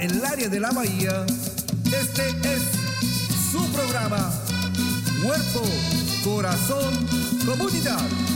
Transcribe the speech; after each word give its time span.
Toda 0.00 0.12
el 0.12 0.24
área 0.24 0.48
de 0.48 0.60
la 0.60 0.70
bahía, 0.70 1.26
este 1.84 2.28
es 2.30 2.62
su 3.52 3.62
programa. 3.72 4.32
Cuerpo, 5.22 5.62
corazón, 6.24 7.06
comunidad. 7.44 8.29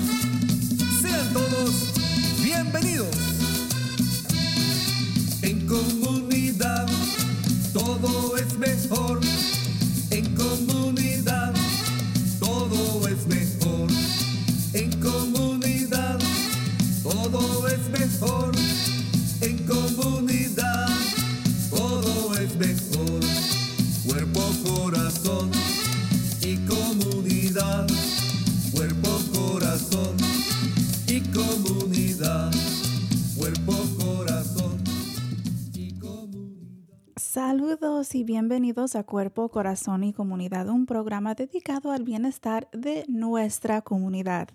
Saludos 37.34 38.14
y 38.14 38.22
bienvenidos 38.22 38.94
a 38.94 39.02
Cuerpo, 39.02 39.48
Corazón 39.48 40.04
y 40.04 40.12
Comunidad, 40.12 40.68
un 40.68 40.86
programa 40.86 41.34
dedicado 41.34 41.91
al 41.91 42.04
bienestar 42.04 42.68
de 42.70 43.04
nuestra 43.08 43.82
comunidad. 43.82 44.50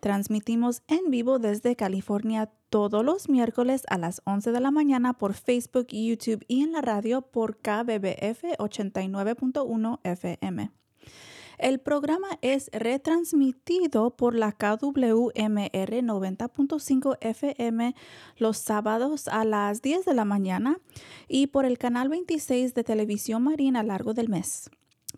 Transmitimos 0.00 0.82
en 0.88 1.10
vivo 1.10 1.38
desde 1.38 1.76
California 1.76 2.50
todos 2.70 3.04
los 3.04 3.28
miércoles 3.28 3.82
a 3.90 3.98
las 3.98 4.22
11 4.24 4.50
de 4.50 4.60
la 4.60 4.70
mañana 4.70 5.12
por 5.12 5.34
Facebook, 5.34 5.88
YouTube 5.88 6.42
y 6.48 6.62
en 6.62 6.72
la 6.72 6.80
radio 6.80 7.20
por 7.20 7.58
KBBF 7.58 8.44
89.1 8.58 10.00
FM. 10.02 10.81
El 11.62 11.78
programa 11.78 12.26
es 12.42 12.68
retransmitido 12.72 14.10
por 14.16 14.34
la 14.34 14.50
KWMR 14.50 16.02
90.5 16.02 17.18
FM 17.20 17.94
los 18.36 18.58
sábados 18.58 19.28
a 19.28 19.44
las 19.44 19.80
10 19.80 20.04
de 20.04 20.12
la 20.14 20.24
mañana 20.24 20.80
y 21.28 21.46
por 21.46 21.64
el 21.64 21.78
canal 21.78 22.08
26 22.08 22.74
de 22.74 22.82
Televisión 22.82 23.44
Marina 23.44 23.78
a 23.78 23.82
lo 23.84 23.90
largo 23.90 24.12
del 24.12 24.28
mes. 24.28 24.70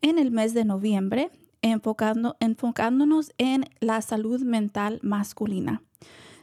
en 0.01 0.17
el 0.17 0.31
mes 0.31 0.53
de 0.53 0.63
noviembre, 0.63 1.31
enfocándonos 1.61 3.33
en 3.37 3.65
la 3.81 4.01
salud 4.01 4.41
mental 4.41 4.99
masculina. 5.03 5.83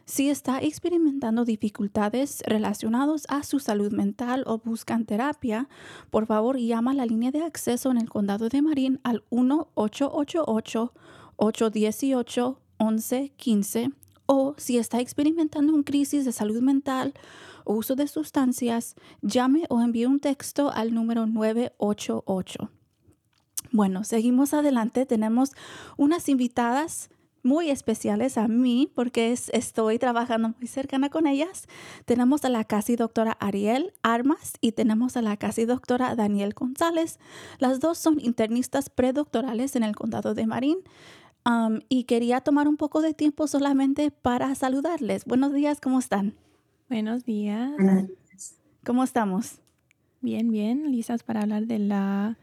Si 0.04 0.28
está 0.28 0.60
experimentando 0.60 1.44
dificultades 1.44 2.42
relacionadas 2.46 3.24
a 3.28 3.42
su 3.42 3.58
salud 3.58 3.92
mental 3.92 4.44
o 4.46 4.58
buscan 4.58 5.06
terapia, 5.06 5.68
por 6.10 6.26
favor 6.26 6.58
llama 6.58 6.92
a 6.92 6.94
la 6.94 7.06
línea 7.06 7.32
de 7.32 7.42
acceso 7.42 7.90
en 7.90 7.96
el 7.96 8.10
condado 8.10 8.48
de 8.48 8.62
Marín 8.62 9.00
al 9.02 9.24
1-888 9.30 10.92
818-1115 11.38 13.92
o 14.26 14.54
si 14.56 14.78
está 14.78 15.00
experimentando 15.00 15.72
un 15.72 15.82
crisis 15.82 16.24
de 16.24 16.32
salud 16.32 16.60
mental 16.60 17.14
o 17.64 17.74
uso 17.74 17.96
de 17.96 18.06
sustancias, 18.06 18.94
llame 19.22 19.64
o 19.68 19.80
envíe 19.80 20.06
un 20.06 20.20
texto 20.20 20.70
al 20.70 20.94
número 20.94 21.26
988. 21.26 22.70
Bueno, 23.72 24.04
seguimos 24.04 24.54
adelante. 24.54 25.06
Tenemos 25.06 25.52
unas 25.96 26.28
invitadas 26.28 27.10
muy 27.46 27.70
especiales 27.70 28.38
a 28.38 28.48
mí 28.48 28.90
porque 28.94 29.32
estoy 29.32 29.98
trabajando 29.98 30.54
muy 30.58 30.66
cercana 30.66 31.08
con 31.10 31.26
ellas. 31.26 31.68
Tenemos 32.04 32.44
a 32.44 32.48
la 32.48 32.64
casi 32.64 32.96
doctora 32.96 33.36
Ariel 33.40 33.92
Armas 34.02 34.54
y 34.60 34.72
tenemos 34.72 35.16
a 35.16 35.22
la 35.22 35.36
casi 35.36 35.64
doctora 35.64 36.14
Daniel 36.16 36.54
González. 36.54 37.18
Las 37.58 37.80
dos 37.80 37.98
son 37.98 38.20
internistas 38.20 38.90
predoctorales 38.90 39.76
en 39.76 39.84
el 39.84 39.94
condado 39.94 40.34
de 40.34 40.46
Marín. 40.46 40.78
Y 41.88 42.04
quería 42.04 42.40
tomar 42.40 42.66
un 42.68 42.76
poco 42.76 43.00
de 43.02 43.14
tiempo 43.14 43.46
solamente 43.46 44.10
para 44.10 44.54
saludarles. 44.54 45.24
Buenos 45.24 45.52
días, 45.52 45.80
¿cómo 45.80 45.98
están? 45.98 46.34
Buenos 46.88 47.24
días. 47.24 47.70
¿Cómo 48.84 49.04
estamos? 49.04 49.60
Bien, 50.20 50.50
bien, 50.50 50.90
listas 50.90 51.22
para 51.22 51.42
hablar 51.42 51.66
de 51.66 51.78
la 51.78 52.36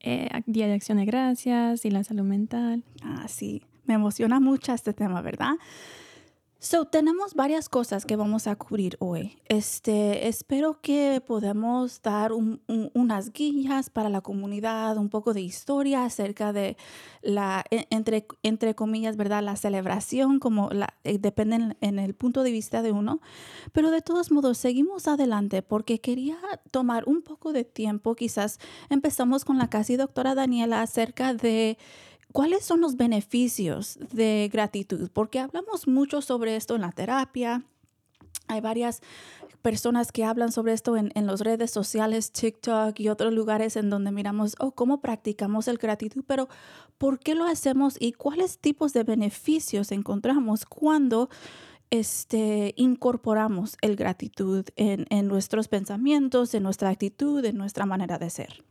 eh, 0.00 0.28
Día 0.46 0.66
de 0.66 0.74
Acción 0.74 0.98
de 0.98 1.04
Gracias 1.04 1.84
y 1.84 1.90
la 1.90 2.02
salud 2.02 2.24
mental. 2.24 2.82
Ah, 3.02 3.26
sí. 3.28 3.62
Me 3.84 3.94
emociona 3.94 4.40
mucho 4.40 4.72
este 4.72 4.92
tema, 4.92 5.22
¿verdad? 5.22 5.54
So, 6.60 6.86
tenemos 6.86 7.34
varias 7.34 7.68
cosas 7.68 8.04
que 8.04 8.16
vamos 8.16 8.48
a 8.48 8.56
cubrir 8.56 8.96
hoy. 8.98 9.38
Este, 9.46 10.26
espero 10.26 10.80
que 10.80 11.22
podamos 11.24 12.02
dar 12.02 12.32
unas 12.32 13.32
guías 13.32 13.90
para 13.90 14.08
la 14.08 14.22
comunidad, 14.22 14.96
un 14.96 15.08
poco 15.08 15.34
de 15.34 15.40
historia 15.40 16.04
acerca 16.04 16.52
de 16.52 16.76
la, 17.22 17.64
e, 17.70 17.86
entre, 17.90 18.26
entre 18.42 18.74
comillas, 18.74 19.16
¿verdad? 19.16 19.40
La 19.44 19.54
celebración, 19.54 20.40
como 20.40 20.68
la, 20.70 20.94
eh, 21.04 21.18
depende 21.18 21.54
en, 21.54 21.76
en, 21.80 22.00
el 22.00 22.14
punto 22.14 22.42
de 22.42 22.50
vista 22.50 22.82
de 22.82 22.90
uno. 22.90 23.20
Pero 23.72 23.92
de 23.92 24.02
todos 24.02 24.32
modos, 24.32 24.58
seguimos 24.58 25.06
adelante 25.06 25.62
porque 25.62 26.00
quería 26.00 26.38
tomar 26.72 27.04
un 27.06 27.22
poco 27.22 27.52
de 27.52 27.62
tiempo. 27.62 28.16
Quizás 28.16 28.58
empezamos 28.90 29.44
con 29.44 29.58
la 29.58 29.70
casi 29.70 29.94
doctora 29.94 30.34
Daniela 30.34 30.82
acerca 30.82 31.34
de 31.34 31.78
¿Cuáles 32.32 32.64
son 32.64 32.80
los 32.80 32.96
beneficios 32.96 33.98
de 34.12 34.50
gratitud? 34.52 35.10
Porque 35.12 35.40
hablamos 35.40 35.88
mucho 35.88 36.20
sobre 36.20 36.56
esto 36.56 36.74
en 36.74 36.82
la 36.82 36.92
terapia. 36.92 37.64
Hay 38.48 38.60
varias 38.60 39.00
personas 39.62 40.12
que 40.12 40.24
hablan 40.24 40.52
sobre 40.52 40.72
esto 40.72 40.96
en, 40.96 41.10
en 41.14 41.26
las 41.26 41.40
redes 41.40 41.70
sociales, 41.70 42.32
TikTok 42.32 42.98
y 43.00 43.08
otros 43.08 43.32
lugares 43.32 43.76
en 43.76 43.90
donde 43.90 44.12
miramos, 44.12 44.54
oh, 44.58 44.72
cómo 44.72 45.00
practicamos 45.00 45.68
el 45.68 45.78
gratitud, 45.78 46.22
pero 46.26 46.48
¿por 46.96 47.18
qué 47.18 47.34
lo 47.34 47.44
hacemos 47.44 47.96
y 47.98 48.12
cuáles 48.12 48.58
tipos 48.58 48.92
de 48.92 49.04
beneficios 49.04 49.90
encontramos 49.90 50.64
cuando 50.64 51.28
este, 51.90 52.74
incorporamos 52.76 53.76
el 53.80 53.96
gratitud 53.96 54.66
en, 54.76 55.06
en 55.10 55.28
nuestros 55.28 55.68
pensamientos, 55.68 56.54
en 56.54 56.62
nuestra 56.62 56.90
actitud, 56.90 57.44
en 57.44 57.56
nuestra 57.56 57.86
manera 57.86 58.18
de 58.18 58.30
ser? 58.30 58.64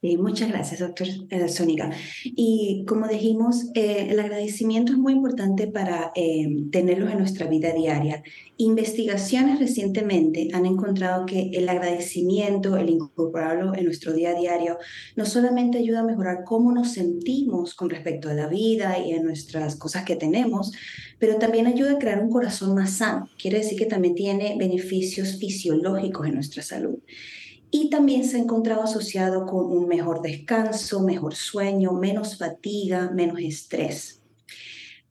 Sí, 0.00 0.16
muchas 0.16 0.50
gracias, 0.50 0.78
doctor 0.78 1.08
eh, 1.28 1.48
Zúñiga. 1.48 1.90
Y 2.22 2.84
como 2.86 3.08
dijimos, 3.08 3.64
eh, 3.74 4.06
el 4.10 4.20
agradecimiento 4.20 4.92
es 4.92 4.98
muy 4.98 5.12
importante 5.12 5.66
para 5.66 6.12
eh, 6.14 6.46
tenerlos 6.70 7.10
en 7.10 7.18
nuestra 7.18 7.48
vida 7.48 7.72
diaria. 7.72 8.22
Investigaciones 8.58 9.58
recientemente 9.58 10.50
han 10.52 10.66
encontrado 10.66 11.26
que 11.26 11.50
el 11.52 11.68
agradecimiento, 11.68 12.76
el 12.76 12.90
incorporarlo 12.90 13.74
en 13.74 13.86
nuestro 13.86 14.12
día 14.12 14.30
a 14.30 14.38
diario, 14.38 14.78
no 15.16 15.26
solamente 15.26 15.78
ayuda 15.78 16.00
a 16.00 16.04
mejorar 16.04 16.44
cómo 16.44 16.70
nos 16.70 16.92
sentimos 16.92 17.74
con 17.74 17.90
respecto 17.90 18.28
a 18.28 18.34
la 18.34 18.46
vida 18.46 19.00
y 19.04 19.14
a 19.14 19.22
nuestras 19.22 19.74
cosas 19.74 20.04
que 20.04 20.14
tenemos, 20.14 20.70
pero 21.18 21.38
también 21.38 21.66
ayuda 21.66 21.94
a 21.94 21.98
crear 21.98 22.22
un 22.22 22.30
corazón 22.30 22.76
más 22.76 22.98
sano. 22.98 23.28
Quiere 23.36 23.58
decir 23.58 23.76
que 23.76 23.86
también 23.86 24.14
tiene 24.14 24.54
beneficios 24.56 25.38
fisiológicos 25.40 26.28
en 26.28 26.34
nuestra 26.34 26.62
salud 26.62 27.00
y 27.70 27.90
también 27.90 28.24
se 28.24 28.36
ha 28.36 28.40
encontrado 28.40 28.82
asociado 28.82 29.46
con 29.46 29.66
un 29.66 29.88
mejor 29.88 30.22
descanso, 30.22 31.02
mejor 31.02 31.34
sueño, 31.34 31.92
menos 31.92 32.38
fatiga, 32.38 33.10
menos 33.10 33.40
estrés. 33.40 34.22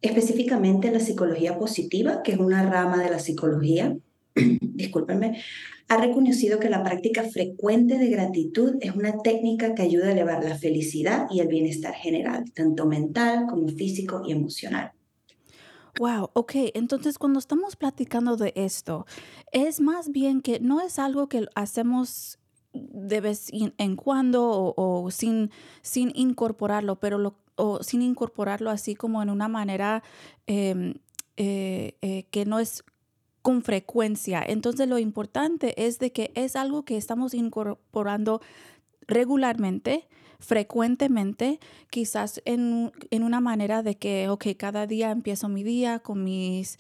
Específicamente 0.02 0.92
la 0.92 1.00
psicología 1.00 1.58
positiva, 1.58 2.22
que 2.24 2.34
es 2.34 2.38
una 2.40 2.70
rama 2.70 3.04
de 3.04 3.10
la 3.10 3.20
psicología, 3.20 3.98
discúlpenme, 4.36 5.42
ha 5.90 5.98
reconocido 5.98 6.60
que 6.60 6.70
la 6.70 6.84
práctica 6.84 7.24
frecuente 7.24 7.98
de 7.98 8.10
gratitud 8.10 8.76
es 8.82 8.96
una 8.96 9.18
técnica 9.20 9.74
que 9.74 9.84
ayuda 9.84 10.08
a 10.08 10.12
elevar 10.12 10.44
la 10.44 10.56
felicidad 10.56 11.28
y 11.32 11.40
el 11.40 11.48
bienestar 11.48 11.94
general, 11.94 12.52
tanto 12.54 12.86
mental 12.86 13.46
como 13.48 13.70
físico 13.70 14.22
y 14.26 14.34
emocional. 14.34 14.92
Wow, 15.98 16.30
ok, 16.34 16.52
entonces 16.76 17.18
cuando 17.18 17.40
estamos 17.40 17.76
platicando 17.76 18.38
de 18.38 18.54
esto, 18.56 19.08
es 19.52 19.80
más 19.80 20.12
bien 20.12 20.42
que 20.42 20.60
no 20.60 20.82
es 20.82 21.00
algo 21.00 21.28
que 21.28 21.48
hacemos 21.56 22.38
de 22.92 23.22
vez 23.22 23.50
en 23.52 23.96
cuando 23.96 24.74
o, 24.76 25.12
sin, 25.12 25.52
sin 25.82 26.12
incorporarlo, 26.16 26.98
pero 26.98 27.18
lo, 27.18 27.36
o 27.56 27.84
sin 27.84 28.02
incorporarlo 28.02 28.70
así 28.70 28.96
como 28.96 29.22
en 29.22 29.30
una 29.30 29.48
manera 29.48 30.04
em, 30.46 30.96
eh, 31.38 31.96
eh, 32.02 32.26
que 32.32 32.46
no 32.46 32.60
es 32.60 32.84
con 33.42 33.62
frecuencia. 33.62 34.44
Entonces 34.46 34.88
lo 34.88 35.00
importante 35.00 35.86
es 35.86 36.00
de 36.00 36.12
que 36.12 36.32
es 36.36 36.56
algo 36.56 36.84
que 36.84 36.98
estamos 36.98 37.34
incorporando 37.34 38.42
regularmente, 39.08 40.08
frecuentemente, 40.40 41.60
quizás 41.90 42.42
en, 42.46 42.92
en, 43.10 43.24
una 43.24 43.40
manera 43.40 43.82
de 43.84 43.96
que, 43.96 44.30
ok, 44.30 44.48
cada 44.58 44.86
día 44.86 45.12
empiezo 45.12 45.50
mi 45.50 45.64
día 45.64 46.00
con 46.00 46.24
mis 46.24 46.78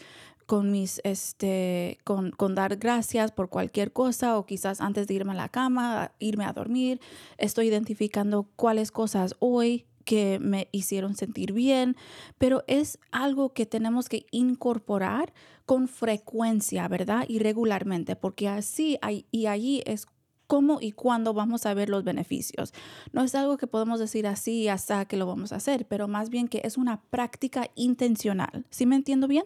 con 0.47 0.71
mis, 0.71 1.01
este, 1.03 1.99
con, 2.03 2.31
con, 2.31 2.55
dar 2.55 2.77
gracias 2.77 3.31
por 3.31 3.49
cualquier 3.49 3.91
cosa 3.91 4.37
o 4.37 4.45
quizás 4.45 4.81
antes 4.81 5.05
de 5.05 5.13
irme 5.13 5.33
a 5.33 5.35
la 5.35 5.49
cama, 5.49 6.13
irme 6.19 6.45
a 6.45 6.53
dormir, 6.53 6.99
estoy 7.37 7.67
identificando 7.67 8.47
cuáles 8.55 8.91
cosas 8.91 9.35
hoy 9.39 9.85
que 10.05 10.39
me 10.39 10.69
hicieron 10.71 11.15
sentir 11.15 11.51
bien, 11.51 11.97
pero 12.37 12.63
es 12.67 12.97
algo 13.11 13.51
que 13.53 13.65
tenemos 13.65 14.07
que 14.07 14.25
incorporar 14.31 15.33
con 15.65 15.89
frecuencia, 15.89 16.87
¿verdad? 16.87 17.25
Y 17.27 17.39
regularmente, 17.39 18.15
porque 18.15 18.47
así 18.47 18.97
hay, 19.01 19.25
y 19.31 19.47
allí 19.47 19.83
es 19.85 20.07
cómo 20.47 20.79
y 20.79 20.93
cuándo 20.93 21.33
vamos 21.33 21.65
a 21.65 21.73
ver 21.73 21.89
los 21.89 22.05
beneficios. 22.05 22.73
No 23.11 23.21
es 23.21 23.35
algo 23.35 23.57
que 23.57 23.67
podemos 23.67 23.99
decir 23.99 24.25
así 24.27 24.69
hasta 24.69 25.03
que 25.03 25.17
lo 25.17 25.25
vamos 25.25 25.51
a 25.51 25.57
hacer, 25.57 25.85
pero 25.89 26.07
más 26.07 26.29
bien 26.29 26.47
que 26.47 26.61
es 26.63 26.77
una 26.77 27.01
práctica 27.09 27.69
intencional. 27.75 28.65
¿Sí 28.69 28.85
me 28.85 28.95
entiendo 28.95 29.27
bien? 29.27 29.43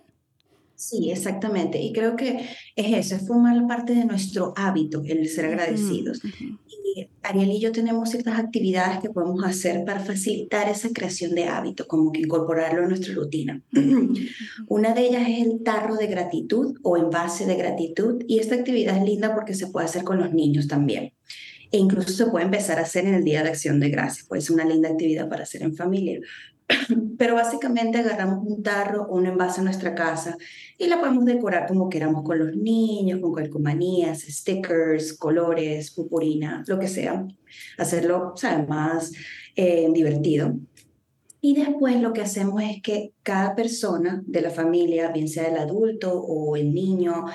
Sí, 0.81 1.11
exactamente. 1.11 1.79
Y 1.79 1.93
creo 1.93 2.15
que 2.15 2.43
es 2.75 3.05
eso, 3.05 3.15
es 3.15 3.27
formar 3.27 3.67
parte 3.67 3.93
de 3.93 4.03
nuestro 4.03 4.51
hábito, 4.57 5.03
el 5.05 5.29
ser 5.29 5.45
agradecidos. 5.45 6.21
Y 6.23 7.07
Ariel 7.21 7.51
y 7.51 7.59
yo 7.59 7.71
tenemos 7.71 8.09
ciertas 8.09 8.39
actividades 8.39 8.99
que 8.99 9.11
podemos 9.11 9.43
hacer 9.43 9.85
para 9.85 9.99
facilitar 9.99 10.67
esa 10.69 10.89
creación 10.89 11.35
de 11.35 11.45
hábito, 11.45 11.85
como 11.85 12.11
que 12.11 12.21
incorporarlo 12.21 12.81
en 12.81 12.89
nuestra 12.89 13.13
rutina. 13.13 13.61
Una 14.67 14.95
de 14.95 15.05
ellas 15.05 15.29
es 15.29 15.45
el 15.45 15.61
tarro 15.61 15.97
de 15.97 16.07
gratitud 16.07 16.75
o 16.81 16.97
envase 16.97 17.45
de 17.45 17.57
gratitud. 17.57 18.23
Y 18.27 18.39
esta 18.39 18.55
actividad 18.55 18.97
es 18.97 19.03
linda 19.03 19.35
porque 19.35 19.53
se 19.53 19.67
puede 19.67 19.85
hacer 19.85 20.03
con 20.03 20.17
los 20.17 20.33
niños 20.33 20.67
también. 20.67 21.13
E 21.71 21.77
incluso 21.77 22.09
se 22.09 22.25
puede 22.25 22.45
empezar 22.45 22.79
a 22.79 22.81
hacer 22.81 23.05
en 23.05 23.13
el 23.13 23.23
Día 23.23 23.43
de 23.43 23.49
Acción 23.49 23.79
de 23.79 23.91
Gracias. 23.91 24.25
Puede 24.25 24.41
ser 24.41 24.55
una 24.55 24.65
linda 24.65 24.89
actividad 24.89 25.29
para 25.29 25.43
hacer 25.43 25.61
en 25.61 25.75
familia. 25.75 26.21
Pero 27.17 27.35
básicamente 27.35 27.99
agarramos 27.99 28.45
un 28.45 28.63
tarro 28.63 29.03
o 29.03 29.15
un 29.15 29.25
envase 29.25 29.61
en 29.61 29.65
nuestra 29.65 29.95
casa 29.95 30.37
y 30.81 30.87
la 30.87 30.99
podemos 30.99 31.25
decorar 31.25 31.67
como 31.67 31.89
queramos 31.89 32.23
con 32.23 32.39
los 32.39 32.55
niños, 32.55 33.19
con 33.19 33.35
calcomanías, 33.35 34.21
stickers, 34.21 35.13
colores, 35.13 35.91
purpurina, 35.91 36.63
lo 36.65 36.79
que 36.79 36.87
sea. 36.87 37.27
Hacerlo, 37.77 38.33
más 38.67 39.11
eh, 39.55 39.87
divertido. 39.93 40.57
Y 41.39 41.53
después 41.53 42.01
lo 42.01 42.13
que 42.13 42.21
hacemos 42.21 42.63
es 42.63 42.81
que 42.81 43.13
cada 43.21 43.53
persona 43.53 44.23
de 44.25 44.41
la 44.41 44.49
familia, 44.49 45.11
bien 45.11 45.27
sea 45.27 45.49
el 45.49 45.57
adulto 45.57 46.19
o 46.19 46.55
el 46.55 46.73
niño, 46.73 47.25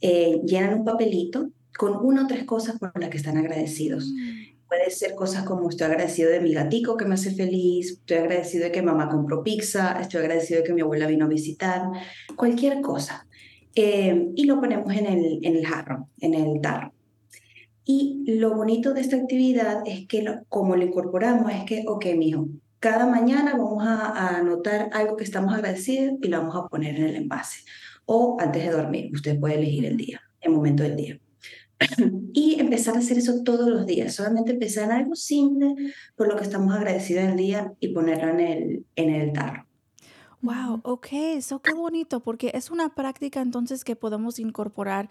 eh, 0.00 0.40
llenan 0.44 0.74
un 0.74 0.84
papelito 0.84 1.50
con 1.76 1.96
una 1.96 2.22
o 2.22 2.26
tres 2.28 2.44
cosas 2.44 2.78
por 2.78 2.92
las 3.00 3.10
que 3.10 3.16
están 3.16 3.36
agradecidos. 3.36 4.12
Mm. 4.12 4.51
Puede 4.72 4.90
ser 4.90 5.14
cosas 5.14 5.44
como 5.44 5.68
estoy 5.68 5.88
agradecido 5.88 6.30
de 6.30 6.40
mi 6.40 6.54
gatico 6.54 6.96
que 6.96 7.04
me 7.04 7.16
hace 7.16 7.34
feliz, 7.34 7.90
estoy 7.90 8.16
agradecido 8.16 8.64
de 8.64 8.72
que 8.72 8.80
mamá 8.80 9.06
compró 9.06 9.42
pizza, 9.42 10.00
estoy 10.00 10.22
agradecido 10.22 10.60
de 10.60 10.66
que 10.66 10.72
mi 10.72 10.80
abuela 10.80 11.06
vino 11.06 11.26
a 11.26 11.28
visitar, 11.28 11.82
cualquier 12.36 12.80
cosa. 12.80 13.26
Eh, 13.74 14.30
y 14.34 14.44
lo 14.44 14.58
ponemos 14.58 14.90
en 14.94 15.04
el, 15.04 15.40
en 15.42 15.56
el 15.56 15.66
jarro, 15.66 16.08
en 16.20 16.32
el 16.32 16.58
tarro. 16.62 16.94
Y 17.84 18.24
lo 18.26 18.54
bonito 18.56 18.94
de 18.94 19.02
esta 19.02 19.16
actividad 19.16 19.82
es 19.84 20.06
que 20.08 20.24
como 20.48 20.74
lo 20.74 20.84
incorporamos 20.84 21.52
es 21.52 21.64
que, 21.64 21.84
ok, 21.86 22.06
mijo, 22.16 22.48
cada 22.80 23.04
mañana 23.04 23.52
vamos 23.52 23.86
a, 23.86 24.06
a 24.06 24.38
anotar 24.38 24.88
algo 24.94 25.18
que 25.18 25.24
estamos 25.24 25.52
agradecidos 25.52 26.14
y 26.22 26.28
lo 26.28 26.38
vamos 26.38 26.56
a 26.56 26.68
poner 26.68 26.96
en 26.96 27.08
el 27.08 27.16
envase. 27.16 27.60
O 28.06 28.38
antes 28.40 28.64
de 28.64 28.70
dormir, 28.70 29.10
usted 29.12 29.38
puede 29.38 29.56
elegir 29.56 29.84
el 29.84 29.98
día, 29.98 30.22
el 30.40 30.52
momento 30.52 30.82
del 30.82 30.96
día. 30.96 31.20
y 32.32 32.60
empezar 32.60 32.96
a 32.96 32.98
hacer 32.98 33.18
eso 33.18 33.42
todos 33.42 33.68
los 33.68 33.86
días. 33.86 34.14
Solamente 34.14 34.52
empezar 34.52 34.84
en 34.84 34.92
algo 34.92 35.14
simple 35.14 35.74
por 36.16 36.28
lo 36.28 36.36
que 36.36 36.44
estamos 36.44 36.74
agradecidos 36.74 37.24
el 37.24 37.36
día 37.36 37.72
y 37.80 37.88
ponerlo 37.88 38.30
en 38.30 38.40
el, 38.40 38.86
en 38.96 39.14
el 39.14 39.32
tarro. 39.32 39.66
Wow, 40.42 40.80
ok, 40.82 41.06
eso 41.12 41.62
qué 41.62 41.72
bonito, 41.72 42.18
porque 42.18 42.50
es 42.54 42.72
una 42.72 42.96
práctica 42.96 43.40
entonces 43.40 43.84
que 43.84 43.94
podemos 43.94 44.40
incorporar 44.40 45.08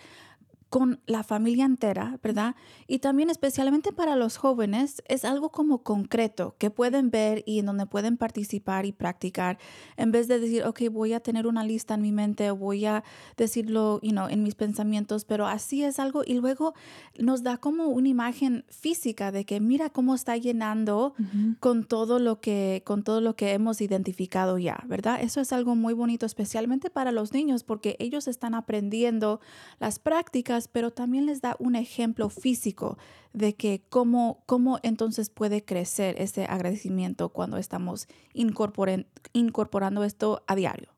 con 0.72 1.02
la 1.06 1.24
familia 1.24 1.66
entera, 1.66 2.18
¿verdad? 2.24 2.56
Y 2.88 3.00
también 3.00 3.30
especialmente 3.30 3.92
para 3.92 4.16
los 4.16 4.38
jóvenes 4.38 5.04
es 5.10 5.26
algo 5.26 5.50
como 5.50 5.84
concreto 5.84 6.56
que 6.58 6.72
pueden 6.72 7.12
ver 7.12 7.44
y 7.46 7.60
en 7.60 7.66
donde 7.66 7.86
pueden 7.88 8.16
participar 8.16 8.86
y 8.86 8.94
practicar 8.94 9.60
en 9.98 10.14
vez 10.14 10.30
de 10.30 10.40
decir, 10.40 10.64
ok, 10.64 10.84
voy 10.90 11.12
a 11.12 11.20
tener 11.20 11.46
una 11.46 11.66
lista 11.66 11.96
en 11.96 12.02
mi 12.02 12.14
mente 12.14 12.52
voy 12.52 12.86
a 12.86 13.04
decirlo, 13.36 14.00
you 14.02 14.12
know, 14.12 14.30
en 14.30 14.44
mis 14.44 14.56
pensamientos, 14.56 15.26
pero 15.26 15.46
así 15.46 15.84
es 15.84 16.00
algo 16.00 16.24
y 16.26 16.36
luego 16.36 16.74
nos 17.20 17.44
da 17.44 17.58
como 17.58 17.88
una 17.88 18.08
imagen 18.08 18.64
física 18.70 19.34
de 19.34 19.44
que 19.44 19.60
mira 19.60 19.90
cómo 19.90 20.16
está 20.16 20.38
llenando 20.38 21.16
con 21.60 21.84
todo 21.84 22.18
lo 22.20 22.40
que 22.40 22.82
con 22.86 23.04
todo 23.04 23.20
lo 23.20 23.36
que 23.36 23.52
hemos 23.52 23.82
identificado 23.82 24.58
ya, 24.58 24.82
¿verdad? 24.88 25.22
Eso 25.22 25.42
es 25.42 25.52
algo 25.52 25.76
muy 25.76 25.94
bonito 25.94 26.26
especialmente 26.26 26.90
para 26.90 27.12
los 27.12 27.34
niños 27.34 27.66
porque 27.66 27.98
ellos 28.00 28.30
están 28.30 28.56
aprendiendo 28.56 29.42
las 29.82 30.00
prácticas 30.00 30.61
pero 30.68 30.92
también 30.92 31.26
les 31.26 31.42
da 31.42 31.56
un 31.60 31.76
ejemplo 31.76 32.30
físico 32.30 32.98
de 33.34 33.54
que 33.54 33.84
cómo, 33.90 34.44
cómo 34.46 34.80
entonces 34.84 35.30
puede 35.30 35.64
crecer 35.64 36.16
ese 36.20 36.46
agradecimiento 36.46 37.30
cuando 37.30 37.58
estamos 37.58 38.08
incorporando 38.34 40.04
esto 40.04 40.44
a 40.48 40.56
diario. 40.56 40.90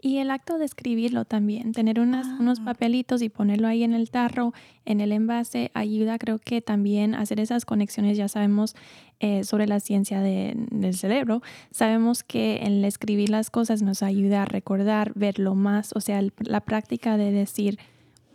Y 0.00 0.18
el 0.18 0.32
acto 0.32 0.58
de 0.58 0.64
escribirlo 0.64 1.24
también, 1.24 1.70
tener 1.72 2.00
unos 2.00 2.26
ah. 2.26 2.64
papelitos 2.64 3.22
y 3.22 3.28
ponerlo 3.28 3.68
ahí 3.68 3.84
en 3.84 3.94
el 3.94 4.10
tarro, 4.10 4.52
en 4.84 5.00
el 5.00 5.12
envase, 5.12 5.70
ayuda 5.74 6.18
creo 6.18 6.38
que 6.40 6.60
también 6.60 7.14
a 7.14 7.20
hacer 7.20 7.38
esas 7.38 7.64
conexiones, 7.64 8.16
ya 8.16 8.26
sabemos 8.26 8.74
eh, 9.20 9.44
sobre 9.44 9.68
la 9.68 9.78
ciencia 9.78 10.20
del 10.20 10.94
cerebro, 10.94 11.40
sabemos 11.70 12.24
que 12.24 12.56
el 12.64 12.84
escribir 12.84 13.30
las 13.30 13.50
cosas 13.50 13.80
nos 13.80 14.02
ayuda 14.02 14.42
a 14.42 14.44
recordar, 14.44 15.12
verlo 15.14 15.54
más, 15.54 15.92
o 15.94 16.00
sea, 16.00 16.20
la 16.40 16.60
práctica 16.60 17.16
de 17.16 17.30
decir, 17.30 17.78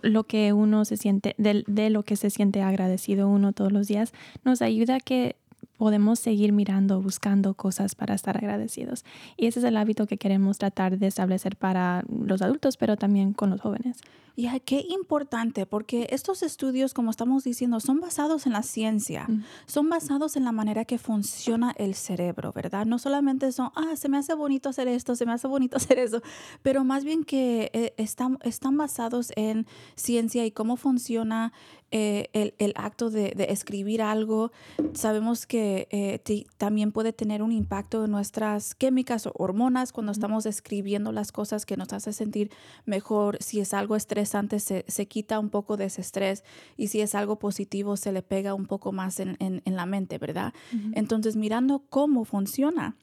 lo 0.01 0.23
que 0.23 0.53
uno 0.53 0.85
se 0.85 0.97
siente, 0.97 1.35
de, 1.37 1.63
de, 1.67 1.89
lo 1.89 2.03
que 2.03 2.15
se 2.15 2.29
siente 2.29 2.61
agradecido 2.61 3.27
uno 3.29 3.53
todos 3.53 3.71
los 3.71 3.87
días, 3.87 4.13
nos 4.43 4.61
ayuda 4.61 4.99
que 4.99 5.35
podemos 5.77 6.19
seguir 6.19 6.51
mirando, 6.51 7.01
buscando 7.01 7.53
cosas 7.53 7.95
para 7.95 8.15
estar 8.15 8.37
agradecidos. 8.37 9.05
Y 9.37 9.47
ese 9.47 9.59
es 9.59 9.65
el 9.65 9.77
hábito 9.77 10.07
que 10.07 10.17
queremos 10.17 10.57
tratar 10.57 10.97
de 10.97 11.07
establecer 11.07 11.55
para 11.55 12.03
los 12.09 12.41
adultos, 12.41 12.77
pero 12.77 12.97
también 12.97 13.33
con 13.33 13.49
los 13.49 13.61
jóvenes. 13.61 14.01
Y 14.39 14.47
qué 14.59 14.85
importante, 14.89 15.65
porque 15.65 16.09
estos 16.11 16.43
estudios, 16.43 16.93
como 16.93 17.09
estamos 17.09 17.43
diciendo, 17.43 17.79
son 17.79 17.99
basados 17.99 18.45
en 18.45 18.53
la 18.53 18.61
ciencia, 18.61 19.25
mm. 19.27 19.43
son 19.65 19.89
basados 19.89 20.35
en 20.35 20.43
la 20.43 20.51
manera 20.51 20.85
que 20.85 20.99
funciona 20.99 21.73
el 21.75 21.95
cerebro, 21.95 22.53
¿verdad? 22.53 22.85
No 22.85 22.99
solamente 22.99 23.51
son, 23.51 23.71
ah, 23.73 23.95
se 23.95 24.09
me 24.09 24.17
hace 24.19 24.35
bonito 24.35 24.69
hacer 24.69 24.87
esto, 24.87 25.15
se 25.15 25.25
me 25.25 25.31
hace 25.31 25.47
bonito 25.47 25.77
hacer 25.77 25.97
eso, 25.97 26.21
pero 26.61 26.83
más 26.83 27.03
bien 27.03 27.23
que 27.23 27.71
eh, 27.73 27.95
están, 27.97 28.37
están 28.43 28.77
basados 28.77 29.31
en 29.35 29.65
ciencia 29.95 30.45
y 30.45 30.51
cómo 30.51 30.77
funciona 30.77 31.51
eh, 31.91 32.29
el, 32.33 32.53
el, 32.57 32.73
acto 32.75 33.09
de, 33.09 33.31
de, 33.35 33.45
escribir 33.45 34.01
algo. 34.01 34.51
Sabemos 34.93 35.45
que 35.45 35.87
eh, 35.91 36.45
también 36.57 36.91
puede 36.91 37.13
tener 37.13 37.41
un 37.41 37.53
impacto 37.53 38.03
en 38.03 38.11
nuestras 38.11 38.75
químicas 38.75 39.25
o 39.25 39.31
hormonas 39.35 39.93
cuando 39.93 40.11
estamos 40.11 40.45
escribiendo 40.45 41.13
las 41.13 41.31
cosas 41.31 41.65
que 41.65 41.77
nos 41.77 41.93
hace 41.93 42.11
sentir 42.11 42.51
mejor. 42.85 43.37
Si 43.41 43.61
es 43.61 43.73
algo 43.73 43.95
estresante, 43.95 44.59
se, 44.59 44.83
se, 44.87 45.07
quita 45.07 45.39
un 45.39 45.49
poco 45.49 45.77
de 45.77 45.85
ese 45.85 46.01
estrés 46.01 46.43
y 46.75 46.87
si 46.87 46.99
es 46.99 47.15
algo 47.15 47.39
positivo 47.39 47.95
se 47.95 48.11
le 48.11 48.21
pega 48.21 48.53
un 48.53 48.65
poco 48.65 48.91
más 48.91 49.21
en, 49.21 49.37
en, 49.39 49.75
la 49.75 49.85
mente, 49.85 50.17
¿verdad? 50.17 50.53
Entonces, 50.93 51.35
mirando 51.35 51.83
cómo 51.89 52.25
funciona 52.25 52.97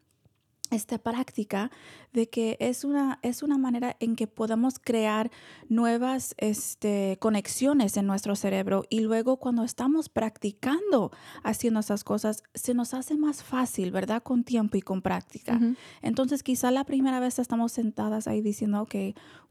esta 0.71 0.99
práctica 0.99 1.71
de 2.13 2.29
que 2.29 2.57
es 2.61 2.85
una, 2.85 3.19
es 3.23 3.43
una 3.43 3.59
manera 3.59 3.97
en 4.01 4.17
que 4.17 4.27
podemos 4.27 4.79
crear 4.79 5.31
nuevas 5.69 6.35
este, 6.39 7.17
conexiones 7.21 7.97
en 7.97 8.07
nuestro 8.07 8.35
cerebro 8.37 8.85
y 8.89 9.01
luego 9.01 9.37
cuando 9.37 9.65
estamos 9.65 10.09
practicando 10.09 11.11
haciendo 11.43 11.81
esas 11.81 12.05
cosas, 12.05 12.43
se 12.55 12.75
nos 12.75 12.95
hace 12.95 13.17
más 13.17 13.43
fácil, 13.43 13.91
¿verdad? 13.91 14.23
Con 14.23 14.45
tiempo 14.45 14.77
y 14.77 14.83
con 14.83 15.03
práctica. 15.03 15.61
Entonces 16.03 16.43
quizá 16.43 16.71
la 16.71 16.85
primera 16.85 17.21
vez 17.21 17.39
estamos 17.39 17.73
sentadas 17.73 18.27
ahí 18.27 18.41
diciendo, 18.41 18.83
ok, 18.83 18.95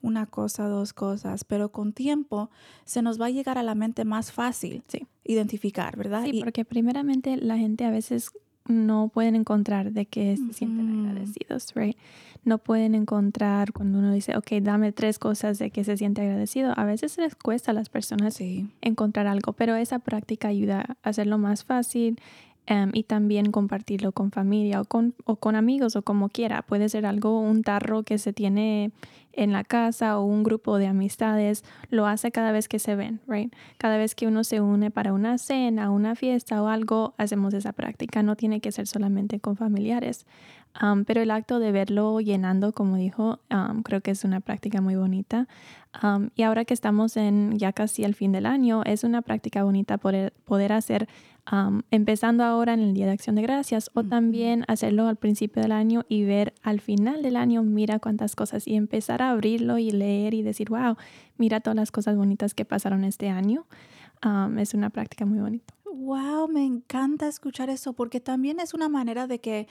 una 0.01 0.25
cosa, 0.25 0.67
dos 0.67 0.93
cosas, 0.93 1.43
pero 1.43 1.71
con 1.71 1.93
tiempo 1.93 2.49
se 2.85 3.01
nos 3.01 3.19
va 3.19 3.27
a 3.27 3.29
llegar 3.29 3.57
a 3.57 3.63
la 3.63 3.75
mente 3.75 4.05
más 4.05 4.31
fácil. 4.31 4.83
identificar, 5.25 5.95
¿verdad? 5.95 6.25
Sí, 6.25 6.41
porque 6.41 6.65
primeramente 6.65 7.37
la 7.37 7.57
gente 7.57 7.85
a 7.85 7.91
veces 7.91 8.29
no 8.67 9.09
pueden 9.13 9.35
encontrar 9.35 9.91
de 9.91 10.05
qué 10.05 10.37
se 10.37 10.53
sienten 10.53 11.07
agradecidos, 11.07 11.73
right? 11.75 11.97
No 12.45 12.57
pueden 12.57 12.95
encontrar 12.95 13.71
cuando 13.71 13.99
uno 13.99 14.11
dice, 14.11 14.35
ok, 14.35 14.51
dame 14.61 14.91
tres 14.91 15.19
cosas 15.19 15.59
de 15.59 15.69
que 15.71 15.83
se 15.83 15.97
siente 15.97 16.21
agradecido. 16.21 16.73
A 16.75 16.83
veces 16.83 17.17
les 17.17 17.35
cuesta 17.35 17.71
a 17.71 17.73
las 17.73 17.89
personas 17.89 18.37
encontrar 18.81 19.27
algo, 19.27 19.53
pero 19.53 19.75
esa 19.75 19.99
práctica 19.99 20.49
ayuda 20.49 20.97
a 21.03 21.09
hacerlo 21.09 21.37
más 21.37 21.63
fácil 21.63 22.19
Em, 22.65 22.91
y 22.93 23.03
también 23.03 23.51
compartirlo 23.51 24.13
con 24.13 24.31
familia 24.31 24.79
o 24.79 24.85
con, 24.85 25.13
o 25.25 25.35
con 25.35 25.57
amigos 25.57 25.97
o 25.97 26.01
como 26.01 26.29
quiera. 26.29 26.61
Puede 26.61 26.87
ser 26.87 27.05
algo, 27.05 27.41
un 27.41 27.61
tarro 27.61 28.03
que 28.03 28.17
se 28.17 28.31
tiene 28.31 28.91
en 29.33 29.51
la 29.51 29.63
casa 29.63 30.17
o 30.19 30.23
un 30.23 30.43
grupo 30.43 30.77
de 30.77 30.87
amistades, 30.87 31.63
lo 31.89 32.05
hace 32.05 32.31
cada 32.31 32.51
vez 32.51 32.67
que 32.67 32.79
se 32.79 32.95
ven, 32.95 33.19
right? 33.27 33.53
Cada 33.77 33.97
vez 33.97 34.15
que 34.15 34.27
uno 34.27 34.43
se 34.43 34.61
une 34.61 34.91
para 34.91 35.13
una 35.13 35.37
cena, 35.37 35.91
una 35.91 36.15
fiesta 36.15 36.61
o 36.61 36.67
algo, 36.67 37.13
hacemos 37.17 37.53
esa 37.53 37.73
práctica. 37.73 38.23
No 38.23 38.35
tiene 38.35 38.61
que 38.61 38.71
ser 38.71 38.87
solamente 38.87 39.39
con 39.39 39.57
familiares. 39.57 40.25
Pero 41.05 41.21
el 41.21 41.31
acto 41.31 41.59
de 41.59 41.71
verlo 41.71 42.19
llenando, 42.19 42.73
como 42.73 42.95
dijo, 42.95 43.39
creo 43.83 44.01
que 44.01 44.11
es 44.11 44.23
una 44.23 44.39
práctica 44.39 44.81
muy 44.81 44.95
bonita. 44.95 45.47
y 46.35 46.41
ahora 46.41 46.65
que 46.65 46.73
estamos 46.73 47.17
en 47.17 47.57
ya 47.57 47.73
casi 47.73 48.03
el 48.03 48.15
fin 48.15 48.31
del 48.31 48.45
año, 48.45 48.83
es 48.85 49.03
una 49.03 49.21
práctica 49.21 49.63
bonita 49.63 49.97
poder, 49.97 50.33
poder 50.45 50.73
hacer 50.73 51.07
empezando 51.91 52.43
ahora 52.43 52.73
en 52.73 52.79
el 52.79 52.93
Día 52.93 53.05
de 53.05 53.11
Acción 53.11 53.35
de 53.35 53.41
Gracias 53.41 53.91
o 53.93 54.03
también 54.03 54.63
hacerlo 54.67 55.07
al 55.07 55.17
principio 55.17 55.61
del 55.61 55.73
año 55.73 56.05
y 56.07 56.23
ver 56.23 56.53
al 56.63 56.79
final 56.79 57.21
del 57.21 57.35
año, 57.35 57.63
mira 57.63 57.99
cuántas 57.99 58.35
cosas 58.35 58.67
y 58.67 58.75
empezar 58.75 59.21
a 59.21 59.31
abrirlo 59.31 59.77
y 59.77 59.91
leer 59.91 60.33
y 60.33 60.41
decir, 60.41 60.69
wow, 60.69 60.95
mira 61.37 61.59
todas 61.59 61.75
las 61.75 61.91
cosas 61.91 62.15
bonitas 62.15 62.53
que 62.53 62.65
pasaron 62.65 63.03
este 63.03 63.29
año. 63.29 63.65
es 64.57 64.73
una 64.73 64.89
práctica 64.89 65.25
muy 65.25 65.39
bonita. 65.39 65.73
Wow, 65.85 66.47
me 66.47 66.65
encanta 66.65 67.27
escuchar 67.27 67.69
eso 67.69 67.93
porque 67.93 68.19
también 68.19 68.59
es 68.59 68.73
una 68.73 68.89
manera 68.89 69.27
de 69.27 69.39
que 69.39 69.67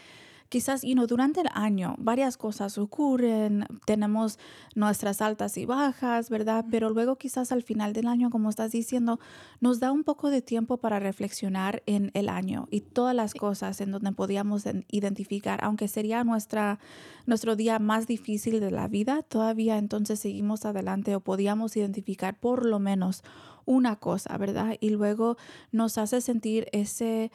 quizás, 0.52 0.82
you 0.82 0.92
know, 0.92 1.06
durante 1.06 1.40
el 1.40 1.48
año 1.54 1.94
varias 1.96 2.36
cosas 2.36 2.76
ocurren, 2.76 3.64
tenemos 3.86 4.38
nuestras 4.74 5.22
altas 5.22 5.56
y 5.56 5.64
bajas, 5.64 6.28
¿verdad? 6.28 6.66
Pero 6.70 6.90
luego 6.90 7.16
quizás 7.16 7.52
al 7.52 7.62
final 7.62 7.94
del 7.94 8.06
año, 8.06 8.28
como 8.28 8.50
estás 8.50 8.70
diciendo, 8.70 9.18
nos 9.60 9.80
da 9.80 9.90
un 9.90 10.04
poco 10.04 10.28
de 10.28 10.42
tiempo 10.42 10.76
para 10.76 10.98
reflexionar 10.98 11.82
en 11.86 12.10
el 12.12 12.28
año 12.28 12.68
y 12.70 12.82
todas 12.82 13.16
las 13.16 13.32
cosas 13.32 13.80
en 13.80 13.92
donde 13.92 14.12
podíamos 14.12 14.64
identificar, 14.90 15.64
aunque 15.64 15.88
sería 15.88 16.22
nuestra, 16.22 16.78
nuestro 17.24 17.56
día 17.56 17.78
más 17.78 18.06
difícil 18.06 18.60
de 18.60 18.70
la 18.70 18.88
vida, 18.88 19.22
todavía 19.22 19.78
entonces 19.78 20.20
seguimos 20.20 20.66
adelante 20.66 21.16
o 21.16 21.20
podíamos 21.20 21.78
identificar 21.78 22.38
por 22.38 22.66
lo 22.66 22.78
menos 22.78 23.24
una 23.64 23.96
cosa, 23.96 24.36
¿verdad? 24.36 24.76
Y 24.80 24.90
luego 24.90 25.38
nos 25.70 25.96
hace 25.96 26.20
sentir 26.20 26.68
ese, 26.72 27.32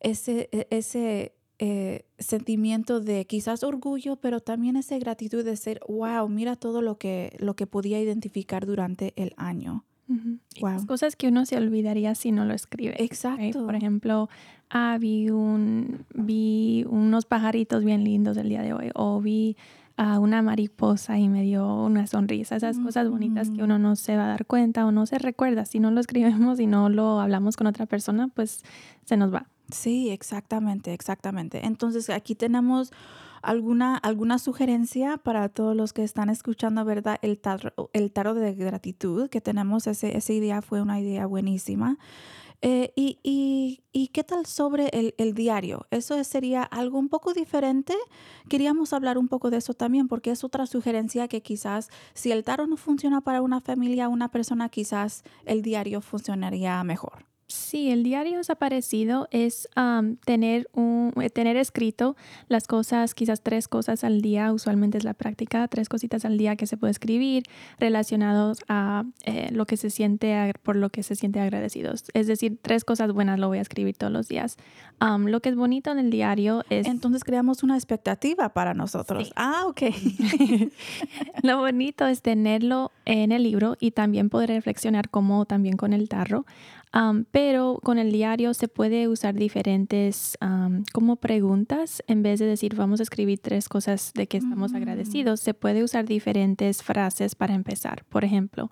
ese, 0.00 0.48
e, 0.50 0.66
ese 0.70 1.34
eh, 1.66 2.04
sentimiento 2.18 3.00
de 3.00 3.24
quizás 3.24 3.64
orgullo, 3.64 4.16
pero 4.16 4.40
también 4.40 4.76
esa 4.76 4.98
gratitud 4.98 5.42
de 5.42 5.56
ser, 5.56 5.80
wow, 5.88 6.28
mira 6.28 6.56
todo 6.56 6.82
lo 6.82 6.98
que, 6.98 7.34
lo 7.38 7.56
que 7.56 7.66
podía 7.66 7.98
identificar 7.98 8.66
durante 8.66 9.14
el 9.16 9.32
año. 9.38 9.86
wow. 10.60 10.84
Cosas 10.86 11.16
que 11.16 11.28
uno 11.28 11.46
se 11.46 11.56
olvidaría 11.56 12.14
si 12.14 12.32
no 12.32 12.44
lo 12.44 12.52
escribe. 12.52 13.02
Exacto. 13.02 13.64
Por 13.64 13.76
ejemplo, 13.76 14.28
ah, 14.68 14.98
vi, 15.00 15.30
un, 15.30 16.04
vi 16.12 16.84
unos 16.86 17.24
pajaritos 17.24 17.82
bien 17.82 18.04
lindos 18.04 18.36
el 18.36 18.50
día 18.50 18.60
de 18.60 18.74
hoy, 18.74 18.90
o 18.94 19.22
vi 19.22 19.56
a 19.96 20.18
una 20.18 20.42
mariposa 20.42 21.18
y 21.18 21.30
me 21.30 21.44
dio 21.44 21.82
una 21.82 22.06
sonrisa. 22.06 22.56
Esas 22.56 22.78
cosas 22.78 23.08
bonitas 23.08 23.48
que 23.48 23.62
uno 23.62 23.78
no 23.78 23.96
se 23.96 24.18
va 24.18 24.24
a 24.24 24.28
dar 24.28 24.44
cuenta 24.44 24.84
o 24.84 24.92
no 24.92 25.06
se 25.06 25.18
recuerda. 25.18 25.64
Si 25.64 25.80
no 25.80 25.90
lo 25.90 26.00
escribimos 26.00 26.60
y 26.60 26.66
no 26.66 26.90
lo 26.90 27.20
hablamos 27.20 27.56
con 27.56 27.68
otra 27.68 27.86
persona, 27.86 28.28
pues 28.28 28.62
se 29.06 29.16
nos 29.16 29.32
va. 29.32 29.48
Sí, 29.72 30.10
exactamente, 30.10 30.92
exactamente. 30.92 31.64
Entonces 31.64 32.10
aquí 32.10 32.34
tenemos 32.34 32.92
alguna, 33.42 33.96
alguna 33.96 34.38
sugerencia 34.38 35.16
para 35.16 35.48
todos 35.48 35.74
los 35.74 35.92
que 35.94 36.02
están 36.02 36.28
escuchando, 36.28 36.84
¿verdad? 36.84 37.18
El 37.22 37.38
tarot 37.40 37.74
el 37.94 38.12
de 38.12 38.54
gratitud 38.54 39.28
que 39.30 39.40
tenemos, 39.40 39.86
ese, 39.86 40.16
esa 40.16 40.32
idea 40.34 40.60
fue 40.62 40.82
una 40.82 41.00
idea 41.00 41.26
buenísima. 41.26 41.98
Eh, 42.62 42.92
y, 42.96 43.20
y- 43.22 43.82
y 43.92 44.08
qué 44.08 44.24
tal 44.24 44.46
sobre 44.46 44.88
el, 44.92 45.14
el 45.18 45.34
diario? 45.34 45.86
¿Eso 45.90 46.22
sería 46.24 46.62
algo 46.64 46.98
un 46.98 47.08
poco 47.10 47.34
diferente? 47.34 47.94
Queríamos 48.48 48.92
hablar 48.94 49.18
un 49.18 49.28
poco 49.28 49.50
de 49.50 49.58
eso 49.58 49.74
también, 49.74 50.08
porque 50.08 50.30
es 50.32 50.44
otra 50.44 50.66
sugerencia 50.66 51.28
que 51.28 51.42
quizás 51.42 51.90
si 52.14 52.32
el 52.32 52.44
tarot 52.44 52.68
no 52.68 52.76
funciona 52.78 53.20
para 53.22 53.42
una 53.42 53.60
familia, 53.60 54.08
una 54.08 54.30
persona, 54.30 54.68
quizás 54.70 55.24
el 55.46 55.62
diario 55.62 56.00
funcionaría 56.02 56.82
mejor. 56.84 57.26
Sí, 57.54 57.90
el 57.90 58.02
diario 58.02 58.38
desaparecido 58.38 59.28
es 59.30 59.68
tener, 60.26 60.68
un, 60.72 61.12
eh, 61.20 61.30
tener 61.30 61.56
escrito 61.56 62.16
las 62.48 62.66
cosas, 62.66 63.14
quizás 63.14 63.42
tres 63.42 63.68
cosas 63.68 64.02
al 64.02 64.22
día, 64.22 64.52
usualmente 64.52 64.98
es 64.98 65.04
la 65.04 65.14
práctica, 65.14 65.68
tres 65.68 65.88
cositas 65.88 66.24
al 66.24 66.36
día 66.36 66.56
que 66.56 66.66
se 66.66 66.76
puede 66.76 66.90
escribir 66.90 67.44
relacionados 67.78 68.58
a 68.68 69.04
eh, 69.24 69.50
lo 69.52 69.66
que 69.66 69.76
se 69.76 69.90
siente, 69.90 70.52
por 70.64 70.74
lo 70.74 70.90
que 70.90 71.04
se 71.04 71.14
siente 71.14 71.38
agradecidos. 71.38 72.06
Es 72.12 72.26
decir, 72.26 72.58
tres 72.60 72.84
cosas 72.84 73.12
buenas 73.12 73.38
lo 73.38 73.46
voy 73.46 73.58
a 73.58 73.62
escribir 73.62 73.96
todos 73.96 74.12
los 74.12 74.26
días. 74.26 74.56
Lo 75.00 75.40
que 75.40 75.50
es 75.50 75.56
bonito 75.56 75.92
en 75.92 76.00
el 76.00 76.10
diario 76.10 76.64
es... 76.70 76.88
Entonces 76.88 77.22
creamos 77.22 77.62
una 77.62 77.76
expectativa 77.76 78.48
para 78.48 78.74
nosotros. 78.74 79.28
Sí. 79.28 79.32
Ah, 79.36 79.64
ok. 79.66 79.82
Lo 81.42 81.58
bonito 81.58 82.06
es 82.06 82.22
tenerlo 82.22 82.90
en 83.04 83.30
el 83.30 83.42
libro 83.42 83.76
y 83.78 83.90
también 83.90 84.30
poder 84.30 84.48
reflexionar 84.48 85.10
como 85.10 85.44
también 85.44 85.76
con 85.76 85.92
el 85.92 86.08
tarro. 86.08 86.46
Pero 87.32 87.80
con 87.82 87.98
el 87.98 88.12
diario 88.12 88.54
se 88.54 88.68
puede 88.68 89.08
usar 89.08 89.34
diferentes 89.34 90.36
am, 90.40 90.84
como 90.92 91.16
preguntas 91.16 92.02
en 92.06 92.22
vez 92.22 92.38
de 92.38 92.46
decir 92.46 92.74
vamos 92.76 93.00
a 93.00 93.02
escribir 93.02 93.40
tres 93.40 93.68
cosas 93.68 94.12
de 94.14 94.26
que 94.28 94.36
estamos 94.36 94.72
Mm. 94.72 94.76
agradecidos. 94.76 95.40
Se 95.40 95.54
puede 95.54 95.82
usar 95.82 96.04
diferentes 96.04 96.82
frases 96.82 97.34
para 97.34 97.54
empezar. 97.54 98.04
Por 98.08 98.24
ejemplo, 98.24 98.70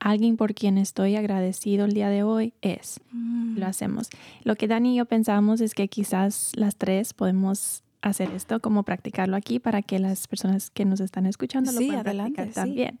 alguien 0.00 0.36
por 0.36 0.52
quien 0.54 0.76
estoy 0.78 1.16
agradecido 1.16 1.86
el 1.86 1.92
día 1.94 2.08
de 2.10 2.22
hoy 2.24 2.52
es 2.60 3.00
Mm. 3.12 3.56
lo 3.58 3.66
hacemos. 3.66 4.10
Lo 4.44 4.54
que 4.56 4.68
Dani 4.68 4.92
y 4.94 4.96
yo 4.98 5.06
pensamos 5.06 5.60
es 5.62 5.74
que 5.74 5.88
quizás 5.88 6.52
las 6.56 6.76
tres 6.76 7.14
podemos 7.14 7.84
hacer 8.02 8.30
esto, 8.32 8.58
como 8.60 8.82
practicarlo 8.82 9.36
aquí 9.36 9.60
para 9.60 9.80
que 9.80 10.00
las 10.00 10.26
personas 10.26 10.70
que 10.70 10.84
nos 10.84 10.98
están 11.00 11.24
escuchando 11.24 11.70
lo 11.70 11.78
Sí, 11.78 11.86
puedan 11.86 12.00
adelante, 12.04 12.34
practicar 12.34 12.48
sí. 12.66 12.70
también. 12.74 12.98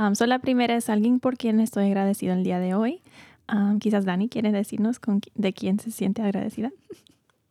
Um, 0.00 0.14
so 0.14 0.26
la 0.26 0.38
primera 0.38 0.74
es 0.74 0.88
alguien 0.88 1.20
por 1.20 1.36
quien 1.36 1.60
estoy 1.60 1.84
agradecido 1.84 2.32
el 2.32 2.44
día 2.44 2.58
de 2.58 2.74
hoy. 2.74 3.02
Um, 3.52 3.78
quizás 3.78 4.04
Dani 4.04 4.28
quiere 4.28 4.52
decirnos 4.52 4.98
con 4.98 5.20
de 5.34 5.52
quién 5.52 5.78
se 5.80 5.90
siente 5.90 6.22
agradecida. 6.22 6.70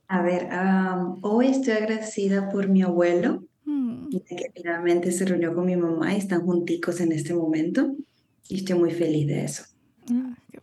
A 0.07 0.21
ver, 0.21 0.51
am, 0.51 1.17
hoy 1.21 1.47
estoy 1.47 1.73
agradecida 1.73 2.49
por 2.49 2.67
mi 2.69 2.81
abuelo, 2.83 3.43
Mm. 3.65 4.09
que 4.29 4.51
finalmente 4.55 5.11
se 5.11 5.25
reunió 5.25 5.53
con 5.53 5.65
mi 5.65 5.75
mamá 5.75 6.13
y 6.13 6.17
están 6.17 6.45
junticos 6.45 7.01
en 7.01 7.11
este 7.11 7.33
momento. 7.33 7.93
Y 8.47 8.57
estoy 8.57 8.79
muy 8.79 8.91
feliz 8.91 9.27
de 9.27 9.43
eso. 9.43 9.63
Qué 10.05 10.13
bonito. 10.13 10.61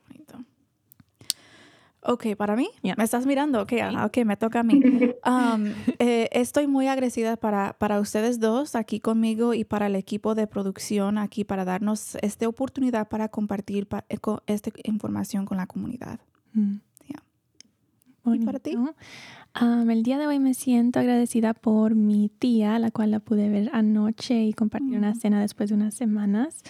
Ok, 2.07 2.37
para 2.37 2.55
mí. 2.55 2.69
Ya. 2.83 2.95
¿Me 2.97 3.05
estás 3.05 3.25
mirando? 3.25 3.63
Ok, 3.63 3.73
ah, 3.83 4.05
ok, 4.07 4.19
me 4.27 4.37
toca 4.37 4.61
a 4.61 4.63
mí. 4.63 4.81
Um, 5.27 5.73
eh, 6.01 6.29
estoy 6.33 6.67
muy 6.67 6.87
agradecida 6.87 7.39
para, 7.39 7.73
para 7.79 7.99
ustedes 7.99 8.41
dos 8.41 8.75
aquí 8.75 9.01
conmigo 9.01 9.55
y 9.55 9.65
para 9.65 9.87
el 9.87 9.97
equipo 9.97 10.35
de 10.35 10.47
producción 10.47 11.17
aquí 11.17 11.45
para 11.45 11.65
darnos 11.65 12.17
esta 12.17 12.47
oportunidad 12.47 13.09
para 13.09 13.29
compartir 13.31 13.87
pa- 13.87 14.05
eh, 14.11 14.19
co- 14.19 14.43
esta 14.47 14.71
información 14.85 15.47
con 15.47 15.57
la 15.57 15.67
comunidad. 15.67 16.21
mm. 16.53 16.75
Ya. 17.09 18.35
¿Y 18.35 18.39
para 18.45 18.59
ti? 18.59 18.77
Um, 18.77 19.91
el 19.91 20.03
día 20.03 20.19
de 20.19 20.27
hoy 20.27 20.39
me 20.41 20.53
siento 20.53 20.99
agradecida 21.01 21.55
por 21.55 21.95
mi 21.95 22.29
tía, 22.29 22.79
la 22.79 22.91
cual 22.91 23.11
la 23.13 23.21
pude 23.21 23.49
ver 23.49 23.71
anoche 23.73 24.45
y 24.45 24.53
compartir 24.53 24.99
una 24.99 25.13
Mm. 25.13 25.21
cena 25.21 25.41
después 25.41 25.71
de 25.71 25.77
unas 25.77 25.95
semanas. 25.95 26.63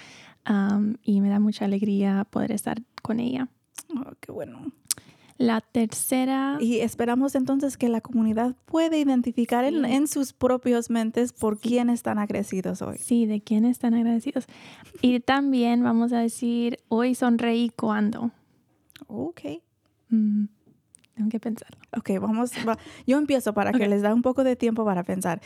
Um, 0.49 0.95
y 1.03 1.21
me 1.21 1.29
da 1.29 1.41
mucha 1.41 1.65
alegría 1.65 2.25
poder 2.31 2.53
estar 2.53 2.81
con 3.03 3.19
ella. 3.19 3.49
Oh, 3.97 4.13
qué 4.21 4.31
bueno. 4.31 4.71
La 5.37 5.61
tercera, 5.61 6.59
Y 6.61 6.79
esperamos 6.79 7.35
entonces 7.35 7.77
que 7.77 7.89
la 7.89 8.01
comunidad 8.01 8.55
pueda 8.67 8.97
identificar 8.97 9.65
en, 9.65 9.85
Sí. 9.85 9.93
en 9.93 10.07
sus 10.07 10.33
propios 10.33 10.91
mentes 10.91 11.33
por 11.33 11.59
quién 11.59 11.91
están 11.91 12.19
agradecidos 12.19 12.83
hoy. 12.83 12.99
sí, 12.99 13.27
de 13.27 13.41
quién 13.41 13.65
están 13.65 13.95
agradecidos. 13.95 14.47
Y 15.03 15.19
también 15.21 15.83
vamos 15.83 16.13
a 16.13 16.19
decir, 16.21 16.79
hoy 16.89 17.15
sonreí 17.17 17.71
cuando. 17.75 18.31
Ok. 19.09 19.41
Mm, 20.11 20.45
tengo 21.15 21.29
que 21.31 21.41
pensar. 21.41 21.77
Ok, 21.97 22.11
vamos. 22.21 22.53
va- 22.67 22.79
Yo 23.07 23.19
empiezo 23.19 23.53
para 23.55 23.73
que 23.73 23.89
les 23.89 24.03
da 24.03 24.15
un 24.15 24.23
poco 24.23 24.45
de 24.45 24.55
tiempo 24.57 24.85
para 24.85 25.03
pensar. 25.03 25.41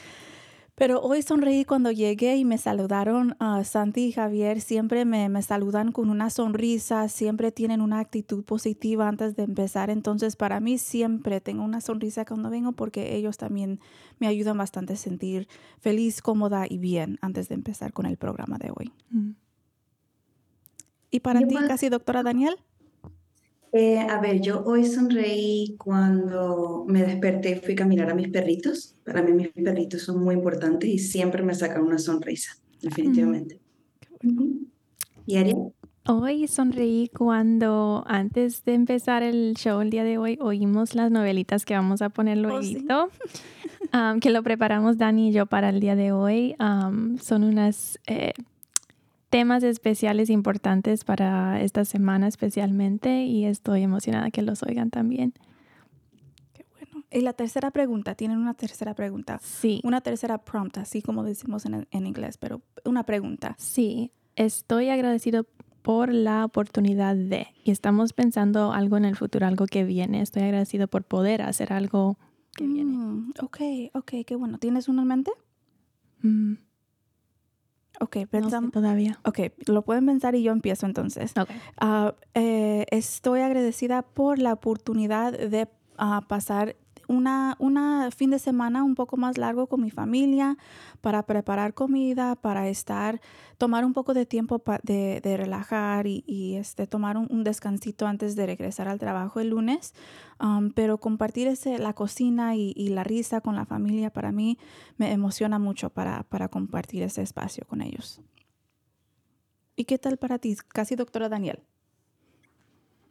Pero 0.78 1.00
hoy 1.00 1.23
sonreí 1.23 1.64
cuando 1.64 1.90
llegué 1.90 2.37
y 2.37 2.44
me 2.44 2.56
saludaron 2.56 3.35
a 3.40 3.64
Santi 3.64 4.04
y 4.04 4.12
Javier. 4.12 4.61
Siempre 4.61 5.04
me, 5.04 5.28
me 5.28 5.42
saludan 5.42 5.90
con 5.90 6.09
una 6.09 6.31
sonrisa, 6.31 7.09
siempre 7.09 7.50
tienen 7.50 7.81
una 7.81 7.98
actitud 7.98 8.44
positiva 8.44 9.09
antes 9.09 9.35
de 9.35 9.42
empezar. 9.42 9.90
Entonces, 9.90 10.37
para 10.37 10.61
mí 10.61 10.79
siempre 10.79 11.40
tengo 11.40 11.64
una 11.64 11.81
sonrisa 11.81 12.24
cuando 12.24 12.48
vengo 12.48 12.70
porque 12.70 13.16
ellos 13.16 13.38
también 13.38 13.81
me 14.20 14.29
ayudan 14.29 14.57
bastante 14.57 14.92
a 14.92 14.96
sentir 14.96 15.48
feliz, 15.81 16.22
cómoda 16.22 16.64
y 16.68 16.79
bien 16.79 17.18
antes 17.22 17.48
de 17.48 17.57
empezar 17.57 17.92
con 17.92 18.07
el 18.07 18.16
programa 18.16 18.57
de 18.59 18.70
hoy. 18.70 18.92
Mm. 19.11 19.31
¿Y 21.11 21.20
para 21.20 21.40
Yo 21.40 21.48
ti, 21.48 21.57
casi 21.66 21.88
doctora 21.88 22.22
Daniel? 22.22 22.57
Eh, 23.72 23.98
a 23.98 24.18
ver, 24.20 24.40
yo 24.40 24.62
hoy 24.64 24.85
sonreí 24.87 25.76
cuando 25.78 26.85
me 26.88 27.02
desperté 27.02 27.50
y 27.50 27.54
fui 27.57 27.74
a 27.74 27.76
caminar 27.76 28.11
a 28.11 28.14
mis 28.14 28.28
perritos. 28.28 28.96
Para 29.04 29.22
mí 29.22 29.33
mis 29.33 29.48
perritos 29.48 30.02
son 30.02 30.22
muy 30.22 30.35
importantes 30.35 30.88
y 30.88 30.98
siempre 30.98 31.42
me 31.42 31.54
sacan 31.54 31.83
una 31.83 31.98
sonrisa, 31.98 32.52
definitivamente. 32.81 33.61
Ujú. 34.24 34.61
¿Y 35.26 35.37
Ariel? 35.37 35.72
Hoy 36.07 36.48
sonreí 36.48 37.11
cuando 37.14 38.02
antes 38.07 38.64
de 38.64 38.72
empezar 38.72 39.22
el 39.22 39.54
show 39.59 39.83
el 39.83 39.90
día 39.90 40.04
de 40.04 40.16
hoy 40.16 40.38
oímos 40.40 40.94
las 40.94 41.11
novelitas 41.11 41.66
que 41.66 41.74
vamos 41.74 42.00
a 42.00 42.09
poner 42.09 42.38
Oh, 42.46 42.62
sí. 42.62 42.78
luego, 42.81 43.11
um, 43.92 44.18
que 44.20 44.31
lo 44.31 44.42
preparamos 44.42 44.96
Dani 44.96 45.28
y 45.28 45.33
yo 45.33 45.44
para 45.44 45.68
el 45.68 45.81
día 45.81 45.96
de 45.96 46.12
hoy. 46.12 46.57
Um, 46.59 47.18
son 47.18 47.44
unos 47.44 47.98
temas 49.31 49.62
especiales 49.62 50.31
importantes 50.31 51.05
para 51.05 51.61
esta 51.61 51.85
semana 51.85 52.29
especialmente 52.29 53.25
y 53.25 53.45
estoy 53.45 53.83
emocionada 53.83 54.31
que 54.31 54.43
los 54.43 54.62
oigan 54.62 54.91
también. 54.91 55.35
Qué 56.55 56.64
bueno. 56.73 57.05
Y 57.11 57.21
la 57.21 57.33
tercera 57.35 57.71
pregunta, 57.71 58.14
tienen 58.14 58.38
una 58.38 58.55
tercera 58.55 58.95
pregunta. 58.95 59.38
Sí, 59.43 59.81
Una 59.85 60.01
tercera 60.01 60.38
prompt, 60.38 60.79
así 60.79 61.03
como 61.03 61.25
decimos 61.25 61.67
en, 61.67 61.87
en 61.91 62.07
inglés, 62.07 62.38
pero 62.38 62.62
una 62.85 63.05
pregunta. 63.05 63.55
sí, 63.59 64.12
estoy 64.37 64.88
agradecido 64.88 65.47
por 65.83 66.12
la 66.12 66.45
oportunidad 66.45 67.17
de 67.17 67.49
y 67.64 67.71
estamos 67.71 68.12
pensando 68.12 68.73
algo 68.73 68.97
en 68.97 69.05
el 69.05 69.17
futuro, 69.17 69.47
algo 69.47 69.67
que 69.67 69.85
viene. 69.85 70.21
Estoy 70.21 70.43
agradecido 70.43 70.87
por 70.88 71.05
poder 71.05 71.41
hacer 71.43 71.73
algo 71.73 72.19
que 72.57 72.67
viene. 72.67 72.93
Mm, 72.93 73.33
ok, 73.43 73.59
ok, 73.95 74.12
qué 74.27 74.37
bueno. 74.37 74.59
¿Tienes 74.59 74.88
uno 74.88 75.03
en 75.03 75.09
mente? 75.09 75.31
Mm, 76.23 76.55
Ok, 78.00 78.16
no 78.16 78.26
pensamos. 78.28 78.72
todavía. 78.72 79.18
Ok, 79.24 79.40
lo 79.66 79.82
pueden 79.82 80.06
pensar 80.06 80.34
y 80.34 80.42
yo 80.42 80.52
empiezo 80.52 80.87
entonces. 80.87 81.32
Ok. 81.37 81.50
Ah, 81.78 82.14
eh, 82.34 82.87
estoy 82.90 83.40
agradecida 83.40 84.02
por 84.02 84.38
la 84.38 84.52
oportunidad 84.52 85.32
de 85.32 85.68
ah, 85.96 86.22
pasar 86.28 86.76
una, 87.09 87.57
una 87.59 88.11
fin 88.11 88.31
de 88.31 88.38
semana 88.38 88.85
un 88.85 88.94
poco 88.94 89.16
más 89.16 89.38
largo 89.38 89.66
con 89.66 89.81
mi 89.81 89.90
familia 89.90 90.57
para 91.01 91.25
preparar 91.25 91.75
comida, 91.75 92.37
para 92.37 92.68
estar, 92.68 93.21
tomar 93.57 93.85
un 93.85 93.94
poco 93.94 94.14
de 94.14 94.27
tiempo 94.27 94.62
de, 94.85 95.21
de 95.21 95.37
relajar 95.37 96.07
y, 96.07 96.23
y, 96.27 96.55
este, 96.55 96.87
tomar 96.87 97.16
un, 97.16 97.27
un 97.31 97.42
descansito 97.42 98.07
antes 98.07 98.37
de 98.37 98.47
regresar 98.47 98.87
al 98.88 98.99
trabajo 98.99 99.40
el 99.40 99.49
lunes. 99.49 99.94
Um, 100.40 100.71
pero 100.71 100.99
compartir 100.99 101.49
ese, 101.49 101.79
la 101.79 101.94
cocina 101.94 102.55
y, 102.55 102.73
y 102.77 102.90
la 102.90 103.03
risa 103.03 103.40
con 103.40 103.57
la 103.57 103.64
familia 103.64 104.11
para 104.11 104.31
mí 104.31 104.59
me 104.97 105.11
emociona 105.12 105.59
mucho 105.59 105.90
para, 105.90 106.23
para 106.23 106.49
compartir 106.49 107.03
ese 107.03 107.23
espacio 107.23 107.64
con 107.66 107.83
ellos. 107.83 108.21
¿Y 109.75 109.85
qué 109.85 109.99
tal 109.99 110.18
para 110.18 110.38
ti, 110.38 110.57
casi 110.68 110.94
doctora 110.94 111.29
Daniel? 111.29 111.62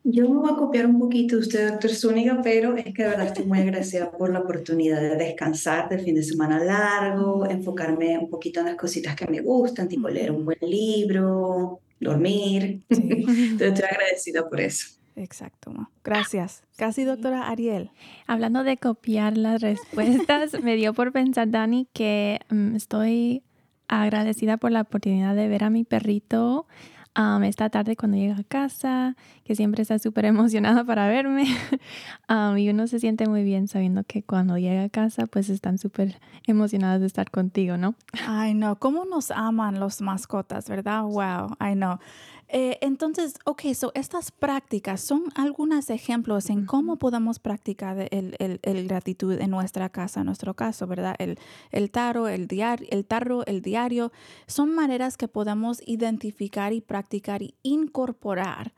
Yo 0.04 0.30
me 0.30 0.40
voy 0.40 0.52
a 0.52 0.56
copiar 0.56 0.86
un 0.86 1.00
poquito 1.00 1.36
de 1.36 1.42
usted, 1.42 1.70
doctor 1.72 1.92
Zúñiga, 1.92 2.42
pero 2.42 2.78
es 2.78 2.94
que 2.94 3.04
de 3.04 3.10
verdad 3.10 3.28
estoy 3.28 3.46
muy 3.46 3.60
agradecida 3.60 4.10
por 4.12 4.32
la 4.32 4.40
oportunidad 4.40 5.02
de 5.02 5.16
descansar 5.18 5.90
del 5.90 6.02
fin 6.02 6.16
de 6.16 6.24
semana 6.24 6.64
largo, 6.64 7.46
enfocarme 7.46 8.18
un 8.18 8.30
poquito 8.30 8.62
en 8.62 8.68
las 8.68 8.76
cositas 8.76 9.16
que 9.16 9.28
me 9.28 9.42
gustan, 9.42 9.90
tipo 9.90 10.08
leer 10.08 10.32
un 10.32 10.46
buen 10.46 10.60
libro, 10.62 11.82
dormir. 12.00 12.84
Sí. 12.90 13.02
Entonces 13.02 13.74
estoy 13.74 13.90
agradecida 13.90 14.48
por 14.48 14.62
eso. 14.62 14.98
Exacto. 15.18 15.74
Gracias. 16.04 16.64
Casi 16.78 17.04
doctora 17.04 17.50
Ariel. 17.50 17.90
Hablando 18.28 18.64
de 18.64 18.78
copiar 18.78 19.36
las 19.36 19.62
respuestas, 19.62 20.62
me 20.64 20.76
dio 20.76 20.94
por 20.94 21.12
pensar, 21.12 21.50
Dani, 21.50 21.88
que 21.92 22.40
mm, 22.50 22.76
estoy 22.76 23.44
agradecida 23.88 24.58
por 24.58 24.72
la 24.72 24.82
oportunidad 24.82 25.36
de 25.36 25.48
ver 25.48 25.64
a 25.64 25.70
mi 25.70 25.84
perrito 25.84 26.68
um, 27.18 27.44
esta 27.44 27.70
tarde 27.70 27.96
cuando 27.96 28.18
llega 28.18 28.38
a 28.38 28.44
casa, 28.44 29.16
que 29.44 29.56
siempre 29.56 29.82
está 29.82 30.00
súper 30.00 30.26
emocionada 30.26 30.84
para 30.84 31.08
verme. 31.08 31.46
Um, 32.30 32.58
y 32.58 32.70
uno 32.70 32.88
se 32.88 33.00
siente 33.00 33.26
muy 33.26 33.46
bien 33.46 33.70
sabiendo 33.70 34.04
que 34.04 34.22
cuando 34.22 34.58
llega 34.58 34.84
a 34.84 34.90
casa, 34.90 35.28
pues 35.28 35.50
están 35.50 35.78
súper 35.78 36.20
emocionadas 36.46 37.00
de 37.00 37.08
estar 37.08 37.32
contigo, 37.32 37.78
¿no? 37.78 37.96
Ay, 38.28 38.54
no, 38.54 38.76
cómo 38.80 39.06
nos 39.06 39.32
aman 39.32 39.80
los 39.80 40.02
mascotas, 40.02 40.68
¿verdad? 40.68 41.04
Wow, 41.04 41.56
I 41.62 41.74
know. 41.74 42.00
Eh, 42.50 42.78
entonces, 42.82 43.34
ok, 43.46 43.74
so 43.74 43.92
estas 43.94 44.32
prácticas 44.32 45.02
son 45.02 45.26
algunos 45.36 45.90
ejemplos 45.90 46.50
en 46.50 46.66
cómo 46.66 46.96
podemos 46.98 47.40
practicar 47.40 48.08
el, 48.12 48.36
el- 48.40 48.60
el 48.64 48.88
gratitud 48.88 49.34
en 49.40 49.50
nuestra 49.52 49.90
casa, 49.90 50.22
en 50.22 50.28
nuestro 50.28 50.54
caso, 50.54 50.88
¿verdad? 50.88 51.16
El, 51.20 51.38
el 51.72 51.92
taro, 51.92 52.30
el 52.30 52.48
diario, 52.48 52.88
el 52.90 53.06
tarro, 53.06 53.46
el 53.48 53.62
diario, 53.62 54.14
son 54.48 54.74
maneras 54.74 55.18
que 55.18 55.28
podemos 55.28 55.82
identificar 55.86 56.72
y 56.72 56.80
practicar 56.80 57.42
y 57.42 57.56
incorporar. 57.64 58.74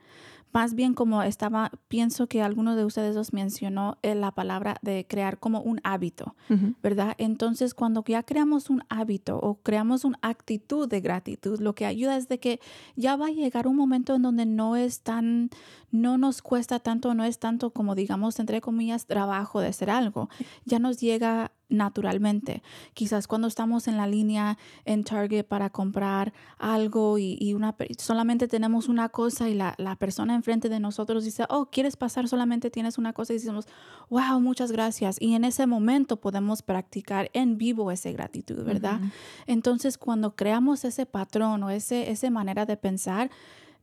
Más 0.52 0.74
bien 0.74 0.94
como 0.94 1.22
estaba, 1.22 1.70
pienso 1.88 2.26
que 2.26 2.42
alguno 2.42 2.76
de 2.76 2.84
ustedes 2.84 3.16
os 3.16 3.32
mencionó 3.32 3.98
eh, 4.02 4.14
la 4.14 4.32
palabra 4.32 4.78
de 4.82 5.06
crear 5.06 5.38
como 5.38 5.60
un 5.60 5.80
hábito. 5.84 6.34
¿verdad? 6.82 7.14
Entonces, 7.18 7.74
cuando 7.74 8.02
ya 8.06 8.24
creamos 8.24 8.70
un 8.70 8.82
hábito 8.88 9.38
o 9.38 9.60
creamos 9.62 10.04
una 10.04 10.18
actitud 10.22 10.88
de 10.88 11.00
gratitud, 11.00 11.60
lo 11.60 11.74
que 11.74 11.86
ayuda 11.86 12.16
es 12.16 12.28
de 12.28 12.40
que 12.40 12.60
ya 12.96 13.16
va 13.16 13.26
a 13.26 13.30
llegar 13.30 13.68
un 13.68 13.76
momento 13.76 14.14
en 14.14 14.22
donde 14.22 14.46
no 14.46 14.74
es 14.74 15.02
tan, 15.02 15.50
no 15.92 16.18
nos 16.18 16.42
cuesta 16.42 16.80
tanto, 16.80 17.14
no 17.14 17.24
es 17.24 17.38
tanto 17.38 17.70
como 17.70 17.94
digamos, 17.94 18.40
entre 18.40 18.60
comillas, 18.60 19.06
trabajo 19.06 19.60
de 19.60 19.68
hacer 19.68 19.90
algo. 19.90 20.28
Ya 20.64 20.78
nos 20.78 21.00
llega 21.00 21.52
naturalmente. 21.70 22.62
Quizás 22.94 23.26
cuando 23.26 23.48
estamos 23.48 23.88
en 23.88 23.96
la 23.96 24.06
línea 24.06 24.58
en 24.84 25.04
Target 25.04 25.44
para 25.44 25.70
comprar 25.70 26.32
algo 26.58 27.18
y, 27.18 27.36
y 27.40 27.54
una, 27.54 27.74
solamente 27.98 28.48
tenemos 28.48 28.88
una 28.88 29.08
cosa 29.08 29.48
y 29.48 29.54
la, 29.54 29.74
la 29.78 29.96
persona 29.96 30.34
enfrente 30.34 30.68
de 30.68 30.80
nosotros 30.80 31.24
dice, 31.24 31.44
oh, 31.48 31.66
¿quieres 31.66 31.96
pasar? 31.96 32.28
Solamente 32.28 32.70
tienes 32.70 32.98
una 32.98 33.12
cosa 33.12 33.32
y 33.32 33.36
decimos, 33.36 33.66
wow, 34.08 34.40
muchas 34.40 34.72
gracias. 34.72 35.16
Y 35.20 35.34
en 35.34 35.44
ese 35.44 35.66
momento 35.66 36.16
podemos 36.16 36.62
practicar 36.62 37.30
en 37.32 37.56
vivo 37.56 37.90
esa 37.90 38.10
gratitud, 38.10 38.64
¿verdad? 38.64 39.00
Entonces, 39.46 39.96
cuando 39.96 40.34
creamos 40.34 40.84
ese 40.84 41.06
patrón 41.06 41.62
o 41.62 41.70
ese, 41.70 42.10
esa 42.10 42.30
manera 42.30 42.66
de 42.66 42.76
pensar, 42.76 43.30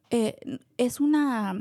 eh, 0.09 0.59
es 0.77 0.99
una, 0.99 1.55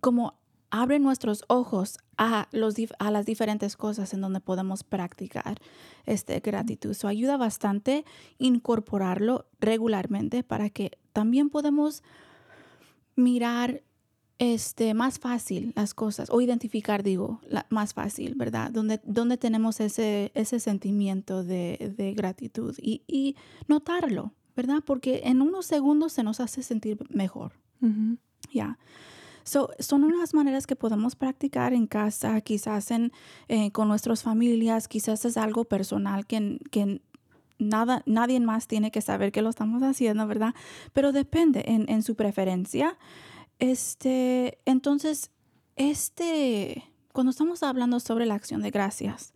como 0.00 0.34
abre 0.70 0.98
nuestros 0.98 1.44
ojos 1.48 1.98
a, 2.18 2.48
los, 2.52 2.74
a 2.98 3.10
las 3.10 3.26
diferentes 3.26 3.76
cosas 3.76 4.12
en 4.14 4.20
donde 4.20 4.40
podemos 4.40 4.82
practicar 4.84 5.60
este 6.06 6.40
gratitud. 6.40 6.90
Eso 6.90 7.08
ayuda 7.08 7.36
bastante 7.36 8.04
incorporarlo 8.38 9.46
regularmente 9.60 10.42
para 10.42 10.70
que 10.70 10.98
también 11.12 11.50
podemos 11.50 12.02
mirar 13.14 13.82
este, 14.38 14.92
más 14.92 15.18
fácil 15.18 15.72
las 15.76 15.94
cosas 15.94 16.28
o 16.30 16.40
identificar, 16.40 17.02
digo, 17.02 17.40
la- 17.48 17.66
más 17.70 17.94
fácil, 17.94 18.34
¿verdad? 18.34 18.70
Donde, 18.70 19.00
donde 19.04 19.38
tenemos 19.38 19.80
ese, 19.80 20.30
ese 20.34 20.60
sentimiento 20.60 21.42
de, 21.42 21.94
de 21.96 22.12
gratitud 22.12 22.74
y, 22.78 23.02
y 23.06 23.36
notarlo, 23.66 24.32
¿verdad? 24.54 24.82
Porque 24.84 25.22
en 25.24 25.40
unos 25.40 25.64
segundos 25.66 26.12
se 26.12 26.22
nos 26.22 26.40
hace 26.40 26.62
sentir 26.62 26.98
mejor. 27.08 27.52
Ya. 28.52 28.78
So, 29.46 29.70
son 29.78 30.02
unas 30.02 30.34
maneras 30.34 30.66
que 30.66 30.74
podemos 30.74 31.14
practicar 31.14 31.72
en 31.72 31.86
casa, 31.86 32.40
quizás 32.40 32.90
en, 32.90 33.12
eh, 33.46 33.70
con 33.70 33.86
nuestras 33.86 34.24
familias, 34.24 34.88
quizás 34.88 35.24
es 35.24 35.36
algo 35.36 35.64
personal 35.64 36.26
que, 36.26 36.58
que 36.72 37.00
nada, 37.60 38.02
nadie 38.06 38.40
más 38.40 38.66
tiene 38.66 38.90
que 38.90 39.00
saber 39.00 39.30
que 39.30 39.42
lo 39.42 39.50
estamos 39.50 39.84
haciendo, 39.84 40.26
¿verdad? 40.26 40.52
Pero 40.92 41.12
depende 41.12 41.62
en, 41.68 41.88
en 41.88 42.02
su 42.02 42.16
preferencia. 42.16 42.98
Este, 43.60 44.58
entonces, 44.64 45.30
este, 45.76 46.82
cuando 47.12 47.30
estamos 47.30 47.62
hablando 47.62 48.00
sobre 48.00 48.26
la 48.26 48.34
acción 48.34 48.62
de 48.62 48.72
gracias, 48.72 49.32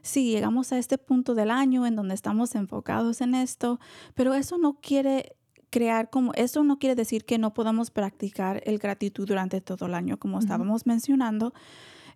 sí, 0.00 0.30
llegamos 0.30 0.72
a 0.72 0.78
este 0.78 0.96
punto 0.96 1.34
del 1.34 1.50
año 1.50 1.86
en 1.86 1.96
donde 1.96 2.14
estamos 2.14 2.54
enfocados 2.54 3.20
en 3.20 3.34
esto, 3.34 3.78
pero 4.14 4.32
eso 4.32 4.56
no 4.56 4.80
quiere 4.80 5.36
crear 5.70 6.10
como, 6.10 6.32
eso 6.34 6.64
no 6.64 6.78
quiere 6.78 6.94
decir 6.94 7.24
que 7.24 7.38
no 7.38 7.54
podamos 7.54 7.90
practicar 7.90 8.62
el 8.66 8.78
gratitud 8.78 9.26
durante 9.26 9.60
todo 9.60 9.86
el 9.86 9.94
año, 9.94 10.18
como 10.18 10.38
estábamos 10.38 10.86
mencionando, 10.86 11.54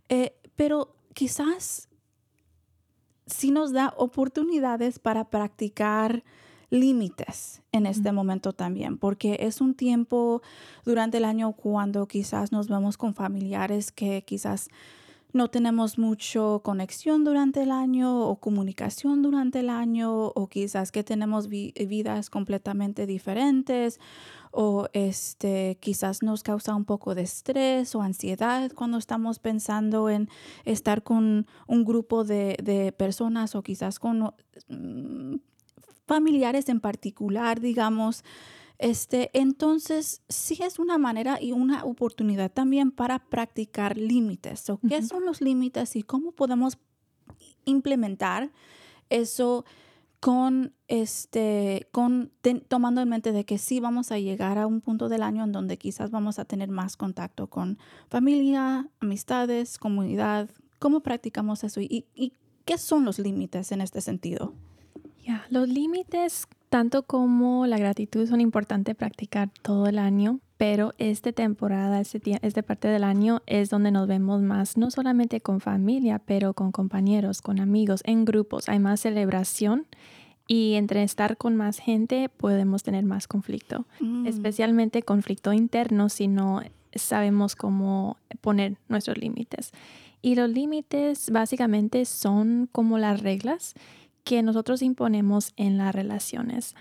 eh, 0.08 0.36
pero 0.56 0.96
quizás 1.14 1.88
sí 3.26 3.50
nos 3.50 3.72
da 3.72 3.94
oportunidades 3.96 4.98
para 4.98 5.30
practicar 5.30 6.24
límites 6.70 7.62
en 7.72 7.86
este 7.86 8.10
momento 8.12 8.52
también, 8.52 8.98
porque 8.98 9.36
es 9.40 9.60
un 9.60 9.74
tiempo 9.74 10.42
durante 10.84 11.18
el 11.18 11.24
año 11.24 11.52
cuando 11.52 12.06
quizás 12.06 12.52
nos 12.52 12.68
vemos 12.68 12.98
con 12.98 13.14
familiares 13.14 13.92
que 13.92 14.24
quizás 14.24 14.68
no 15.34 15.48
tenemos 15.48 15.98
mucho 15.98 16.60
conexión 16.64 17.24
durante 17.24 17.62
el 17.62 17.72
año 17.72 18.20
o 18.20 18.36
comunicación 18.36 19.20
durante 19.20 19.60
el 19.60 19.68
año 19.68 20.28
o 20.28 20.48
quizás 20.48 20.92
que 20.92 21.02
tenemos 21.02 21.48
vi- 21.48 21.72
vidas 21.88 22.30
completamente 22.30 23.06
diferentes 23.06 23.98
o 24.52 24.86
este 24.92 25.76
quizás 25.80 26.22
nos 26.22 26.44
causa 26.44 26.74
un 26.76 26.84
poco 26.84 27.16
de 27.16 27.22
estrés 27.22 27.94
o 27.96 28.02
ansiedad 28.02 28.70
cuando 28.72 28.98
estamos 28.98 29.40
pensando 29.40 30.08
en 30.08 30.28
estar 30.64 31.02
con 31.02 31.46
un 31.66 31.84
grupo 31.84 32.22
de, 32.22 32.94
personas 32.96 33.56
o 33.56 33.62
quizás 33.62 33.98
con 33.98 34.32
mm, 34.68 35.36
familiares 36.06 36.68
en 36.68 36.80
particular, 36.80 37.60
digamos. 37.60 38.22
Este, 38.78 39.30
entonces, 39.38 40.22
sí 40.28 40.58
es 40.62 40.78
una 40.78 40.98
manera 40.98 41.40
y 41.40 41.52
una 41.52 41.84
oportunidad 41.84 42.50
también 42.52 42.90
para 42.90 43.18
practicar 43.20 43.96
límites. 43.96 44.60
So, 44.60 44.78
¿Qué 44.88 45.02
son 45.02 45.24
los 45.24 45.40
límites 45.40 45.96
y 45.96 46.02
cómo 46.02 46.32
podemos 46.32 46.78
implementar 47.64 48.50
eso 49.10 49.64
con 50.20 50.72
este 50.88 51.86
con 51.92 52.32
ten- 52.40 52.62
tomando 52.66 53.00
en 53.02 53.08
mente 53.10 53.30
de 53.32 53.44
que 53.44 53.58
sí 53.58 53.78
vamos 53.80 54.10
a 54.10 54.18
llegar 54.18 54.58
a 54.58 54.66
un 54.66 54.80
punto 54.80 55.08
del 55.10 55.22
año 55.22 55.44
en 55.44 55.52
donde 55.52 55.76
quizás 55.76 56.10
vamos 56.10 56.38
a 56.38 56.44
tener 56.46 56.70
más 56.70 56.96
contacto 56.96 57.48
con 57.48 57.78
familia, 58.08 58.88
amistades, 59.00 59.78
comunidad. 59.78 60.48
¿Cómo 60.78 61.00
practicamos 61.00 61.62
eso 61.62 61.80
y, 61.80 62.06
y 62.14 62.32
qué 62.64 62.78
son 62.78 63.04
los 63.04 63.18
límites 63.18 63.70
en 63.72 63.82
este 63.82 64.00
sentido? 64.00 64.54
Ya, 65.26 65.44
Los 65.50 65.68
límites, 65.68 66.46
tanto 66.74 67.04
como 67.04 67.68
la 67.68 67.78
gratitud, 67.78 68.26
son 68.26 68.40
importantes 68.40 68.96
practicar 68.96 69.48
todo 69.62 69.86
el 69.86 69.96
año, 69.96 70.40
pero 70.56 70.92
esta 70.98 71.30
temporada, 71.30 72.00
este 72.00 72.20
esta 72.42 72.62
parte 72.62 72.88
del 72.88 73.04
año 73.04 73.42
es 73.46 73.70
donde 73.70 73.92
nos 73.92 74.08
vemos 74.08 74.42
más, 74.42 74.76
no 74.76 74.90
solamente 74.90 75.40
con 75.40 75.60
familia, 75.60 76.18
pero 76.18 76.52
con 76.52 76.72
compañeros, 76.72 77.42
con 77.42 77.60
amigos, 77.60 78.00
en 78.04 78.24
grupos. 78.24 78.68
Hay 78.68 78.80
más 78.80 78.98
celebración 79.02 79.86
y 80.48 80.74
entre 80.74 81.04
estar 81.04 81.36
con 81.36 81.54
más 81.54 81.78
gente 81.78 82.28
podemos 82.28 82.82
tener 82.82 83.04
más 83.04 83.28
conflicto, 83.28 83.86
Mm. 84.00 84.26
especialmente 84.26 85.04
conflicto 85.04 85.52
interno 85.52 86.08
si 86.08 86.26
no 86.26 86.60
sabemos 86.96 87.54
cómo 87.54 88.16
poner 88.40 88.78
nuestros 88.88 89.16
límites. 89.16 89.70
Y 90.22 90.34
los 90.34 90.50
límites 90.50 91.30
básicamente 91.30 92.04
son 92.04 92.68
como 92.72 92.98
las 92.98 93.20
reglas 93.20 93.74
que 94.24 94.42
nosotros 94.42 94.82
imponemos 94.82 95.52
en 95.56 95.78
las 95.78 95.94
relaciones. 95.94 96.74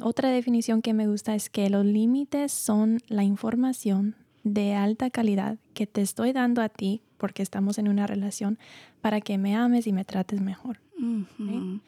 Otra 0.00 0.30
definición 0.30 0.82
que 0.82 0.94
me 0.94 1.06
gusta 1.06 1.34
es 1.34 1.50
que 1.50 1.70
los 1.70 1.84
límites 1.84 2.52
son 2.52 2.98
la 3.08 3.22
información 3.22 4.16
de 4.44 4.74
alta 4.74 5.10
calidad 5.10 5.58
que 5.74 5.86
te 5.86 6.02
estoy 6.02 6.32
dando 6.32 6.62
a 6.62 6.68
ti 6.68 7.02
porque 7.16 7.42
estamos 7.42 7.78
en 7.78 7.88
una 7.88 8.08
relación 8.08 8.58
para 9.00 9.20
que 9.20 9.38
me 9.38 9.54
ames 9.54 9.86
y 9.86 9.92
me 9.92 10.04
trates 10.04 10.40
mejor. 10.40 10.80
Ujú. 10.98 11.80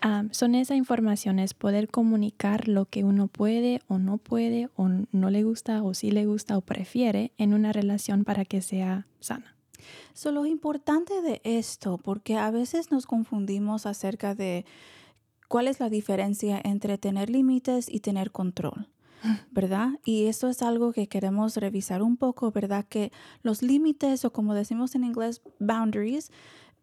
Am, 0.00 0.32
son 0.32 0.54
esa 0.54 0.76
información, 0.76 1.40
es 1.40 1.54
poder 1.54 1.88
comunicar 1.88 2.68
lo 2.68 2.84
que 2.84 3.02
uno 3.02 3.26
puede 3.26 3.80
o 3.88 3.98
no 3.98 4.18
puede 4.18 4.68
o 4.76 4.88
no 4.88 5.30
le 5.30 5.42
gusta 5.42 5.82
o 5.82 5.92
sí 5.92 6.12
le 6.12 6.24
gusta 6.24 6.56
o 6.56 6.60
prefiere 6.60 7.32
en 7.36 7.52
una 7.52 7.72
relación 7.72 8.22
para 8.22 8.44
que 8.44 8.62
sea 8.62 9.08
sana. 9.18 9.57
So, 10.14 10.32
lo 10.32 10.46
importante 10.46 11.22
de 11.22 11.40
esto, 11.44 11.98
porque 11.98 12.36
a 12.36 12.50
veces 12.50 12.90
nos 12.90 13.06
confundimos 13.06 13.86
acerca 13.86 14.34
de 14.34 14.64
cuál 15.48 15.68
es 15.68 15.80
la 15.80 15.88
diferencia 15.88 16.60
entre 16.62 16.98
tener 16.98 17.30
límites 17.30 17.88
y 17.88 18.00
tener 18.00 18.30
control, 18.30 18.88
¿verdad? 19.50 19.90
Y 20.04 20.26
esto 20.26 20.48
es 20.48 20.62
algo 20.62 20.92
que 20.92 21.08
queremos 21.08 21.56
revisar 21.56 22.02
un 22.02 22.16
poco, 22.16 22.50
¿verdad? 22.52 22.84
Que 22.88 23.12
los 23.42 23.62
límites 23.62 24.24
o 24.24 24.32
como 24.32 24.54
decimos 24.54 24.94
en 24.94 25.04
inglés, 25.04 25.42
boundaries, 25.58 26.30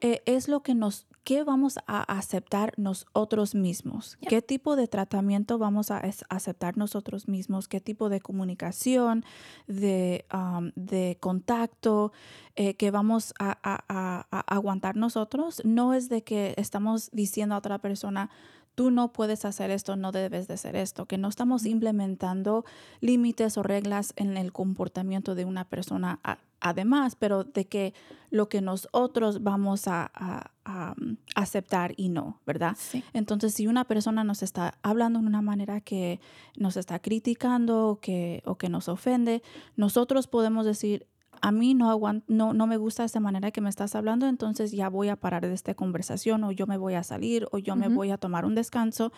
eh, 0.01 0.21
es 0.25 0.47
lo 0.47 0.61
que 0.61 0.75
nos, 0.75 1.07
qué 1.25 1.43
vamos 1.43 1.77
a 1.87 2.03
aceptar 2.17 2.71
nosotros 2.77 3.55
mismos, 3.55 4.15
Yeah. 4.21 4.29
qué 4.29 4.41
tipo 4.41 4.75
de 4.77 4.87
tratamiento 4.87 5.57
vamos 5.57 5.91
a 5.91 6.01
aceptar 6.29 6.77
nosotros 6.77 7.27
mismos, 7.27 7.67
qué 7.67 7.81
tipo 7.81 8.07
de 8.09 8.21
comunicación, 8.21 9.25
de, 9.67 10.23
um, 10.33 10.71
de 10.75 11.17
contacto 11.19 12.13
eh, 12.55 12.75
que 12.75 12.91
vamos 12.91 13.33
a, 13.39 13.57
a- 13.63 13.83
a- 13.89 14.27
a 14.31 14.55
aguantar 14.55 14.95
nosotros. 14.95 15.61
No 15.65 15.93
es 15.93 16.07
de 16.07 16.23
que 16.23 16.53
estamos 16.57 17.09
diciendo 17.11 17.55
a 17.55 17.57
otra 17.57 17.79
persona, 17.79 18.29
tú 18.75 18.91
no 18.91 19.11
puedes 19.11 19.45
hacer 19.45 19.71
esto, 19.71 19.95
no 19.95 20.11
debes 20.11 20.47
de 20.47 20.53
hacer 20.53 20.75
esto, 20.75 21.05
que 21.05 21.17
no 21.17 21.27
estamos 21.29 21.65
implementando 21.65 22.65
límites 23.01 23.57
o 23.57 23.63
reglas 23.63 24.13
en 24.15 24.37
el 24.37 24.51
comportamiento 24.53 25.33
de 25.33 25.45
una 25.45 25.63
persona 25.65 26.19
además, 26.61 27.15
pero 27.15 27.43
de 27.43 27.65
que 27.65 27.93
lo 28.31 28.49
que 28.49 28.61
nosotros 28.61 29.43
vamos 29.43 29.87
a, 29.87 30.11
a- 30.13 30.51
a, 30.65 30.95
mm, 30.97 31.17
aceptar 31.35 31.93
y 31.95 32.09
no, 32.09 32.41
¿verdad? 32.45 32.75
Sí. 32.77 33.03
Entonces, 33.13 33.53
si 33.53 33.67
una 33.67 33.85
persona 33.85 34.23
nos 34.23 34.41
está 34.43 34.73
hablando 34.81 35.19
de 35.19 35.27
una 35.27 35.41
manera 35.41 35.79
que 35.81 36.19
nos 36.57 36.75
está 36.77 36.99
criticando 36.99 37.87
o 37.87 37.99
que, 37.99 38.41
o 38.45 38.55
que 38.57 38.67
nos 38.69 38.89
ofende, 38.89 39.43
nosotros 39.75 40.27
podemos 40.27 40.65
decir, 40.65 41.05
a 41.41 41.51
mí 41.51 41.75
no, 41.75 41.91
aguan- 41.91 42.23
no, 42.27 42.53
no 42.53 42.65
me 42.65 42.77
gusta 42.77 43.03
esta 43.03 43.19
manera 43.19 43.51
que 43.51 43.61
me 43.61 43.69
estás 43.69 43.93
hablando, 43.93 44.25
entonces 44.27 44.71
ya 44.71 44.89
voy 44.89 45.09
a 45.09 45.17
parar 45.17 45.45
de 45.45 45.53
esta 45.53 45.75
conversación 45.75 46.43
o 46.45 46.51
yo 46.51 46.65
me 46.65 46.77
voy 46.77 46.95
a 46.95 47.03
salir 47.03 47.47
o 47.51 47.57
yo 47.59 47.75
me 47.75 47.87
voy 47.89 48.09
a 48.11 48.17
tomar 48.17 48.45
un 48.45 48.55
descanso. 48.55 49.11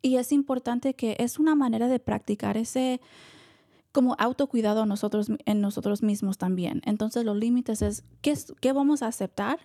Y 0.00 0.16
es 0.16 0.32
importante 0.32 0.94
que 0.94 1.16
es 1.18 1.38
una 1.38 1.54
manera 1.54 1.88
de 1.88 1.98
practicar 1.98 2.56
ese 2.56 3.00
como 3.92 4.14
autocuidado 4.18 4.82
a 4.82 4.86
nosotros, 4.86 5.28
en 5.44 5.60
nosotros 5.60 6.02
mismos 6.02 6.38
también. 6.38 6.82
Entonces 6.84 7.24
los 7.24 7.36
límites 7.36 7.82
es 7.82 8.04
¿qué, 8.20 8.36
qué 8.60 8.72
vamos 8.72 9.02
a 9.02 9.08
aceptar 9.08 9.58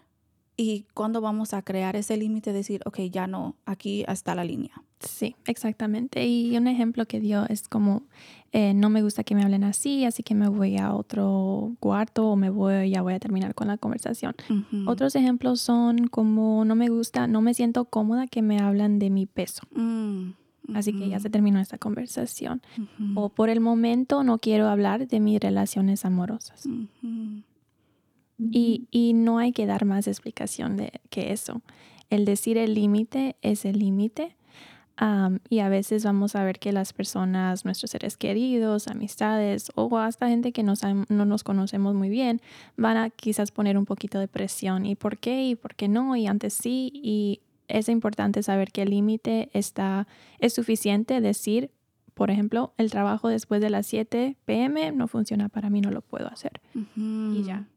y 0.57 0.85
cuándo 0.93 1.21
vamos 1.21 1.53
a 1.53 1.61
crear 1.61 1.95
ese 1.95 2.15
límite 2.17 2.51
de 2.51 2.59
decir, 2.59 2.81
ok, 2.85 2.99
ya 3.11 3.27
no, 3.27 3.55
aquí 3.65 4.05
está 4.07 4.35
la 4.35 4.43
línea. 4.45 4.71
Sí, 5.01 5.35
exactamente. 5.45 6.25
Y 6.25 6.55
un 6.57 6.67
ejemplo 6.67 7.05
que 7.05 7.19
dio 7.19 7.45
es 7.49 7.67
como, 7.67 8.03
eh, 8.53 8.73
no 8.73 8.89
me 8.89 9.01
gusta 9.01 9.25
que 9.25 9.35
me 9.35 9.43
hablen 9.43 9.65
así, 9.65 10.05
así 10.05 10.23
que 10.23 10.33
me 10.33 10.47
voy 10.47 10.77
a 10.77 10.93
otro 10.93 11.75
cuarto 11.81 12.29
o 12.29 12.35
me 12.38 12.49
voy, 12.49 12.89
ya 12.89 13.01
voy 13.01 13.13
a 13.13 13.19
terminar 13.19 13.53
con 13.53 13.67
la 13.67 13.77
conversación. 13.77 14.33
Otros 14.88 15.15
ejemplos 15.15 15.59
son 15.59 16.07
como, 16.07 16.63
no 16.63 16.75
me 16.75 16.88
gusta, 16.88 17.27
no 17.27 17.41
me 17.41 17.53
siento 17.53 17.85
cómoda 17.85 18.25
que 18.27 18.41
me 18.41 18.59
hablan 18.59 18.97
de 18.97 19.09
mi 19.09 19.25
peso, 19.25 19.63
Mm, 19.75 20.31
así 20.73 20.93
que 20.93 21.10
ya 21.10 21.19
se 21.19 21.30
terminó 21.30 21.60
esta 21.60 21.78
conversación. 21.78 22.62
O 23.15 23.30
por 23.30 23.49
el 23.49 23.60
momento 23.60 24.23
no 24.23 24.39
quiero 24.39 24.67
hablar 24.67 25.08
de 25.08 25.19
mis 25.19 25.39
relaciones 25.39 26.06
amorosas. 26.06 26.67
Y, 28.38 28.88
y 28.91 29.13
no 29.13 29.38
hay 29.38 29.51
que 29.51 29.65
dar 29.65 29.86
más 29.86 30.08
explicación 30.08 30.78
de 30.78 31.01
que 31.10 31.32
eso. 31.32 31.62
El 32.10 32.25
decir 32.25 32.58
el 32.58 32.73
límite 32.73 33.36
es 33.41 33.65
el 33.65 33.80
límite. 33.80 34.36
y 35.49 35.60
a 35.60 35.69
veces 35.69 36.06
vamos 36.06 36.36
a 36.36 36.43
ver 36.43 36.60
que 36.60 36.71
las 36.71 36.93
personas, 36.93 37.65
nuestros 37.65 37.91
seres 37.91 38.15
queridos, 38.17 38.88
amistades 38.88 39.71
o 39.75 39.97
hasta 39.97 40.30
gente 40.30 40.51
que 40.51 40.63
no, 40.63 40.73
no 41.10 41.25
nos 41.25 41.43
conocemos 41.43 41.95
muy 41.95 42.10
bien, 42.10 42.41
van 42.78 42.97
a 42.97 43.10
quizás 43.10 43.51
poner 43.51 43.78
un 43.78 43.86
poquito 43.86 44.19
de 44.19 44.28
presión. 44.28 44.86
¿Y 44.86 44.95
por 44.95 45.17
qué? 45.17 45.43
¿Y 45.43 45.56
por 45.56 45.75
qué 45.75 45.88
no? 45.88 46.15
Y 46.15 46.28
antes 46.28 46.54
sí. 46.54 46.91
Y 46.93 47.41
es 47.67 47.89
importante 47.89 48.43
saber 48.43 48.71
que 48.71 48.84
el 48.84 48.89
límite 48.89 49.49
está, 49.54 50.08
es 50.39 50.54
suficiente 50.54 51.21
decir, 51.21 51.71
por 52.13 52.32
ejemplo, 52.32 52.73
el 52.78 52.91
trabajo 52.91 53.28
después 53.28 53.62
de 53.62 53.69
las 53.69 53.86
7 53.88 54.38
pm 54.45 54.91
no 54.91 55.08
funciona 55.08 55.49
para 55.49 55.69
mí, 55.69 55.82
no 55.82 55.91
lo 55.91 56.01
puedo 56.01 56.28
hacer. 56.28 56.62
Y 56.95 57.43
ya. 57.43 57.67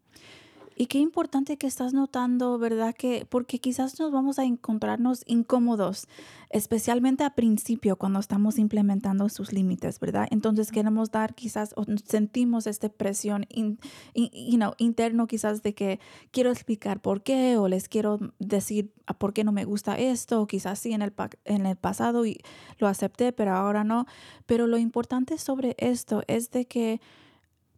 Y 0.80 0.86
qué 0.86 0.98
importante 1.00 1.56
que 1.56 1.66
estás 1.66 1.92
notando, 1.92 2.56
¿verdad? 2.56 2.94
Que 2.94 3.26
porque 3.28 3.58
quizás 3.58 3.98
nos 3.98 4.12
vamos 4.12 4.38
a 4.38 4.44
encontrarnos 4.44 5.24
incómodos, 5.26 6.06
especialmente 6.50 7.24
a 7.24 7.34
principio 7.34 7.96
cuando 7.96 8.20
estamos 8.20 8.60
implementando 8.60 9.28
sus 9.28 9.52
límites, 9.52 9.98
¿verdad? 9.98 10.28
Entonces 10.30 10.70
queremos 10.70 11.10
dar 11.10 11.34
quizás 11.34 11.74
o 11.76 11.84
sentimos 12.04 12.68
esta 12.68 12.88
presión 12.90 13.44
in- 13.48 13.80
in- 14.14 14.30
you 14.32 14.56
know, 14.56 14.74
interno 14.78 15.26
quizás 15.26 15.64
de 15.64 15.74
que 15.74 15.98
quiero 16.30 16.52
explicar 16.52 17.00
por 17.02 17.22
qué 17.24 17.56
o 17.56 17.66
les 17.66 17.88
quiero 17.88 18.20
decir 18.38 18.92
a 19.06 19.14
por 19.18 19.32
qué 19.32 19.42
no 19.42 19.50
me 19.50 19.64
gusta 19.64 19.98
esto, 19.98 20.40
o 20.40 20.46
quizás 20.46 20.78
sí 20.78 20.92
en 20.92 21.02
el, 21.02 21.12
en 21.44 21.66
el 21.66 21.74
pasado 21.76 22.24
y 22.24 22.38
lo 22.78 22.86
acepté, 22.86 23.32
pero 23.32 23.52
ahora 23.52 23.82
no. 23.82 24.06
Pero 24.46 24.68
lo 24.68 24.78
importante 24.78 25.38
sobre 25.38 25.74
esto 25.78 26.22
es 26.28 26.52
de 26.52 26.66
que 26.66 27.00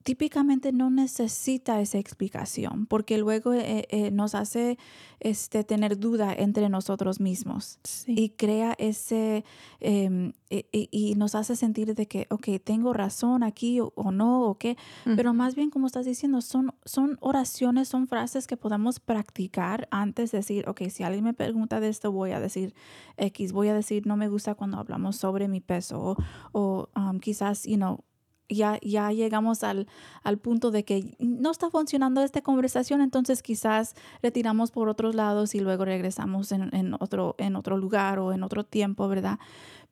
típicamente 0.03 0.73
no 0.73 0.89
necesita 0.91 1.81
esa 1.81 1.99
explicación 1.99 2.87
porque 2.87 3.19
luego 3.19 3.53
eh, 3.53 3.87
eh, 3.91 4.11
nos 4.11 4.35
hace 4.35 4.79
este, 5.21 5.63
tener 5.63 5.99
duda 5.99 6.33
entre 6.33 6.69
nosotros 6.71 7.21
mismos 7.21 7.79
Sí. 7.85 8.15
y 8.17 8.31
crea 8.31 8.75
ese 8.79 9.45
em, 9.81 10.33
y, 10.49 10.65
y- 10.73 10.89
y 10.91 11.15
nos 11.17 11.35
hace 11.35 11.55
sentir 11.55 11.95
de 11.95 12.07
que, 12.07 12.27
ok, 12.31 12.49
tengo 12.65 12.93
razón 12.93 13.43
aquí 13.43 13.81
o, 13.81 13.93
o 13.95 14.11
no, 14.11 14.43
o 14.47 14.57
qué, 14.59 14.77
pero 15.05 15.35
más 15.35 15.55
bien 15.55 15.71
como 15.71 15.87
estás 15.87 16.07
diciendo, 16.07 16.41
son, 16.41 16.73
son 16.85 17.19
oraciones, 17.21 17.89
son 17.89 18.09
frases 18.09 18.47
que 18.47 18.57
podemos 18.57 19.01
practicar 19.01 19.87
antes 19.91 20.33
de 20.33 20.39
decir, 20.39 20.69
ok, 20.69 20.83
si 20.89 21.03
alguien 21.05 21.25
me 21.25 21.35
pregunta 21.35 21.79
de 21.79 21.89
esto, 21.89 22.11
voy 22.11 22.33
a 22.33 22.41
decir 22.41 22.75
X, 23.19 23.53
voy 23.53 23.69
a 23.69 23.75
decir, 23.75 24.07
no 24.07 24.17
me 24.17 24.29
gusta 24.29 24.55
cuando 24.55 24.79
hablamos 24.79 25.17
sobre 25.17 25.47
mi 25.47 25.61
peso 25.61 26.01
o, 26.01 26.17
o, 26.53 26.89
um, 26.97 27.21
quizás, 27.21 27.65
you 27.65 27.77
know, 27.77 28.03
ya, 28.51 28.79
ya 28.83 29.13
llegamos 29.13 29.65
al, 29.65 29.87
al 30.23 30.39
punto 30.39 30.71
de 30.71 30.85
que 30.85 31.17
no 31.19 31.51
está 31.51 31.71
funcionando 31.71 32.23
esta 32.23 32.43
conversación, 32.43 33.01
entonces 33.01 33.43
quizás 33.43 33.95
retiramos 34.23 34.71
por 34.71 34.89
otros 34.89 35.15
lados 35.15 35.55
y 35.55 35.61
luego 35.61 35.85
regresamos 35.85 36.53
en, 36.53 36.75
en 36.75 36.95
otro, 37.01 37.35
en 37.39 37.57
otro 37.57 37.77
lugar 37.77 38.19
o 38.19 38.33
en 38.33 38.43
otro 38.43 38.65
tiempo, 38.65 39.09
¿verdad? 39.09 39.39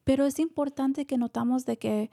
Pero 0.05 0.27
es 0.27 0.39
importante 0.39 1.07
que 1.07 1.19
notamos 1.19 1.65
de 1.65 1.79
que 1.79 2.11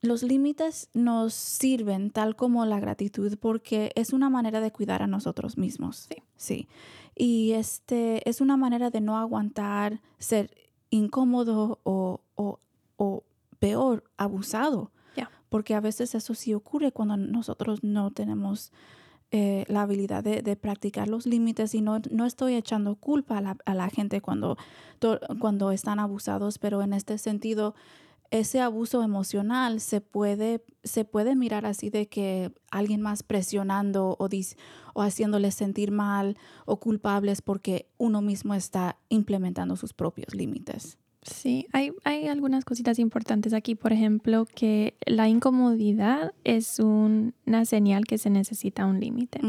los 0.00 0.22
límites 0.22 0.90
nos 0.94 1.34
sirven 1.34 2.10
tal 2.10 2.36
como 2.36 2.64
la 2.64 2.78
gratitud 2.78 3.36
porque 3.38 3.92
es 3.96 4.12
una 4.12 4.30
manera 4.30 4.60
de 4.60 4.70
cuidar 4.70 5.02
a 5.02 5.06
nosotros 5.06 5.58
mismos. 5.58 6.08
Sí. 6.08 6.22
Sí. 6.36 6.68
Y 7.16 7.52
este 7.52 8.28
es 8.28 8.40
una 8.40 8.56
manera 8.56 8.90
de 8.90 9.00
no 9.00 9.18
aguantar 9.18 10.00
ser 10.18 10.50
incómodo 10.90 11.80
o, 11.82 12.20
o, 12.36 12.60
o 12.96 13.24
peor, 13.58 14.04
abusado. 14.16 14.90
Porque 15.48 15.74
a 15.74 15.80
veces 15.80 16.14
eso 16.14 16.34
sí 16.34 16.52
ocurre 16.54 16.92
cuando 16.92 17.16
nosotros 17.16 17.82
no 17.82 18.10
tenemos 18.10 18.72
eh, 19.30 19.64
la 19.68 19.82
habilidad 19.82 20.22
de, 20.24 20.42
de 20.42 20.56
practicar 20.56 21.08
los 21.08 21.26
límites 21.26 21.74
y 21.74 21.80
no, 21.82 22.00
no 22.10 22.24
estoy 22.26 22.54
echando 22.54 22.96
culpa 22.96 23.38
a 23.38 23.40
la, 23.42 23.56
a 23.66 23.74
la 23.74 23.88
gente 23.90 24.20
cuando, 24.20 24.56
to- 24.98 25.20
cuando 25.38 25.70
están 25.72 25.98
abusados, 25.98 26.58
pero 26.58 26.82
en 26.82 26.92
este 26.94 27.18
sentido, 27.18 27.74
ese 28.30 28.60
abuso 28.60 29.02
emocional 29.02 29.80
se 29.80 30.00
puede, 30.02 30.62
se 30.84 31.04
puede 31.06 31.34
mirar 31.34 31.64
así 31.66 31.88
de 31.90 32.08
que 32.08 32.52
alguien 32.70 33.00
más 33.00 33.22
presionando 33.22 34.16
o, 34.18 34.28
dis- 34.28 34.56
o 34.94 35.02
haciéndoles 35.02 35.54
sentir 35.54 35.90
mal 35.92 36.36
o 36.66 36.78
culpables 36.78 37.40
porque 37.42 37.88
uno 37.96 38.20
mismo 38.22 38.54
está 38.54 38.98
implementando 39.08 39.76
sus 39.76 39.92
propios 39.94 40.34
límites. 40.34 40.98
Sí, 41.30 41.66
hay, 41.72 41.92
hay 42.04 42.26
algunas 42.28 42.64
cositas 42.64 42.98
importantes 42.98 43.52
aquí. 43.52 43.74
Por 43.74 43.92
ejemplo, 43.92 44.46
que 44.54 44.94
la 45.06 45.28
incomodidad 45.28 46.32
es 46.44 46.78
una 46.78 47.64
señal 47.64 48.04
que 48.06 48.18
se 48.18 48.30
necesita 48.30 48.86
un 48.86 49.00
límite. 49.00 49.40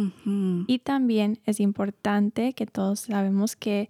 Y 0.68 0.80
también 0.80 1.40
es 1.46 1.60
importante 1.60 2.54
que 2.54 2.66
todos 2.66 3.02
sabemos 3.02 3.56
que 3.56 3.90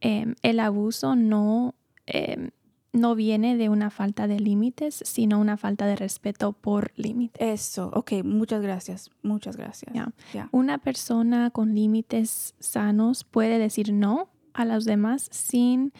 em, 0.00 0.34
el 0.42 0.60
abuso 0.60 1.16
no, 1.16 1.74
em, 2.06 2.50
no 2.92 3.14
viene 3.14 3.56
de 3.56 3.68
una 3.68 3.90
falta 3.90 4.26
de 4.26 4.40
límites, 4.40 5.02
sino 5.04 5.40
una 5.40 5.56
falta 5.56 5.86
de 5.86 5.96
respeto 5.96 6.52
por 6.52 6.92
límites. 6.96 7.40
Eso, 7.46 7.90
ok, 7.92 8.24
muchas 8.24 8.62
gracias, 8.62 9.10
muchas 9.22 9.56
gracias. 9.56 9.92
Ya. 9.94 10.12
Ya. 10.32 10.48
Una 10.52 10.78
persona 10.78 11.50
con 11.50 11.74
límites 11.74 12.54
sanos 12.58 13.24
puede 13.24 13.58
decir 13.58 13.92
no 13.92 14.28
a 14.54 14.64
los 14.64 14.84
demás 14.84 15.28
sin, 15.32 15.92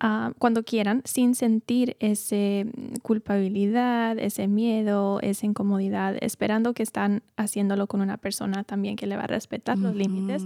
ah, 0.00 0.32
cuando 0.38 0.62
quieran, 0.64 1.02
sin 1.04 1.34
sentir 1.34 1.96
ese 2.00 2.66
mm, 2.66 2.96
culpabilidad, 3.02 4.18
ese 4.18 4.48
miedo, 4.48 5.20
esa 5.20 5.46
incomodidad, 5.46 6.16
esperando 6.20 6.72
que 6.74 6.82
están 6.82 7.22
haciéndolo 7.36 7.86
con 7.86 8.00
una 8.00 8.16
persona 8.16 8.64
también 8.64 8.96
que 8.96 9.06
le 9.06 9.16
va 9.16 9.24
a 9.24 9.26
respetar 9.28 9.78
los 9.78 9.94
límites. 9.94 10.44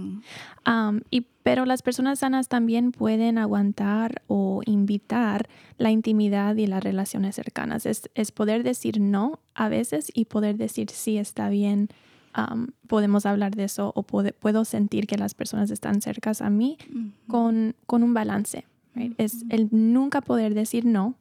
Am, 0.65 1.01
y, 1.09 1.21
pero 1.43 1.65
las 1.65 1.81
personas 1.81 2.19
sanas 2.19 2.47
también 2.47 2.91
pueden 2.91 3.37
aguantar 3.37 4.21
o 4.27 4.61
invitar 4.65 5.47
la 5.77 5.91
intimidad 5.91 6.55
y 6.55 6.67
las 6.67 6.83
relaciones 6.83 7.35
cercanas. 7.35 7.85
Es, 7.85 8.09
es 8.15 8.31
poder 8.31 8.63
decir 8.63 8.99
no 8.99 9.39
a 9.53 9.69
veces 9.69 10.11
y 10.13 10.25
poder 10.25 10.57
decir 10.57 10.89
sí 10.89 11.17
está 11.17 11.49
bien. 11.49 11.89
am, 12.33 12.67
podemos 12.87 13.25
hablar 13.25 13.55
de 13.55 13.63
eso 13.63 13.93
o 13.95 14.03
puedo 14.03 14.65
sentir 14.65 15.07
que 15.07 15.17
las 15.17 15.33
personas 15.33 15.71
están 15.71 16.01
cercas 16.01 16.41
a 16.41 16.49
mí 16.49 16.77
Ujú. 16.89 17.11
con, 17.27 17.75
con 17.85 18.03
un 18.03 18.13
balance. 18.13 18.65
Right? 18.95 19.13
Es 19.17 19.43
el 19.49 19.67
nunca 19.71 20.21
poder 20.21 20.53
decir 20.53 20.85
no 20.85 21.15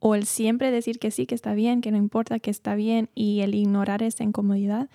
o 0.00 0.14
el 0.14 0.26
siempre 0.26 0.70
decir 0.70 0.98
que 0.98 1.10
sí, 1.10 1.26
que 1.26 1.34
está 1.34 1.54
bien, 1.54 1.80
que 1.80 1.90
no 1.92 1.96
importa, 1.96 2.38
que 2.40 2.50
está 2.50 2.74
bien 2.74 3.08
y 3.14 3.40
el 3.40 3.54
ignorar 3.54 4.02
esa 4.02 4.24
incomodidad. 4.24 4.90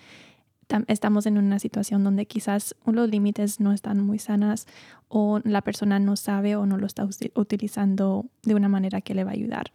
tam- 0.68 0.84
Estamos 0.88 1.24
en 1.26 1.38
una 1.38 1.58
situación 1.58 2.04
donde 2.04 2.26
quizás 2.26 2.74
los 2.84 3.08
límites 3.08 3.58
no 3.58 3.72
están 3.72 4.00
muy 4.04 4.18
sanas 4.18 4.66
o 5.08 5.40
la 5.44 5.62
persona 5.62 5.98
no 5.98 6.14
sabe 6.16 6.56
o 6.56 6.66
no 6.66 6.76
lo 6.76 6.84
está 6.86 7.08
utilizando 7.34 8.26
de 8.42 8.54
una 8.54 8.68
manera 8.68 9.00
que 9.00 9.14
le 9.14 9.24
va 9.24 9.30
a 9.30 9.34
ayudar. 9.34 9.72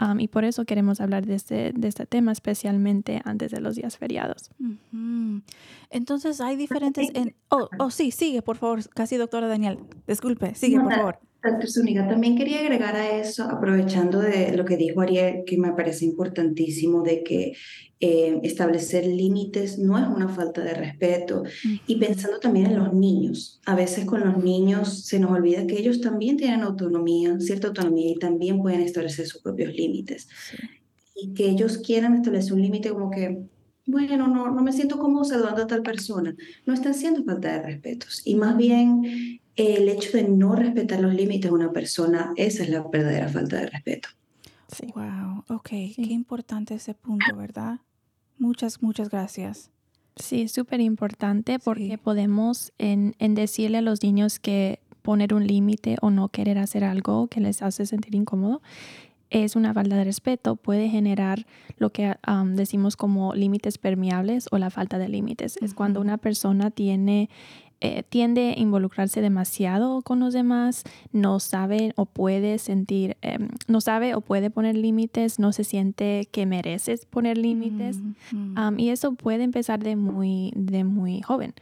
Um, 0.00 0.18
y 0.18 0.26
por 0.26 0.42
eso 0.44 0.64
queremos 0.64 1.00
hablar 1.00 1.26
de 1.26 1.36
este, 1.36 1.72
de 1.72 1.86
este 1.86 2.06
tema, 2.06 2.32
especialmente 2.32 3.20
antes 3.24 3.52
de 3.52 3.60
los 3.60 3.76
días 3.76 3.96
feriados. 3.98 4.50
Ujú. 4.58 5.42
Entonces 5.90 6.40
hay 6.40 6.56
diferentes... 6.56 7.08
En... 7.14 7.36
Oh, 7.50 7.68
oh, 7.78 7.90
sí, 7.90 8.10
sigue, 8.10 8.42
por 8.42 8.56
favor. 8.56 8.80
Casi, 8.88 9.16
doctora 9.16 9.46
Daniel. 9.46 9.78
Disculpe, 10.08 10.56
sigue, 10.56 10.80
por 10.80 10.92
favor. 10.92 11.18
Doctor 11.42 11.68
Zúñiga, 11.68 12.06
también 12.06 12.36
quería 12.36 12.60
agregar 12.60 12.94
a 12.94 13.18
eso, 13.18 13.44
aprovechando 13.44 14.20
de 14.20 14.56
lo 14.56 14.64
que 14.64 14.76
dijo 14.76 15.00
Ariel, 15.00 15.42
que 15.44 15.58
me 15.58 15.72
parece 15.72 16.04
importantísimo, 16.04 17.02
de 17.02 17.24
que 17.24 17.54
eh, 17.98 18.38
establecer 18.44 19.04
límites 19.06 19.78
no 19.78 19.98
es 19.98 20.06
una 20.06 20.28
falta 20.28 20.62
de 20.62 20.74
respeto. 20.74 21.42
Y 21.88 21.96
pensando 21.96 22.38
también 22.38 22.66
en 22.66 22.78
los 22.78 22.92
niños, 22.92 23.60
a 23.66 23.74
veces 23.74 24.04
con 24.04 24.20
los 24.20 24.42
niños 24.42 25.04
se 25.04 25.18
nos 25.18 25.32
olvida 25.32 25.66
que 25.66 25.78
ellos 25.78 26.00
también 26.00 26.36
tienen 26.36 26.62
autonomía, 26.62 27.38
cierta 27.40 27.68
autonomía, 27.68 28.12
y 28.12 28.18
también 28.20 28.62
pueden 28.62 28.80
establecer 28.80 29.26
sus 29.26 29.42
propios 29.42 29.74
límites. 29.74 30.28
Y 31.16 31.34
que 31.34 31.50
ellos 31.50 31.78
quieran 31.78 32.14
establecer 32.14 32.52
un 32.52 32.62
límite 32.62 32.90
como 32.90 33.10
que, 33.10 33.42
bueno, 33.86 34.28
no, 34.28 34.48
no 34.52 34.62
me 34.62 34.72
siento 34.72 34.96
cómodo 34.96 35.24
saludando 35.24 35.62
a 35.62 35.66
tal 35.66 35.82
persona, 35.82 36.36
no 36.66 36.72
están 36.72 36.94
siendo 36.94 37.24
falta 37.24 37.52
de 37.52 37.62
respetos. 37.62 38.22
Y 38.24 38.36
más 38.36 38.56
bien 38.56 39.40
el 39.56 39.88
hecho 39.88 40.16
de 40.16 40.24
no 40.24 40.54
respetar 40.54 41.00
los 41.00 41.14
límites 41.14 41.50
de 41.50 41.54
una 41.54 41.72
persona, 41.72 42.32
esa 42.36 42.62
es 42.62 42.68
la 42.68 42.82
verdadera 42.82 43.28
falta 43.28 43.56
de 43.56 43.66
respeto. 43.66 44.08
Sí. 44.68 44.86
Wow, 44.94 45.44
ok, 45.48 45.68
qué 45.68 45.94
importante 45.96 46.74
ese 46.74 46.94
punto, 46.94 47.36
¿verdad? 47.36 47.80
Muchas, 48.38 48.82
muchas 48.82 49.10
gracias. 49.10 49.70
Sí, 50.16 50.42
es 50.42 50.52
súper 50.52 50.80
importante 50.80 51.58
porque 51.58 51.98
podemos 51.98 52.72
en, 52.78 53.14
en, 53.18 53.34
decirle 53.34 53.78
a 53.78 53.82
los 53.82 54.02
niños 54.02 54.38
que 54.38 54.80
poner 55.02 55.34
un 55.34 55.46
límite 55.46 55.96
o 56.00 56.10
no 56.10 56.28
querer 56.28 56.58
hacer 56.58 56.84
algo 56.84 57.28
que 57.28 57.40
les 57.40 57.62
hace 57.62 57.86
sentir 57.86 58.14
incómodo 58.14 58.62
es 59.32 59.56
una 59.56 59.72
falta 59.72 59.96
de 59.96 60.04
respeto, 60.04 60.56
puede 60.56 60.88
generar 60.88 61.46
lo 61.78 61.90
que 61.90 62.14
decimos 62.48 62.96
como 62.96 63.34
límites 63.34 63.78
permeables 63.78 64.46
o 64.50 64.58
la 64.58 64.70
falta 64.70 64.98
de 64.98 65.08
límites. 65.08 65.58
Es 65.62 65.74
cuando 65.74 66.00
una 66.00 66.18
persona 66.18 66.70
tiene 66.70 67.30
eh, 67.84 68.04
tiende 68.08 68.54
a 68.56 68.60
involucrarse 68.60 69.20
demasiado 69.20 70.02
con 70.02 70.20
los 70.20 70.32
demás, 70.32 70.84
no 71.10 71.40
sabe 71.40 71.92
o 71.96 72.06
puede 72.06 72.58
sentir, 72.58 73.16
em, 73.22 73.48
no 73.66 73.80
sabe 73.80 74.14
o 74.14 74.20
puede 74.20 74.50
poner 74.50 74.76
límites, 74.76 75.40
no 75.40 75.52
se 75.52 75.64
siente 75.64 76.28
que 76.30 76.46
mereces 76.46 77.06
poner 77.06 77.38
límites. 77.38 77.98
y 78.76 78.90
eso 78.90 79.14
puede 79.14 79.42
empezar 79.42 79.82
de 79.82 79.96
muy, 79.96 80.52
de 80.54 80.84
muy 80.84 81.22
joven. 81.22 81.54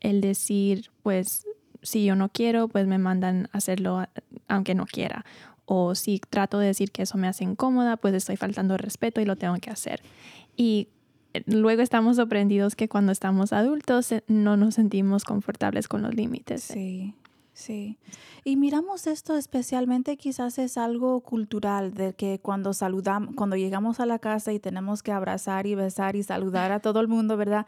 el 0.00 0.20
decir, 0.20 0.90
pues, 1.02 1.46
si 1.80 2.04
yo 2.04 2.14
no 2.14 2.28
quiero, 2.28 2.68
pues 2.68 2.86
me 2.86 2.98
mandan 2.98 3.48
a 3.52 3.56
hacerlo 3.56 4.04
aunque 4.48 4.74
no 4.74 4.84
quiera. 4.84 5.24
O 5.64 5.94
si 5.94 6.18
trato 6.18 6.58
de 6.58 6.66
decir 6.66 6.90
que 6.92 7.04
eso 7.04 7.16
me 7.16 7.26
hace 7.26 7.44
incómoda, 7.44 7.96
pues 7.96 8.12
estoy 8.12 8.36
faltando 8.36 8.76
respeto 8.76 9.22
y 9.22 9.24
lo 9.24 9.36
tengo 9.36 9.56
que 9.60 9.70
hacer. 9.70 10.02
Y 10.58 10.88
luego 11.46 11.82
estamos 11.82 12.16
sorprendidos 12.16 12.76
que 12.76 12.88
cuando 12.88 13.12
estamos 13.12 13.52
adultos 13.52 14.12
eh, 14.12 14.24
no 14.26 14.56
nos 14.56 14.74
sentimos 14.74 15.24
confortables 15.24 15.88
con 15.88 16.02
los 16.02 16.14
límites. 16.14 16.62
Sí, 16.62 17.14
sí. 17.52 17.98
Y 18.44 18.56
miramos 18.56 19.06
esto 19.06 19.36
especialmente 19.36 20.16
quizás 20.16 20.58
es 20.58 20.76
algo 20.76 21.20
cultural, 21.20 21.94
de 21.94 22.12
que 22.14 22.40
cuando 22.40 22.72
saludamos, 22.72 23.34
cuando 23.36 23.56
llegamos 23.56 24.00
a 24.00 24.06
la 24.06 24.18
casa 24.18 24.52
y 24.52 24.58
tenemos 24.58 25.02
que 25.02 25.12
abrazar 25.12 25.66
y 25.66 25.74
besar 25.74 26.16
y 26.16 26.22
saludar 26.22 26.72
a 26.72 26.80
todo 26.80 27.00
el 27.00 27.08
mundo, 27.08 27.36
¿verdad? 27.36 27.66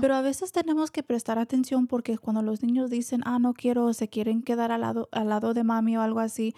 Pero 0.00 0.14
a 0.14 0.22
veces 0.22 0.52
tenemos 0.52 0.90
que 0.90 1.02
prestar 1.02 1.38
atención 1.38 1.86
porque 1.86 2.18
cuando 2.18 2.42
los 2.42 2.62
niños 2.62 2.90
dicen, 2.90 3.20
ah, 3.24 3.38
no 3.38 3.54
quiero, 3.54 3.92
se 3.92 4.08
quieren 4.08 4.42
quedar 4.42 4.72
al 4.72 4.80
lado, 4.80 5.08
al 5.12 5.28
lado 5.28 5.54
de 5.54 5.62
mami 5.62 5.96
o 5.96 6.02
algo 6.02 6.20
así, 6.20 6.54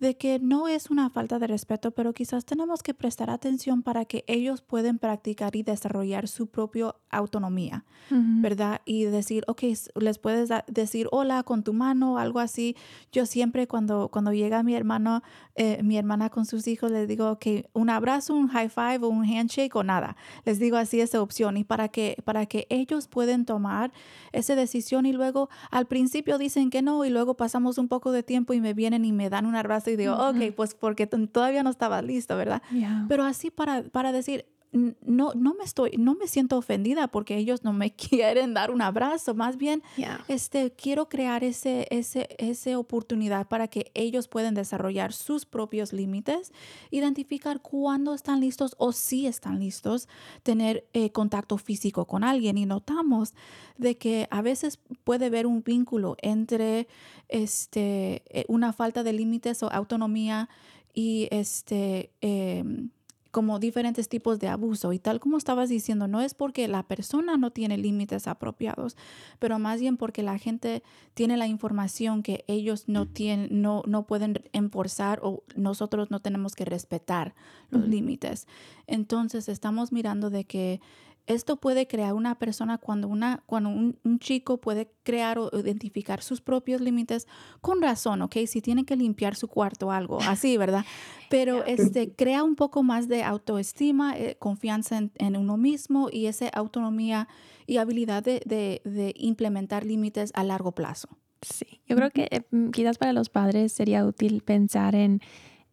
de 0.00 0.16
que 0.16 0.38
no 0.38 0.68
es 0.68 0.90
una 0.90 1.08
falta 1.10 1.38
de 1.38 1.46
respeto, 1.46 1.92
pero 1.92 2.12
quizás 2.12 2.44
tenemos 2.44 2.82
que 2.82 2.94
prestar 2.94 3.30
atención 3.30 3.82
para 3.82 4.04
que 4.04 4.24
ellos 4.26 4.62
puedan 4.62 4.98
practicar 4.98 5.56
y 5.56 5.62
desarrollar 5.62 6.28
su 6.28 6.48
propia 6.48 6.94
autonomía, 7.10 7.84
¿verdad? 8.10 8.80
Y 8.84 9.04
decir, 9.04 9.44
ok, 9.46 9.62
les 9.94 10.18
puedes 10.18 10.50
decir 10.66 11.08
hola 11.12 11.42
con 11.42 11.62
tu 11.62 11.72
mano 11.72 12.14
o 12.14 12.18
algo 12.18 12.40
así. 12.40 12.76
Yo 13.12 13.24
siempre 13.24 13.66
cuando, 13.66 14.08
cuando 14.08 14.32
llega 14.32 14.62
mi 14.62 14.74
hermano, 14.74 15.22
eh, 15.54 15.80
mi 15.82 15.96
hermana 15.96 16.28
con 16.28 16.44
sus 16.44 16.66
hijos, 16.66 16.90
les 16.90 17.08
digo, 17.08 17.30
ok, 17.30 17.46
un 17.72 17.88
abrazo, 17.88 18.34
un 18.34 18.48
high 18.48 18.68
five 18.68 18.98
o 19.02 19.08
un 19.08 19.24
handshake 19.24 19.74
o 19.76 19.84
nada. 19.84 20.16
Les 20.44 20.58
digo 20.58 20.76
así 20.76 21.00
esa 21.00 21.22
opción 21.22 21.56
y 21.56 21.64
para 21.64 21.88
que, 21.88 22.16
para 22.24 22.46
que 22.46 22.66
ellos 22.68 23.06
puedan 23.08 23.44
tomar 23.44 23.92
esa 24.32 24.56
decisión 24.56 25.06
y 25.06 25.12
luego 25.12 25.48
al 25.70 25.86
principio 25.86 26.38
dicen 26.38 26.70
que 26.70 26.82
no 26.82 27.04
y 27.04 27.10
luego 27.10 27.36
pasamos 27.36 27.78
un 27.78 27.88
poco 27.88 28.12
de 28.12 28.22
tiempo 28.22 28.52
y 28.52 28.60
me 28.60 28.74
vienen 28.74 29.04
y 29.04 29.12
me 29.12 29.30
dan 29.30 29.46
un 29.46 29.54
abrazo 29.54 29.83
y 29.90 29.96
digo, 29.96 30.14
ok, 30.14 30.52
pues 30.56 30.74
porque 30.74 31.06
todavía 31.06 31.62
no 31.62 31.70
estaba 31.70 32.02
listo, 32.02 32.36
¿verdad? 32.36 32.62
Pero 33.08 33.24
así 33.24 33.50
para, 33.50 33.82
para 33.82 34.12
decir, 34.12 34.46
no, 34.74 35.32
no 35.34 35.54
me 35.54 35.62
estoy, 35.62 35.92
no 35.98 36.14
me 36.14 36.26
siento 36.26 36.58
ofendida 36.58 37.06
porque 37.08 37.36
ellos 37.36 37.62
no 37.62 37.72
me 37.72 37.92
quieren 37.94 38.54
dar 38.54 38.70
un 38.70 38.82
abrazo. 38.82 39.34
Más 39.34 39.56
bien, 39.56 39.82
este, 40.28 40.72
quiero 40.72 41.08
crear 41.08 41.44
ese, 41.44 41.86
ese, 41.90 42.28
esa 42.38 42.78
oportunidad 42.78 43.46
para 43.46 43.68
que 43.68 43.92
ellos 43.94 44.26
puedan 44.26 44.54
desarrollar 44.54 45.12
sus 45.12 45.46
propios 45.46 45.92
límites, 45.92 46.52
identificar 46.90 47.60
cuándo 47.60 48.14
están 48.14 48.40
listos 48.40 48.74
o 48.78 48.92
si 48.92 49.26
están 49.26 49.60
listos, 49.60 50.08
tener 50.42 50.86
eh, 50.92 51.10
contacto 51.10 51.56
físico 51.56 52.06
con 52.06 52.24
alguien. 52.24 52.58
Y 52.58 52.66
notamos 52.66 53.34
de 53.78 53.96
que 53.96 54.26
a 54.30 54.42
veces 54.42 54.80
puede 55.04 55.26
haber 55.26 55.46
un 55.46 55.62
vínculo 55.62 56.16
entre 56.20 56.88
este, 57.28 58.22
eh, 58.26 58.44
una 58.48 58.72
falta 58.72 59.02
de 59.04 59.12
límites 59.12 59.62
o 59.62 59.70
autonomía 59.70 60.48
y 60.94 61.28
este, 61.30 62.12
em, 62.20 62.90
como 63.34 63.58
diferentes 63.58 64.08
tipos 64.08 64.38
de 64.38 64.46
abuso. 64.46 64.92
Y 64.92 65.00
tal 65.00 65.18
como 65.18 65.38
estabas 65.38 65.68
diciendo, 65.68 66.06
no 66.06 66.20
es 66.20 66.34
porque 66.34 66.68
la 66.68 66.84
persona 66.84 67.36
no 67.36 67.50
tiene 67.50 67.76
límites 67.76 68.28
apropiados, 68.28 68.96
pero 69.40 69.58
más 69.58 69.80
bien 69.80 69.96
porque 69.96 70.22
la 70.22 70.38
gente 70.38 70.84
tiene 71.14 71.36
la 71.36 71.48
información 71.48 72.22
que 72.22 72.44
ellos 72.46 72.84
no, 72.86 73.06
tienen, 73.06 73.48
no, 73.60 73.82
no 73.86 74.06
pueden 74.06 74.40
enforzar 74.52 75.18
o 75.24 75.42
nosotros 75.56 76.12
no 76.12 76.20
tenemos 76.20 76.54
que 76.54 76.64
respetar 76.64 77.34
los 77.70 77.88
límites. 77.88 78.46
Entonces 78.86 79.48
estamos 79.48 79.90
mirando 79.90 80.30
de 80.30 80.44
que 80.44 80.80
esto 81.26 81.56
puede 81.56 81.86
crear 81.86 82.12
una 82.12 82.38
persona 82.38 82.78
cuando, 82.78 83.08
una, 83.08 83.42
cuando 83.46 83.70
un, 83.70 84.18
chico 84.18 84.60
puede 84.60 84.90
crear 85.02 85.38
o 85.38 85.50
identificar 85.52 86.22
sus 86.22 86.40
propios 86.40 86.80
límites 86.80 87.26
con 87.60 87.80
razón, 87.80 88.22
¿ok? 88.22 88.36
Si 88.46 88.60
tiene 88.60 88.84
que 88.84 88.96
limpiar 88.96 89.34
su 89.34 89.48
cuarto 89.48 89.88
o 89.88 89.90
algo 89.90 90.20
así, 90.20 90.56
¿verdad? 90.56 90.84
Pero 91.30 91.64
este, 91.64 92.12
crea 92.12 92.44
un 92.44 92.56
poco 92.56 92.82
más 92.82 93.08
de 93.08 93.22
autoestima, 93.22 94.16
eh, 94.16 94.36
confianza 94.38 94.98
en, 94.98 95.36
uno 95.36 95.56
mismo 95.56 96.08
y 96.12 96.26
esa 96.26 96.48
autonomía 96.48 97.28
y 97.66 97.78
habilidad 97.78 98.22
de, 98.22 99.12
implementar 99.16 99.84
límites 99.84 100.30
a 100.34 100.44
largo 100.44 100.72
plazo. 100.72 101.08
Sí, 101.40 101.80
yo 101.86 101.96
creo 101.96 102.10
que 102.10 102.28
eh, 102.30 102.42
mm, 102.50 102.70
quizás 102.70 102.98
para 102.98 103.12
los 103.12 103.28
padres 103.28 103.72
sería 103.72 104.04
útil 104.04 104.42
pensar 104.42 104.94
en 104.94 105.20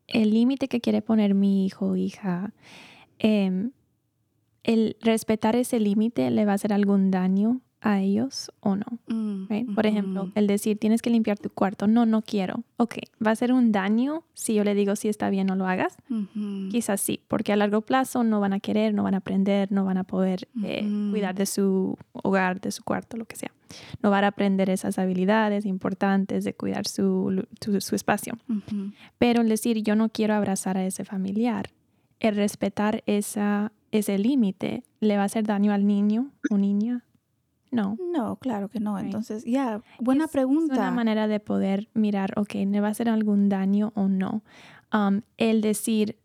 el 0.08 0.32
límite 0.32 0.68
que 0.68 0.82
quiere 0.82 1.02
poner 1.02 1.34
mi 1.34 1.66
hijo 1.66 1.88
o 1.88 1.96
hija. 1.96 2.54
Em, 3.20 3.72
el 4.64 4.98
respetar 5.02 5.56
ese 5.56 5.80
límite 5.80 6.30
le 6.32 6.46
va 6.46 6.54
a 6.54 6.56
hacer 6.56 6.74
algún 6.74 7.12
daño 7.12 7.62
a 7.84 8.00
ellos 8.00 8.52
o 8.60 8.76
no. 8.76 8.86
Mm, 9.08 9.74
Por 9.74 9.88
ejemplo, 9.88 10.32
el 10.36 10.46
decir 10.46 10.78
tienes 10.78 11.02
que 11.02 11.10
limpiar 11.10 11.40
tu 11.40 11.50
cuarto, 11.50 11.88
no, 11.88 12.06
no 12.06 12.22
quiero. 12.22 12.64
Ok, 12.78 12.98
va 13.26 13.32
a 13.32 13.36
ser 13.36 13.52
un 13.52 13.72
daño 13.72 14.24
si 14.36 14.54
yo 14.54 14.64
le 14.64 14.76
digo 14.76 14.96
si 14.96 15.10
está 15.10 15.32
bien 15.32 15.50
o 15.50 15.56
lo 15.56 15.66
hagas. 15.66 15.98
Quizás 16.70 17.02
sí, 17.02 17.22
porque 17.28 17.54
a 17.54 17.56
largo 17.56 17.82
plazo 17.82 18.24
no 18.24 18.40
van 18.40 18.54
a 18.54 18.60
querer, 18.60 18.94
no 18.94 19.02
van 19.02 19.16
a 19.16 19.18
aprender, 19.18 19.72
no 19.72 19.84
van 19.84 19.98
a 19.98 20.04
poder 20.04 20.48
eh, 20.64 20.88
cuidar 21.10 21.34
de 21.34 21.48
su 21.48 21.98
hogar, 22.12 22.62
de 22.62 22.72
su 22.72 22.84
cuarto, 22.84 23.18
lo 23.18 23.26
que 23.26 23.36
sea. 23.36 23.52
No 24.04 24.12
van 24.12 24.26
a 24.26 24.28
aprender 24.28 24.70
esas 24.70 25.00
habilidades 25.00 25.66
importantes 25.66 26.44
de 26.44 26.54
cuidar 26.54 26.88
su, 26.88 27.48
su 27.60 27.96
espacio. 27.96 28.38
Pero 29.18 29.42
el 29.42 29.50
decir 29.50 29.82
yo 29.82 29.96
no 29.96 30.10
quiero 30.10 30.36
abrazar 30.36 30.78
a 30.78 30.86
ese 30.86 31.04
familiar, 31.04 31.72
el 32.22 32.36
respetar 32.36 33.04
esa 33.06 33.72
ese 33.92 34.18
límite 34.18 34.84
le 35.00 35.18
va 35.18 35.24
a 35.24 35.26
hacer 35.26 35.46
daño 35.46 35.74
al 35.74 35.86
niño 35.86 36.32
o 36.50 36.58
niña? 36.58 37.04
No. 37.72 37.98
No, 38.12 38.36
claro 38.38 38.68
que 38.68 38.80
no. 38.80 39.00
Entonces, 39.00 39.46
ya, 39.46 39.82
buena 40.00 40.28
pregunta. 40.28 40.74
Es 40.74 40.80
una 40.80 40.92
manera 40.92 41.28
de 41.28 41.40
poder 41.40 41.90
mirar, 41.94 42.34
ok, 42.36 42.54
¿le 42.68 42.82
va 42.82 42.88
a 42.88 42.92
hacer 42.92 43.08
algún 43.08 43.48
daño 43.48 43.94
o 43.96 44.10
no? 44.10 44.44
Um, 44.94 45.22
el 45.38 45.62
decir, 45.62 46.18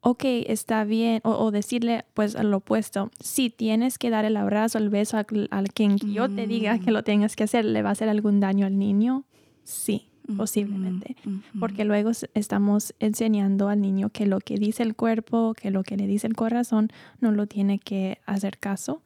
ok, 0.00 0.22
está 0.24 0.84
bien, 0.84 1.20
o, 1.24 1.50
decirle, 1.50 2.04
pues, 2.14 2.40
lo 2.40 2.58
opuesto, 2.58 3.10
si 3.18 3.50
tienes 3.50 3.98
que 3.98 4.10
dar 4.10 4.24
el 4.24 4.36
abrazo, 4.36 4.78
el 4.78 4.90
beso 4.90 5.18
a, 5.18 5.24
quien 5.24 5.96
yo 5.96 6.30
te 6.30 6.46
diga 6.46 6.78
que 6.78 6.90
mm. 6.90 6.94
lo 6.94 7.02
tengas 7.02 7.34
que 7.34 7.44
hacer, 7.44 7.64
¿le 7.64 7.82
va 7.82 7.88
a 7.88 7.92
hacer 7.92 8.08
algún 8.08 8.38
daño 8.38 8.66
al 8.66 8.78
niño? 8.78 9.24
Sí 9.64 10.13
posiblemente, 10.36 11.16
porque 11.60 11.84
luego 11.84 12.10
estamos 12.34 12.94
enseñando 12.98 13.68
al 13.68 13.80
niño 13.80 14.10
que 14.10 14.26
lo 14.26 14.40
que 14.40 14.56
dice 14.56 14.82
el 14.82 14.94
cuerpo, 14.94 15.54
que 15.54 15.70
lo 15.70 15.82
que 15.82 15.96
le 15.96 16.06
dice 16.06 16.26
el 16.26 16.34
corazón, 16.34 16.90
no 17.20 17.32
lo 17.32 17.46
tiene 17.46 17.78
que 17.78 18.18
hacer 18.26 18.58
caso. 18.58 19.02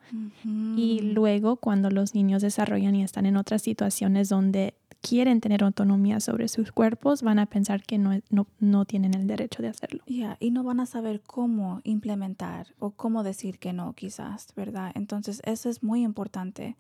Y 0.77 1.01
luego 1.01 1.57
cuando 1.57 1.91
los 1.91 2.15
niños 2.15 2.43
desarrollan 2.43 2.95
y 2.95 3.03
están 3.03 3.27
en 3.27 3.37
otras 3.37 3.63
situaciones 3.63 4.29
donde 4.29 4.75
quieren 5.01 5.41
tener 5.41 5.63
autonomía 5.63 6.21
sobre 6.21 6.49
sus 6.49 6.73
cuerpos, 6.73 7.23
van 7.23 7.39
a 7.39 7.47
pensar 7.47 7.83
que 7.83 7.99
no, 7.99 8.21
no, 8.59 8.85
tienen 8.85 9.15
el 9.15 9.27
derecho 9.27 9.63
de 9.63 9.69
hacerlo. 9.69 10.03
y 10.07 10.51
no 10.51 10.65
van 10.65 10.81
a 10.81 10.87
saber 10.87 11.21
cómo 11.25 11.81
implementar 11.85 12.69
o 12.79 12.91
cómo 12.91 13.23
decir 13.23 13.59
que 13.59 13.73
no, 13.73 13.93
quizás, 13.93 14.49
¿verdad? 14.57 14.93
Entonces, 14.95 15.41
eso 15.45 15.69
es 15.69 15.83
muy 15.83 16.03
importante. 16.03 16.77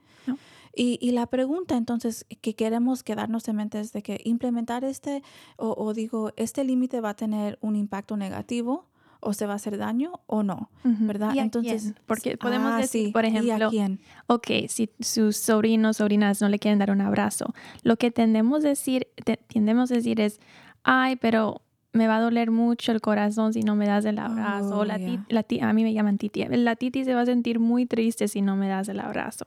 Y, 0.75 0.99
y 1.01 1.13
la 1.13 1.27
pregunta 1.27 1.77
entonces 1.77 2.27
que 2.41 2.55
queremos 2.55 3.03
quedarnos 3.03 3.49
en 3.49 3.57
mente 3.57 3.81
es 3.81 3.93
de 3.93 4.03
que 4.03 4.21
implementar 4.25 4.85
este, 4.85 5.23
o, 5.57 5.75
o 5.77 5.93
digo, 5.95 6.33
este 6.37 6.65
límite 6.65 7.01
va 7.01 7.11
a 7.11 7.15
tener 7.15 7.59
un 7.61 7.77
impacto 7.77 8.17
negativo 8.17 8.87
o 9.21 9.33
se 9.33 9.47
va 9.47 9.55
a 9.55 9.57
hacer 9.57 9.77
daño 9.79 10.21
o 10.27 10.45
no. 10.45 10.71
¿verdad? 10.85 11.35
¿Y 11.35 11.41
a 11.41 11.43
Entonces, 11.43 11.83
quién? 11.83 11.95
porque 12.07 12.37
podemos 12.37 12.73
ah, 12.73 12.79
decir, 12.79 13.07
sí, 13.07 13.13
por 13.13 13.25
¿y 13.25 13.29
a 13.29 13.31
ejemplo, 13.41 13.71
quién? 13.71 14.01
ok, 14.29 14.47
si 14.69 14.91
sus 15.01 15.37
sobrinos, 15.37 15.97
sobrinas 15.97 16.41
no 16.41 16.49
le 16.49 16.59
quieren 16.61 16.79
dar 16.79 16.91
un 16.93 17.01
abrazo, 17.01 17.53
lo 17.83 17.97
que 17.97 18.11
tendemos 18.13 18.65
a 18.65 18.69
decir, 18.69 19.09
te- 19.25 19.39
tendemos 19.53 19.91
a 19.91 19.95
decir 19.95 20.21
es, 20.21 20.39
ay, 20.85 21.17
pero 21.17 21.63
me 21.93 22.07
va 22.07 22.19
a 22.19 22.21
doler 22.21 22.53
mucho 22.53 22.93
el 22.93 23.01
corazón 23.01 23.53
si 23.53 23.63
no 23.63 23.75
me 23.75 23.87
das 23.89 24.05
el 24.05 24.21
abrazo. 24.21 24.77
Oh, 24.77 24.81
o 24.81 24.85
la 24.85 24.99
ti- 24.99 25.19
la 25.29 25.43
ti- 25.43 25.59
a 25.61 25.73
mí 25.73 25.83
me 25.83 25.93
llaman 25.93 26.17
titi. 26.19 26.45
La 26.49 26.77
titi 26.77 27.05
se 27.05 27.13
va 27.15 27.23
a 27.23 27.27
sentir 27.27 27.59
muy 27.59 27.87
triste 27.87 28.29
si 28.29 28.41
no 28.41 28.55
me 28.55 28.69
das 28.69 28.89
el 28.89 29.01
abrazo. 29.01 29.47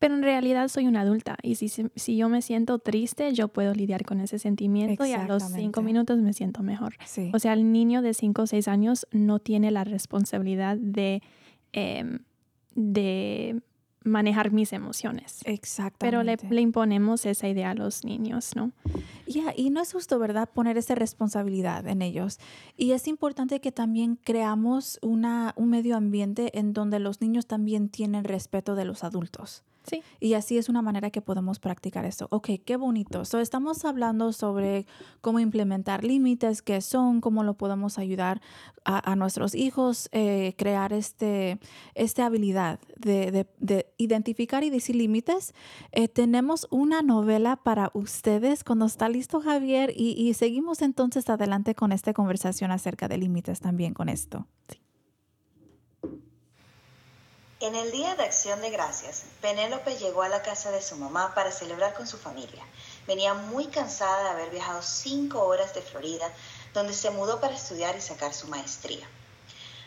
Pero 0.00 0.14
en 0.14 0.22
realidad 0.22 0.68
soy 0.68 0.86
una 0.86 1.02
adulta 1.02 1.36
y 1.42 1.56
si, 1.56 1.68
si 1.68 2.16
yo 2.16 2.30
me 2.30 2.40
siento 2.40 2.78
triste, 2.78 3.34
yo 3.34 3.48
puedo 3.48 3.74
lidiar 3.74 4.06
con 4.06 4.20
ese 4.20 4.38
sentimiento 4.38 5.04
y 5.04 5.12
a 5.12 5.26
los 5.26 5.42
cinco 5.44 5.82
minutos 5.82 6.18
me 6.20 6.32
siento 6.32 6.62
mejor. 6.62 6.94
Sí. 7.04 7.30
O 7.34 7.38
sea, 7.38 7.52
el 7.52 7.70
niño 7.70 8.00
de 8.00 8.14
5 8.14 8.42
o 8.42 8.46
6 8.46 8.66
años 8.66 9.06
no 9.12 9.40
tiene 9.40 9.70
la 9.70 9.84
responsabilidad 9.84 10.78
de, 10.78 11.22
em, 11.72 12.20
de 12.74 13.60
manejar 14.02 14.52
mis 14.52 14.72
emociones. 14.72 15.40
Exactamente. 15.44 15.98
Pero 15.98 16.22
le, 16.22 16.38
le 16.48 16.62
imponemos 16.62 17.26
esa 17.26 17.48
idea 17.48 17.72
a 17.72 17.74
los 17.74 18.02
niños, 18.02 18.56
¿no? 18.56 18.72
Ya, 19.26 19.52
y 19.54 19.68
no 19.68 19.82
es 19.82 19.92
justo, 19.92 20.18
¿verdad? 20.18 20.48
Poner 20.48 20.78
esa 20.78 20.94
responsabilidad 20.94 21.86
en 21.86 22.00
ellos. 22.00 22.38
Y 22.74 22.92
es 22.92 23.06
importante 23.06 23.60
que 23.60 23.70
también 23.70 24.16
creamos 24.16 24.98
una, 25.02 25.52
un 25.56 25.68
medio 25.68 25.94
ambiente 25.98 26.58
en 26.58 26.72
donde 26.72 27.00
los 27.00 27.20
niños 27.20 27.46
también 27.46 27.90
tienen 27.90 28.24
respeto 28.24 28.74
de 28.74 28.86
los 28.86 29.04
adultos. 29.04 29.62
Sí. 29.82 30.02
Y 30.20 30.34
así 30.34 30.58
es 30.58 30.68
una 30.68 30.82
manera 30.82 31.10
que 31.10 31.22
podemos 31.22 31.58
practicar 31.58 32.04
esto. 32.04 32.28
Ok, 32.30 32.50
qué 32.64 32.76
bonito. 32.76 33.24
So, 33.24 33.40
estamos 33.40 33.84
hablando 33.84 34.32
sobre 34.32 34.86
cómo 35.20 35.40
implementar 35.40 36.04
límites, 36.04 36.62
qué 36.62 36.80
son, 36.80 37.20
cómo 37.20 37.44
lo 37.44 37.54
podemos 37.54 37.98
ayudar 37.98 38.40
a, 38.84 39.10
a 39.12 39.16
nuestros 39.16 39.54
hijos, 39.54 40.08
eh, 40.12 40.54
crear 40.58 40.92
este, 40.92 41.58
esta 41.94 42.26
habilidad 42.26 42.78
de, 42.96 43.30
de- 43.30 43.46
de 43.58 43.86
identificar 43.96 44.64
y 44.64 44.70
decir 44.70 44.96
límites. 44.96 45.54
Eh, 45.92 46.08
tenemos 46.08 46.66
una 46.70 47.02
novela 47.02 47.56
para 47.56 47.90
ustedes 47.94 48.64
cuando 48.64 48.84
está 48.86 49.08
listo 49.08 49.40
Javier 49.40 49.92
y, 49.96 50.12
y 50.12 50.34
seguimos 50.34 50.82
entonces 50.82 51.28
adelante 51.30 51.74
con 51.74 51.92
esta 51.92 52.12
conversación 52.12 52.70
acerca 52.70 53.08
de 53.08 53.18
límites 53.18 53.60
también 53.60 53.94
con 53.94 54.08
esto. 54.08 54.46
En 57.60 57.74
el 57.74 57.90
Día 57.90 58.14
de 58.14 58.22
Acción 58.22 58.62
de 58.62 58.70
Gracias, 58.70 59.24
Penélope 59.42 59.98
llegó 59.98 60.22
a 60.22 60.30
la 60.30 60.40
casa 60.40 60.70
de 60.70 60.80
su 60.80 60.96
mamá 60.96 61.34
para 61.34 61.52
celebrar 61.52 61.92
con 61.92 62.06
su 62.06 62.16
familia. 62.16 62.64
Venía 63.06 63.34
muy 63.34 63.66
cansada 63.66 64.22
de 64.22 64.30
haber 64.30 64.50
viajado 64.50 64.80
cinco 64.80 65.44
horas 65.44 65.74
de 65.74 65.82
Florida, 65.82 66.26
donde 66.72 66.94
se 66.94 67.10
mudó 67.10 67.38
para 67.38 67.54
estudiar 67.54 67.94
y 67.94 68.00
sacar 68.00 68.32
su 68.32 68.48
maestría. 68.48 69.06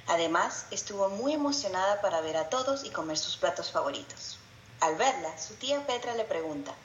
Además, 0.05 0.67
estuvo 0.69 1.09
muy 1.09 1.33
emocionada 1.33 1.99
para 1.99 2.21
ver 2.21 2.37
a 2.37 2.47
todos 2.47 2.85
y 2.85 2.91
comer 2.91 3.17
sus 3.17 3.37
platos 3.37 3.71
favoritos. 3.71 4.37
Al 4.79 4.95
verla, 4.95 5.35
su 5.39 5.55
tía 5.55 5.83
Petra 5.87 6.13
le 6.13 6.25
pregunta, 6.25 6.75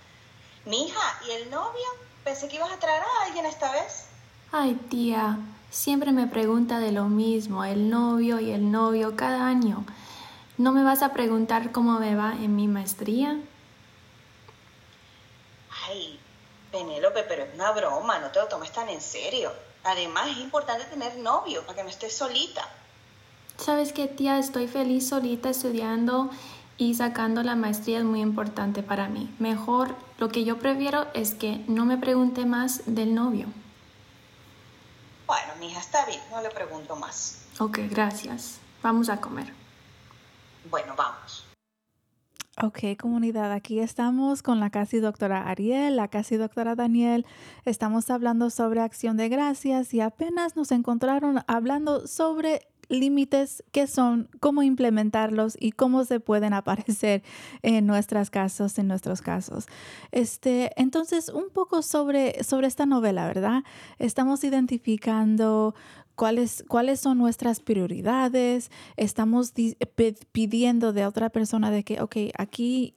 Mi 0.64 0.86
hija, 0.86 1.20
¿y 1.28 1.32
el 1.32 1.50
novio? 1.50 1.86
Pensé 2.24 2.48
que 2.48 2.56
ibas 2.56 2.72
a 2.72 2.78
traer 2.78 3.02
a 3.02 3.26
alguien 3.26 3.44
esta 3.44 3.70
vez. 3.72 4.04
Ay, 4.52 4.72
tía, 4.88 5.38
siempre 5.70 6.12
me 6.12 6.28
pregunta 6.28 6.78
de 6.78 6.92
lo 6.92 7.10
mismo, 7.10 7.62
el 7.62 7.90
novio 7.90 8.40
y 8.40 8.52
el 8.52 8.72
novio 8.72 9.16
cada 9.16 9.46
año. 9.46 9.84
¿No 10.58 10.72
me 10.72 10.82
vas 10.82 11.02
a 11.02 11.12
preguntar 11.12 11.70
cómo 11.70 12.00
me 12.00 12.16
va 12.16 12.32
en 12.32 12.56
mi 12.56 12.66
maestría? 12.66 13.38
Ay, 15.86 16.18
Penélope, 16.72 17.22
pero 17.22 17.44
es 17.44 17.54
una 17.54 17.70
broma, 17.70 18.18
no 18.18 18.32
te 18.32 18.40
lo 18.40 18.48
tomes 18.48 18.72
tan 18.72 18.88
en 18.88 19.00
serio. 19.00 19.52
Además, 19.84 20.28
es 20.30 20.38
importante 20.38 20.84
tener 20.86 21.16
novio 21.18 21.62
para 21.62 21.76
que 21.76 21.84
no 21.84 21.88
estés 21.88 22.16
solita. 22.16 22.68
¿Sabes 23.56 23.92
qué, 23.92 24.08
tía? 24.08 24.38
Estoy 24.38 24.66
feliz 24.66 25.08
solita 25.08 25.48
estudiando 25.48 26.28
y 26.76 26.94
sacando 26.96 27.44
la 27.44 27.54
maestría 27.54 27.98
es 27.98 28.04
muy 28.04 28.20
importante 28.20 28.82
para 28.82 29.08
mí. 29.08 29.32
Mejor, 29.38 29.94
lo 30.18 30.28
que 30.28 30.44
yo 30.44 30.58
prefiero 30.58 31.06
es 31.14 31.34
que 31.34 31.64
no 31.68 31.84
me 31.84 31.98
pregunte 31.98 32.46
más 32.46 32.82
del 32.86 33.14
novio. 33.14 33.46
Bueno, 35.28 35.52
mija, 35.60 35.78
está 35.78 36.04
bien, 36.06 36.20
no 36.32 36.42
le 36.42 36.50
pregunto 36.50 36.96
más. 36.96 37.42
Ok, 37.60 37.78
gracias. 37.90 38.58
Vamos 38.82 39.08
a 39.08 39.20
comer. 39.20 39.57
Bueno, 40.70 40.94
vamos. 40.96 41.44
Ok, 42.60 42.98
comunidad, 42.98 43.52
aquí 43.52 43.78
estamos 43.78 44.42
con 44.42 44.58
la 44.58 44.70
casi 44.70 44.98
doctora 44.98 45.48
Ariel, 45.48 45.94
la 45.94 46.08
casi 46.08 46.36
doctora 46.36 46.74
Daniel. 46.74 47.24
Estamos 47.64 48.10
hablando 48.10 48.50
sobre 48.50 48.80
acción 48.80 49.16
de 49.16 49.28
gracias 49.28 49.94
y 49.94 50.00
apenas 50.00 50.56
nos 50.56 50.72
encontraron 50.72 51.38
hablando 51.46 52.08
sobre 52.08 52.66
límites, 52.88 53.62
qué 53.72 53.86
son, 53.86 54.28
cómo 54.40 54.62
implementarlos 54.62 55.56
y 55.60 55.72
cómo 55.72 56.04
se 56.04 56.20
pueden 56.20 56.52
aparecer 56.54 57.22
en 57.62 57.86
nuestras 57.86 58.30
casos, 58.30 58.78
en 58.78 58.88
nuestros 58.88 59.22
casos. 59.22 59.66
Este, 60.12 60.72
entonces, 60.80 61.28
un 61.28 61.50
poco 61.50 61.82
sobre, 61.82 62.42
sobre 62.44 62.66
esta 62.66 62.86
novela, 62.86 63.26
¿verdad? 63.26 63.64
Estamos 63.98 64.44
identificando 64.44 65.74
cuáles, 66.14 66.64
cuáles 66.68 67.00
son 67.00 67.16
nuestras 67.18 67.60
prioridades, 67.60 68.70
estamos 68.96 69.52
pidiendo 70.32 70.92
de 70.92 71.06
otra 71.06 71.30
persona 71.30 71.70
de 71.70 71.84
que, 71.84 72.02
ok, 72.02 72.16
aquí, 72.36 72.94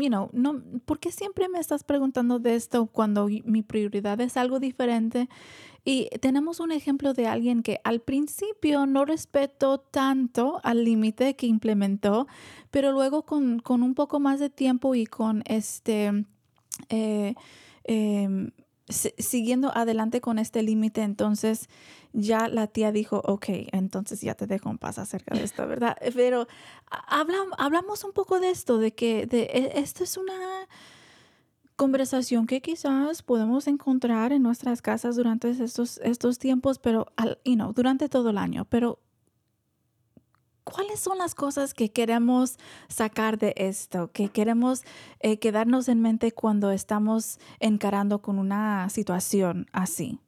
you 0.00 0.08
know, 0.08 0.30
no, 0.32 0.62
¿por 0.84 0.98
qué 0.98 1.12
siempre 1.12 1.48
me 1.48 1.58
estás 1.58 1.84
preguntando 1.84 2.38
de 2.38 2.54
esto 2.54 2.86
cuando 2.86 3.28
mi 3.44 3.62
prioridad 3.62 4.20
es 4.20 4.36
algo 4.36 4.60
diferente? 4.60 5.28
Y 5.84 6.08
tenemos 6.20 6.60
un 6.60 6.72
ejemplo 6.72 7.14
de 7.14 7.26
alguien 7.26 7.62
que 7.62 7.80
al 7.84 8.00
principio 8.00 8.86
no 8.86 9.04
respetó 9.04 9.78
tanto 9.78 10.60
al 10.62 10.84
límite 10.84 11.34
que 11.36 11.46
implementó, 11.46 12.26
pero 12.70 12.92
luego 12.92 13.24
con, 13.24 13.60
con 13.60 13.82
un 13.82 13.94
poco 13.94 14.20
más 14.20 14.40
de 14.40 14.50
tiempo 14.50 14.94
y 14.94 15.06
con 15.06 15.42
este... 15.46 16.24
eh, 16.90 17.34
em, 17.84 18.50
siguiendo 18.88 19.70
adelante 19.76 20.20
con 20.20 20.38
este 20.38 20.62
límite, 20.62 21.02
entonces 21.02 21.68
ya 22.12 22.48
la 22.48 22.66
tía 22.68 22.90
dijo, 22.92 23.20
ok, 23.24 23.46
entonces 23.72 24.20
ya 24.20 24.34
te 24.34 24.46
dejo 24.46 24.70
en 24.70 24.78
paz 24.78 24.98
acerca 24.98 25.34
de 25.36 25.44
esto, 25.44 25.66
¿verdad? 25.66 25.96
Pero 26.14 26.46
ha- 26.90 27.22
hablam- 27.22 27.54
hablamos 27.58 28.04
un 28.04 28.12
poco 28.12 28.40
de 28.40 28.50
esto, 28.50 28.78
de 28.78 28.94
que 28.94 29.26
de, 29.26 29.42
e- 29.42 29.78
esto 29.80 30.04
es 30.04 30.16
una 30.16 30.34
conversación 31.76 32.46
que 32.46 32.60
quizás 32.60 33.22
podemos 33.22 33.68
encontrar 33.68 34.32
en 34.32 34.42
nuestras 34.42 34.82
casas 34.82 35.14
durante 35.16 35.50
estos, 35.50 35.98
estos 35.98 36.38
tiempos, 36.38 36.78
pero, 36.78 37.06
al, 37.16 37.38
you 37.44 37.54
know, 37.54 37.72
durante 37.72 38.08
todo 38.08 38.30
el 38.30 38.38
año, 38.38 38.64
pero 38.64 38.98
¿cuáles 40.72 41.00
son 41.00 41.18
las 41.18 41.34
cosas 41.34 41.74
que 41.74 41.90
queremos 41.90 42.58
sacar 42.88 43.38
de 43.38 43.54
esto, 43.56 44.10
que 44.12 44.28
queremos 44.28 44.82
eh, 45.20 45.38
quedarnos 45.38 45.88
en 45.88 46.00
mente 46.00 46.32
cuando 46.32 46.70
estamos 46.70 47.38
encarando 47.60 48.20
con 48.20 48.38
una 48.38 48.88
situación 48.88 49.66
así? 49.72 50.18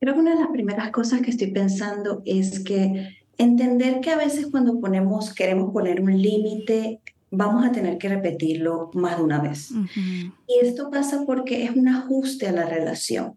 Creo 0.00 0.14
que 0.14 0.20
una 0.20 0.34
de 0.34 0.40
las 0.40 0.50
primeras 0.50 0.90
cosas 0.90 1.20
que 1.20 1.30
estoy 1.30 1.52
pensando 1.52 2.22
es 2.24 2.60
que 2.60 3.16
entender 3.38 4.00
que 4.00 4.10
a 4.10 4.16
veces 4.16 4.48
cuando 4.50 4.80
ponemos, 4.80 5.32
queremos 5.34 5.72
poner 5.72 6.00
un 6.00 6.20
límite, 6.20 7.00
vamos 7.30 7.64
a 7.64 7.72
tener 7.72 7.98
que 7.98 8.08
repetirlo 8.08 8.90
más 8.94 9.18
de 9.18 9.22
una 9.22 9.40
vez. 9.40 9.70
Ujú. 9.70 10.32
Y 10.46 10.58
esto 10.60 10.90
pasa 10.90 11.24
porque 11.26 11.64
es 11.64 11.70
un 11.70 11.88
ajuste 11.88 12.48
a 12.48 12.52
la 12.52 12.66
relación 12.66 13.34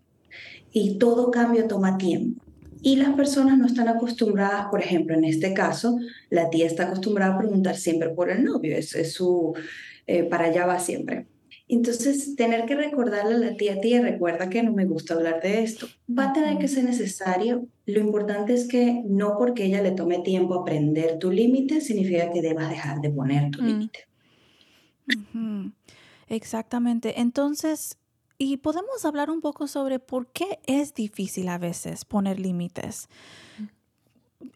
y 0.72 0.98
todo 0.98 1.32
cambio 1.32 1.68
toma 1.68 1.98
tiempo. 1.98 2.45
Y 2.86 2.98
las 2.98 3.16
personas 3.16 3.58
no 3.58 3.66
están 3.66 3.88
acostumbradas, 3.88 4.68
por 4.68 4.80
ejemplo, 4.80 5.16
en 5.18 5.24
este 5.24 5.56
caso, 5.56 5.98
la 6.30 6.52
tía 6.52 6.68
está 6.68 6.84
acostumbrada 6.84 7.34
a 7.34 7.38
preguntar 7.40 7.76
siempre 7.78 8.10
por 8.10 8.30
el 8.30 8.44
novio, 8.44 8.78
es, 8.78 8.94
es 8.94 9.12
su, 9.12 9.56
eh, 10.06 10.24
para 10.26 10.46
allá 10.46 10.68
va 10.68 10.78
siempre. 10.78 11.26
Entonces, 11.68 12.36
tener 12.36 12.68
que 12.68 12.76
recordarle 12.76 13.34
a 13.34 13.38
la 13.40 13.58
tía, 13.58 13.82
tía, 13.82 14.04
recuerda 14.04 14.52
que 14.52 14.62
no 14.62 14.72
me 14.72 14.86
gusta 14.86 15.16
hablar 15.16 15.42
de 15.42 15.64
esto, 15.64 15.88
va 16.08 16.30
a 16.30 16.34
tener 16.34 16.60
que 16.60 16.68
ser 16.68 16.84
necesario. 16.84 17.66
Lo 17.88 18.00
importante 18.00 18.54
es 18.54 18.68
que 18.68 19.02
no 19.04 19.36
porque 19.40 19.66
ella 19.66 19.82
le 19.82 19.90
tome 19.90 20.20
tiempo 20.20 20.54
aprender 20.54 21.18
tu 21.18 21.32
límite, 21.32 21.82
significa 21.82 22.30
que 22.32 22.44
debas 22.44 22.70
dejar 22.70 23.02
de 23.02 23.10
poner 23.10 23.50
tu 23.50 23.64
Mm. 23.64 23.66
límite. 23.66 24.00
Ujú, 25.08 25.72
Exactamente. 26.30 27.20
Entonces, 27.20 27.98
y 28.38 28.58
podemos 28.58 29.06
hablar 29.06 29.30
un 29.30 29.42
poco 29.42 29.68
sobre 29.68 30.00
por 30.00 30.28
qué 30.28 30.60
es 30.66 30.94
difícil 30.94 31.48
a 31.50 31.58
veces 31.58 32.06
poner 32.06 32.40
límites. 32.40 33.10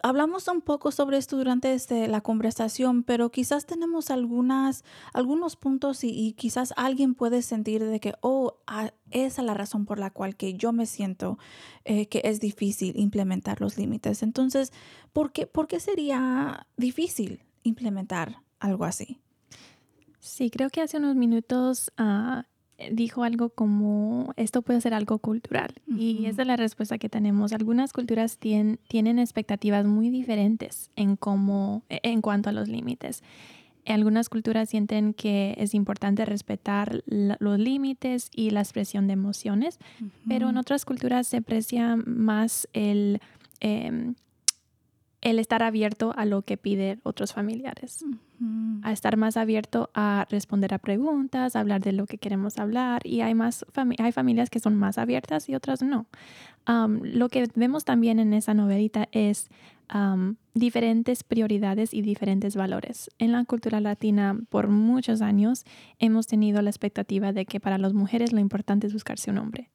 Hablamos 0.03 0.47
un 0.47 0.61
poco 0.61 0.91
sobre 0.91 1.17
esto 1.17 1.37
durante 1.37 1.73
este, 1.73 2.07
la 2.07 2.21
conversación, 2.21 3.03
pero 3.03 3.31
quizás 3.31 3.65
tenemos 3.65 4.11
algunas, 4.11 4.83
algunos 5.13 5.55
puntos 5.55 6.03
y, 6.03 6.09
y 6.09 6.33
quizás 6.33 6.73
alguien 6.75 7.15
puede 7.15 7.41
sentir 7.41 7.83
de 7.83 7.99
que, 7.99 8.13
oh, 8.21 8.57
ah, 8.67 8.91
esa 9.09 9.41
es 9.41 9.45
la 9.45 9.53
razón 9.53 9.85
por 9.85 9.97
la 9.97 10.11
cual 10.11 10.35
que 10.35 10.53
yo 10.53 10.73
me 10.73 10.85
siento 10.85 11.39
eh, 11.85 12.07
que 12.07 12.21
es 12.25 12.39
difícil 12.39 12.99
implementar 12.99 13.61
los 13.61 13.77
límites. 13.77 14.21
Entonces, 14.21 14.73
¿por 15.13 15.31
qué, 15.31 15.47
¿por 15.47 15.67
qué 15.67 15.79
sería 15.79 16.67
difícil 16.77 17.41
implementar 17.63 18.43
algo 18.59 18.83
así? 18.83 19.21
Sí, 20.19 20.49
creo 20.51 20.69
que 20.69 20.81
hace 20.81 20.97
unos 20.97 21.15
minutos 21.15 21.91
ah, 21.97 22.45
dijo 22.91 23.23
algo 23.23 23.49
como 23.49 24.33
esto 24.37 24.61
puede 24.61 24.81
ser 24.81 24.93
algo 24.93 25.19
cultural 25.19 25.73
y 25.87 26.25
esa 26.25 26.43
es 26.43 26.47
la 26.47 26.55
respuesta 26.55 26.97
que 26.97 27.09
tenemos. 27.09 27.53
Algunas 27.53 27.93
culturas 27.93 28.37
tienen 28.37 29.19
expectativas 29.19 29.85
muy 29.85 30.09
diferentes 30.09 30.89
en 30.95 31.15
cómo, 31.15 31.83
e, 31.89 31.99
en 32.03 32.21
cuanto 32.21 32.49
a 32.49 32.53
los 32.53 32.67
límites. 32.67 33.23
Algunas 33.85 34.29
culturas 34.29 34.69
sienten 34.69 35.13
que 35.13 35.55
es 35.57 35.73
importante 35.73 36.23
respetar 36.25 37.03
los 37.07 37.59
límites 37.59 38.29
y 38.35 38.51
la 38.51 38.59
expresión 38.59 39.07
de 39.07 39.13
emociones, 39.13 39.79
pero 40.27 40.49
en 40.49 40.57
otras 40.57 40.85
culturas 40.85 41.27
se 41.27 41.37
aprecia 41.37 41.95
más 41.95 42.67
el, 42.73 43.19
em, 43.61 44.15
el 45.21 45.39
estar 45.39 45.63
abierto 45.63 46.13
a 46.15 46.25
lo 46.25 46.43
que 46.43 46.57
piden 46.57 46.99
otros 47.03 47.33
familiares 47.33 48.05
a 48.83 48.91
estar 48.91 49.17
más 49.17 49.37
abierto 49.37 49.89
a 49.93 50.25
responder 50.29 50.73
a 50.73 50.79
preguntas, 50.79 51.55
a 51.55 51.59
hablar 51.59 51.81
de 51.81 51.91
lo 51.91 52.05
que 52.05 52.17
queremos 52.17 52.57
hablar 52.57 53.01
y 53.05 53.21
hay, 53.21 53.35
más 53.35 53.65
hay 53.97 54.11
familias 54.11 54.49
que 54.49 54.59
son 54.59 54.75
más 54.75 54.97
abiertas 54.97 55.49
y 55.49 55.55
otras 55.55 55.81
no. 55.81 56.05
lo 56.67 57.29
que 57.29 57.47
vemos 57.55 57.85
también 57.85 58.19
en 58.19 58.33
esa 58.33 58.53
novelita 58.53 59.07
es 59.11 59.49
diferentes 60.53 61.23
prioridades 61.23 61.93
y 61.93 62.01
diferentes 62.01 62.55
valores. 62.55 63.09
En 63.17 63.31
la 63.31 63.43
cultura 63.45 63.79
latina, 63.79 64.37
por 64.49 64.67
muchos 64.67 65.21
años, 65.21 65.65
hemos 65.97 66.27
tenido 66.27 66.61
la 66.61 66.69
expectativa 66.69 67.33
de 67.33 67.45
que 67.45 67.59
para 67.59 67.77
las 67.77 67.93
mujeres 67.93 68.31
lo 68.31 68.39
importante 68.39 68.87
es 68.87 68.93
buscarse 68.93 69.31
un 69.31 69.39
hombre. 69.39 69.69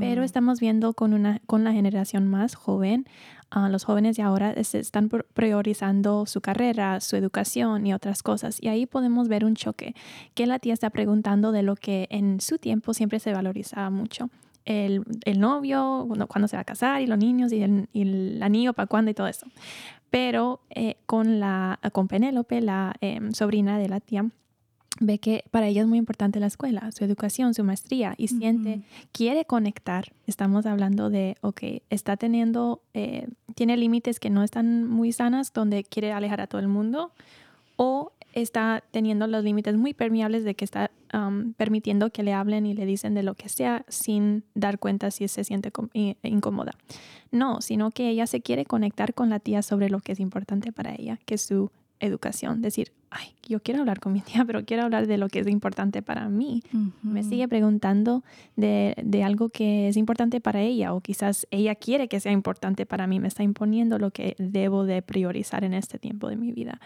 Pero 0.00 0.22
estamos 0.22 0.58
viendo 0.58 0.94
con, 0.94 1.14
una, 1.14 1.40
con 1.46 1.62
la 1.62 1.72
generación 1.72 2.26
más 2.26 2.54
joven, 2.54 3.06
uh, 3.54 3.68
los 3.68 3.84
jóvenes 3.84 4.16
de 4.16 4.22
ahora 4.22 4.52
están 4.52 5.08
priorizando 5.08 6.26
su 6.26 6.40
carrera, 6.40 7.00
su 7.00 7.16
educación 7.16 7.45
y 7.54 7.92
otras 7.92 8.22
cosas. 8.22 8.58
Y 8.60 8.68
ahí 8.68 8.86
podemos 8.86 9.28
ver 9.28 9.44
un 9.44 9.54
choque, 9.54 9.94
que 10.34 10.46
la 10.46 10.58
tía 10.58 10.74
está 10.74 10.90
preguntando 10.90 11.52
de 11.52 11.62
lo 11.62 11.76
que 11.76 12.06
en 12.10 12.40
su 12.40 12.58
tiempo 12.58 12.94
siempre 12.94 13.20
se 13.20 13.32
valorizaba 13.32 13.90
mucho 13.90 14.30
el, 14.66 15.04
el 15.24 15.40
novio, 15.40 16.06
cuando, 16.28 16.48
se 16.48 16.56
va 16.56 16.62
a 16.62 16.64
casar 16.64 17.00
y 17.00 17.06
los 17.06 17.18
niños 17.18 17.52
y 17.52 17.62
el, 17.62 17.88
y 17.92 18.02
el 18.02 18.42
anillo 18.42 18.74
para 18.74 18.86
cuándo 18.86 19.10
y 19.10 19.14
todo 19.14 19.28
eso. 19.28 19.46
Pero 20.10 20.60
eh, 20.70 20.96
con, 21.06 21.40
la, 21.40 21.78
con 21.92 22.08
Penélope, 22.08 22.60
la 22.60 22.94
em, 23.00 23.32
sobrina 23.32 23.78
de 23.78 23.88
la 23.88 24.00
tía, 24.00 24.28
ve 25.00 25.18
que 25.18 25.44
para 25.50 25.68
ella 25.68 25.82
es 25.82 25.86
muy 25.86 25.98
importante 25.98 26.40
la 26.40 26.46
escuela, 26.46 26.90
su 26.90 27.04
educación, 27.04 27.54
su 27.54 27.64
maestría 27.64 28.14
y 28.16 28.28
siente, 28.28 28.82
quiere 29.12 29.44
conectar. 29.44 30.12
Estamos 30.26 30.66
hablando 30.66 31.10
de, 31.10 31.36
ok, 31.42 31.62
está 31.90 32.16
teniendo, 32.16 32.82
eh, 32.94 33.28
tiene 33.56 33.76
límites 33.76 34.20
que 34.20 34.30
no 34.30 34.44
están 34.44 34.86
muy 34.86 35.12
sanas 35.12 35.52
donde 35.52 35.82
quiere 35.82 36.12
alejar 36.12 36.42
a 36.42 36.46
todo 36.46 36.60
el 36.60 36.68
mundo 36.68 37.10
o 37.76 38.12
está 38.34 38.84
teniendo 38.90 39.26
los 39.26 39.42
límites 39.42 39.76
muy 39.76 39.94
permeables 39.94 40.44
de 40.44 40.54
que 40.54 40.64
está 40.64 40.90
permitiendo 41.56 42.10
que 42.10 42.22
le 42.22 42.34
hablen 42.34 42.66
y 42.66 42.74
le 42.74 42.84
dicen 42.84 43.14
de 43.14 43.22
lo 43.22 43.34
que 43.34 43.48
sea 43.48 43.86
sin 43.88 44.44
dar 44.54 44.78
cuenta 44.78 45.10
si 45.10 45.26
se 45.28 45.42
siente 45.44 45.72
incómoda. 46.22 46.72
No, 47.30 47.62
sino 47.62 47.90
que 47.90 48.10
ella 48.10 48.26
se 48.26 48.42
quiere 48.42 48.66
conectar 48.66 49.14
con 49.14 49.30
la 49.30 49.40
tía 49.40 49.62
sobre 49.62 49.88
lo 49.88 50.00
que 50.00 50.12
es 50.12 50.20
importante 50.20 50.72
para 50.72 50.94
ella, 50.94 51.18
que 51.24 51.36
es 51.36 51.42
su 51.42 51.70
educación. 52.00 52.62
Decir, 52.62 52.92
ay, 53.10 53.28
yo 53.48 53.60
quiero 53.60 53.80
hablar 53.80 54.00
con 54.00 54.12
mi 54.12 54.20
tía, 54.20 54.44
pero 54.46 54.64
quiero 54.64 54.82
hablar 54.82 55.06
de 55.06 55.18
lo 55.18 55.28
que 55.28 55.40
es 55.40 55.46
importante 55.48 56.02
para 56.02 56.28
mí. 56.28 56.62
Me 57.02 57.22
sigue 57.22 57.48
preguntando 57.48 58.24
de, 58.56 58.94
de, 59.02 59.22
algo 59.22 59.48
que 59.48 59.88
es 59.88 59.96
importante 59.96 60.40
para 60.40 60.60
ella 60.60 60.94
o 60.94 61.00
quizás 61.00 61.46
ella 61.50 61.74
quiere 61.74 62.08
que 62.08 62.20
sea 62.20 62.32
importante 62.32 62.86
para 62.86 63.06
mí, 63.06 63.20
me 63.20 63.28
está 63.28 63.42
imponiendo 63.42 63.98
lo 63.98 64.10
que 64.10 64.34
debo 64.38 64.84
de 64.84 65.02
priorizar 65.02 65.64
en 65.64 65.74
este 65.74 65.98
tiempo 65.98 66.28
de 66.28 66.36
mi 66.36 66.52
vida. 66.52 66.80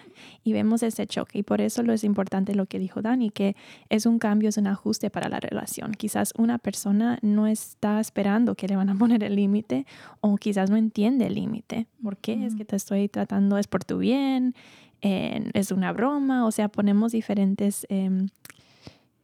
Y 0.44 0.52
vemos 0.52 0.82
ese 0.82 1.06
choque 1.06 1.38
y 1.38 1.42
por 1.42 1.60
eso 1.60 1.82
lo 1.82 1.92
es 1.92 2.04
importante 2.04 2.54
lo 2.54 2.66
que 2.66 2.78
dijo 2.78 3.02
Dani, 3.02 3.30
que 3.30 3.56
es 3.88 4.06
un 4.06 4.18
cambio, 4.18 4.48
es 4.48 4.56
un 4.56 4.66
ajuste 4.66 5.10
para 5.10 5.28
la 5.28 5.40
relación. 5.40 5.92
Quizás 5.92 6.32
una 6.36 6.58
persona 6.58 7.18
no 7.22 7.46
está 7.46 8.00
esperando 8.00 8.54
que 8.54 8.68
le 8.68 8.76
van 8.76 8.90
a 8.90 8.94
poner 8.94 9.24
el 9.24 9.36
límite 9.36 9.86
o 10.20 10.36
quizás 10.36 10.70
no 10.70 10.76
entiende 10.76 11.26
el 11.26 11.34
límite. 11.34 11.86
¿Por 12.02 12.16
qué? 12.16 12.44
Es 12.44 12.54
que 12.54 12.64
te 12.64 12.76
estoy 12.76 13.08
tratando, 13.08 13.58
es 13.58 13.66
por 13.66 13.84
tu 13.84 13.98
bien 13.98 14.54
es 15.00 15.72
una 15.72 15.92
broma, 15.92 16.46
o 16.46 16.50
sea, 16.50 16.68
ponemos 16.68 17.12
diferentes 17.12 17.86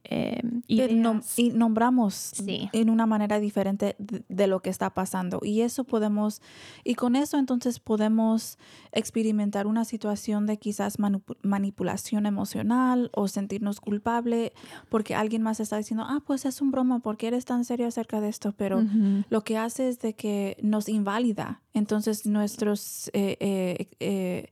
eh, 0.08 0.40
y 0.68 1.50
nombramos 1.52 2.32
en 2.46 2.90
una 2.90 3.06
manera 3.06 3.40
diferente 3.40 3.96
de, 3.98 4.46
lo 4.46 4.60
que 4.60 4.70
está 4.70 4.90
pasando. 4.90 5.40
Y 5.42 5.62
eso 5.62 5.84
podemos, 5.84 6.42
y 6.84 6.94
con 6.94 7.16
eso 7.16 7.38
entonces 7.38 7.80
podemos 7.80 8.58
experimentar 8.92 9.66
una 9.66 9.84
situación 9.84 10.46
de 10.46 10.58
quizás 10.58 10.98
manipulación 11.42 12.26
emocional 12.26 13.10
o 13.14 13.26
sentirnos 13.26 13.80
culpable 13.80 14.52
porque 14.88 15.14
alguien 15.14 15.42
más 15.42 15.58
está 15.60 15.76
diciendo, 15.76 16.04
ah, 16.08 16.22
pues 16.24 16.44
es 16.44 16.60
un 16.60 16.70
broma, 16.70 17.00
porque 17.00 17.26
eres 17.26 17.44
tan 17.44 17.64
serio 17.64 17.88
acerca 17.88 18.20
de 18.20 18.28
esto? 18.28 18.52
Pero 18.52 18.84
lo 19.28 19.42
que 19.42 19.58
hace 19.58 19.88
es 19.88 19.98
de 19.98 20.14
que 20.14 20.56
nos 20.62 20.88
invalida. 20.88 21.62
Entonces 21.72 22.26
nuestros... 22.26 23.10
Eh, 23.12 23.88
eh, 24.00 24.48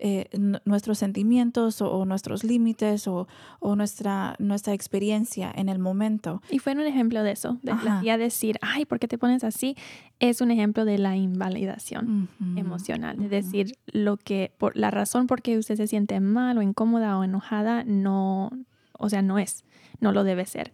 eh 0.00 0.28
nuestros 0.64 0.98
sentimientos 0.98 1.80
o, 1.82 2.04
nuestros 2.04 2.42
límites 2.42 3.06
o, 3.06 3.26
nuestra, 3.76 4.34
nuestra 4.38 4.72
experiencia 4.72 5.52
en 5.54 5.68
el 5.68 5.78
momento. 5.78 6.42
Y 6.50 6.58
fue 6.58 6.72
un 6.72 6.80
ejemplo 6.80 7.22
de 7.22 7.32
eso, 7.32 7.58
de 7.62 7.74
la 7.74 8.16
decir, 8.16 8.58
ay, 8.62 8.84
¿por 8.84 8.98
qué 8.98 9.08
te 9.08 9.18
pones 9.18 9.44
así? 9.44 9.76
Es 10.18 10.40
un 10.40 10.50
ejemplo 10.50 10.84
de 10.84 10.98
la 10.98 11.16
invalidación 11.16 12.28
emocional, 12.56 13.18
de 13.18 13.28
decir 13.28 13.76
lo 13.86 14.16
que, 14.16 14.52
por 14.58 14.76
la 14.76 14.90
razón 14.90 15.26
por 15.26 15.42
qué 15.42 15.58
usted 15.58 15.76
se 15.76 15.86
siente 15.86 16.20
mal 16.20 16.58
o 16.58 16.62
incómoda 16.62 17.18
o 17.18 17.24
enojada, 17.24 17.84
no, 17.84 18.50
o 18.98 19.08
sea, 19.08 19.22
no 19.22 19.38
es, 19.38 19.64
no 20.00 20.12
lo 20.12 20.24
debe 20.24 20.46
ser. 20.46 20.72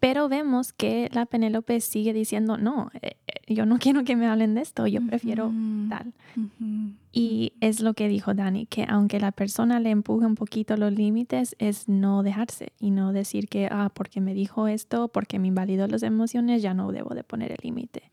Pero 0.00 0.28
vemos 0.28 0.72
que 0.72 1.08
la 1.12 1.26
Penélope 1.26 1.80
sigue 1.80 2.12
diciendo, 2.12 2.56
no, 2.56 2.90
eh, 3.02 3.16
eh, 3.26 3.54
yo 3.54 3.66
no 3.66 3.78
quiero 3.80 4.04
que 4.04 4.16
me 4.16 4.26
hablen 4.26 4.54
de 4.54 4.62
esto, 4.62 4.86
yo 4.86 5.04
prefiero 5.06 5.52
tal. 5.88 6.12
Y 7.12 7.52
es 7.60 7.80
lo 7.80 7.94
que 7.94 8.08
dijo 8.08 8.34
Dani, 8.34 8.66
que 8.66 8.84
aunque 8.88 9.18
la 9.18 9.32
persona 9.32 9.80
le 9.80 9.90
empuje 9.90 10.26
un 10.26 10.34
poquito 10.34 10.76
los 10.76 10.92
límites, 10.92 11.56
es 11.58 11.88
no 11.88 12.22
dejarse 12.22 12.72
y 12.78 12.90
no 12.90 13.12
decir 13.12 13.48
que, 13.48 13.66
ah, 13.70 13.90
porque 13.92 14.20
me 14.20 14.34
dijo 14.34 14.68
esto, 14.68 15.08
porque 15.08 15.38
me 15.38 15.48
invalidó 15.48 15.88
las 15.88 16.02
emociones, 16.02 16.62
ya 16.62 16.74
no 16.74 16.92
debo 16.92 17.14
de 17.14 17.24
poner 17.24 17.52
el 17.52 17.58
límite. 17.62 18.10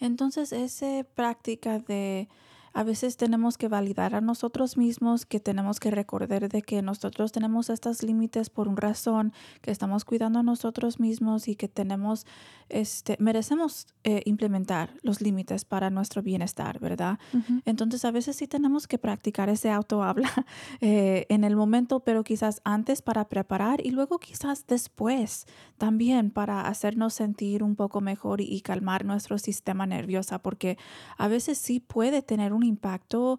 Entonces, 0.00 0.52
esa 0.52 1.04
práctica 1.14 1.78
de 1.78 2.28
a 2.72 2.84
veces 2.84 3.16
tenemos 3.16 3.58
que 3.58 3.68
validar 3.68 4.14
a 4.14 4.20
nosotros 4.20 4.76
mismos, 4.76 5.26
que 5.26 5.40
tenemos 5.40 5.80
que 5.80 5.90
recordar 5.90 6.48
de 6.48 6.62
que 6.62 6.82
nosotros 6.82 7.32
tenemos 7.32 7.70
estos 7.70 8.02
límites 8.02 8.50
por 8.50 8.68
una 8.68 8.78
razón, 8.80 9.32
que 9.60 9.70
estamos 9.70 10.04
cuidando 10.04 10.38
a 10.38 10.42
nosotros 10.42 11.00
mismos 11.00 11.48
y 11.48 11.56
que 11.56 11.68
tenemos, 11.68 12.26
este, 12.68 13.16
merecemos 13.18 13.86
eh, 14.04 14.22
implementar 14.24 14.90
los 15.02 15.20
límites 15.20 15.64
para 15.64 15.90
nuestro 15.90 16.22
bienestar, 16.22 16.78
¿verdad? 16.78 17.18
Entonces 17.64 18.04
a 18.04 18.10
veces 18.10 18.36
sí 18.36 18.46
tenemos 18.46 18.86
que 18.86 18.98
practicar 18.98 19.48
ese 19.48 19.70
autohabla 19.70 20.30
eh, 20.80 21.26
en 21.28 21.44
el 21.44 21.56
momento, 21.56 22.00
pero 22.00 22.24
quizás 22.24 22.60
antes 22.64 23.02
para 23.02 23.28
preparar 23.28 23.84
y 23.84 23.90
luego 23.90 24.18
quizás 24.18 24.66
después 24.66 25.46
también 25.76 26.30
para 26.30 26.62
hacernos 26.62 27.14
sentir 27.14 27.62
un 27.62 27.76
poco 27.76 28.00
mejor 28.00 28.40
y, 28.40 28.44
y 28.44 28.60
calmar 28.60 29.04
nuestro 29.04 29.38
sistema 29.38 29.86
nervioso, 29.86 30.38
porque 30.40 30.78
a 31.16 31.28
veces 31.28 31.58
sí 31.58 31.80
puede 31.80 32.22
tener 32.22 32.52
un 32.52 32.57
impacto 32.62 33.38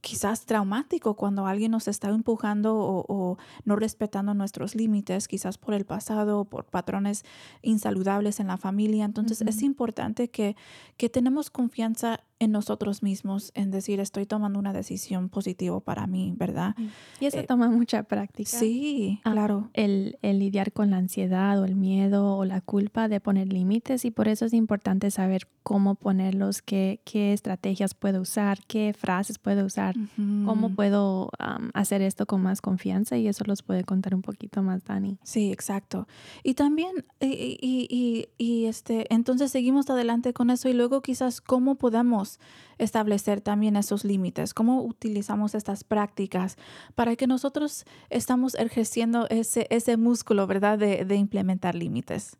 quizás 0.00 0.46
traumático 0.46 1.14
cuando 1.14 1.46
alguien 1.46 1.72
nos 1.72 1.88
está 1.88 2.08
empujando 2.08 2.74
o, 2.76 3.38
no 3.64 3.76
respetando 3.76 4.34
nuestros 4.34 4.74
límites, 4.74 5.28
quizás 5.28 5.58
por 5.58 5.74
el 5.74 5.84
pasado, 5.84 6.44
por 6.44 6.64
patrones 6.64 7.24
insaludables 7.62 8.40
en 8.40 8.46
la 8.46 8.56
familia. 8.56 9.04
Entonces 9.04 9.42
es 9.42 9.62
importante 9.62 10.28
que, 10.28 10.56
que 10.96 11.08
tenemos 11.08 11.50
confianza 11.50 12.20
en 12.40 12.52
nosotros 12.52 13.02
mismos, 13.02 13.52
en 13.54 13.70
decir, 13.70 14.00
estoy 14.00 14.24
tomando 14.24 14.58
una 14.58 14.72
decisión 14.72 15.28
positiva 15.28 15.78
para 15.80 16.06
mí, 16.06 16.32
¿verdad? 16.36 16.74
Y 17.20 17.26
eso 17.26 17.38
eh, 17.38 17.44
toma 17.46 17.68
mucha 17.68 18.02
práctica. 18.04 18.50
Sí, 18.50 19.20
ah, 19.24 19.32
claro. 19.32 19.68
El, 19.74 20.18
el, 20.22 20.38
lidiar 20.38 20.72
con 20.72 20.90
la 20.90 20.96
ansiedad 20.96 21.60
o 21.60 21.66
el 21.66 21.76
miedo 21.76 22.38
o 22.38 22.46
la 22.46 22.62
culpa 22.62 23.08
de 23.08 23.20
poner 23.20 23.52
límites 23.52 24.06
y 24.06 24.10
por 24.10 24.26
eso 24.26 24.46
es 24.46 24.54
importante 24.54 25.10
saber 25.10 25.46
cómo 25.62 25.96
ponerlos, 25.96 26.62
qué, 26.62 27.02
qué 27.04 27.34
estrategias 27.34 27.92
puedo 27.92 28.22
usar, 28.22 28.60
qué 28.66 28.94
frases 28.94 29.38
puedo 29.38 29.66
usar, 29.66 29.94
cómo 30.16 30.70
puedo 30.74 31.30
hacer 31.74 32.00
esto 32.00 32.24
con 32.24 32.42
más 32.42 32.62
confianza 32.62 33.18
y 33.18 33.28
eso 33.28 33.44
los 33.46 33.62
puede 33.62 33.84
contar 33.84 34.14
un 34.14 34.22
poquito 34.22 34.62
más 34.62 34.82
Dani. 34.84 35.18
Sí, 35.22 35.52
exacto. 35.52 36.08
Y 36.42 36.54
también, 36.54 37.04
y, 37.20 37.58
y, 37.60 38.28
y 38.38 38.64
este, 38.64 39.12
entonces 39.12 39.52
seguimos 39.52 39.90
adelante 39.90 40.32
con 40.32 40.48
eso 40.48 40.70
y 40.70 40.72
luego 40.72 41.02
quizás 41.02 41.42
cómo 41.42 41.74
podemos 41.74 42.29
establecer 42.78 43.40
también 43.40 43.76
esos 43.76 44.04
límites? 44.04 44.54
¿Cómo 44.54 44.82
utilizamos 44.82 45.54
estas 45.54 45.84
prácticas 45.84 46.56
para 46.94 47.16
que 47.16 47.26
nosotros 47.26 47.84
estamos 48.10 48.54
ejerciendo 48.54 49.26
ese, 49.30 49.66
ese 49.70 49.96
músculo, 49.96 50.46
¿verdad?, 50.46 50.78
de, 50.78 51.04
de 51.04 51.16
implementar 51.16 51.74
límites. 51.74 52.36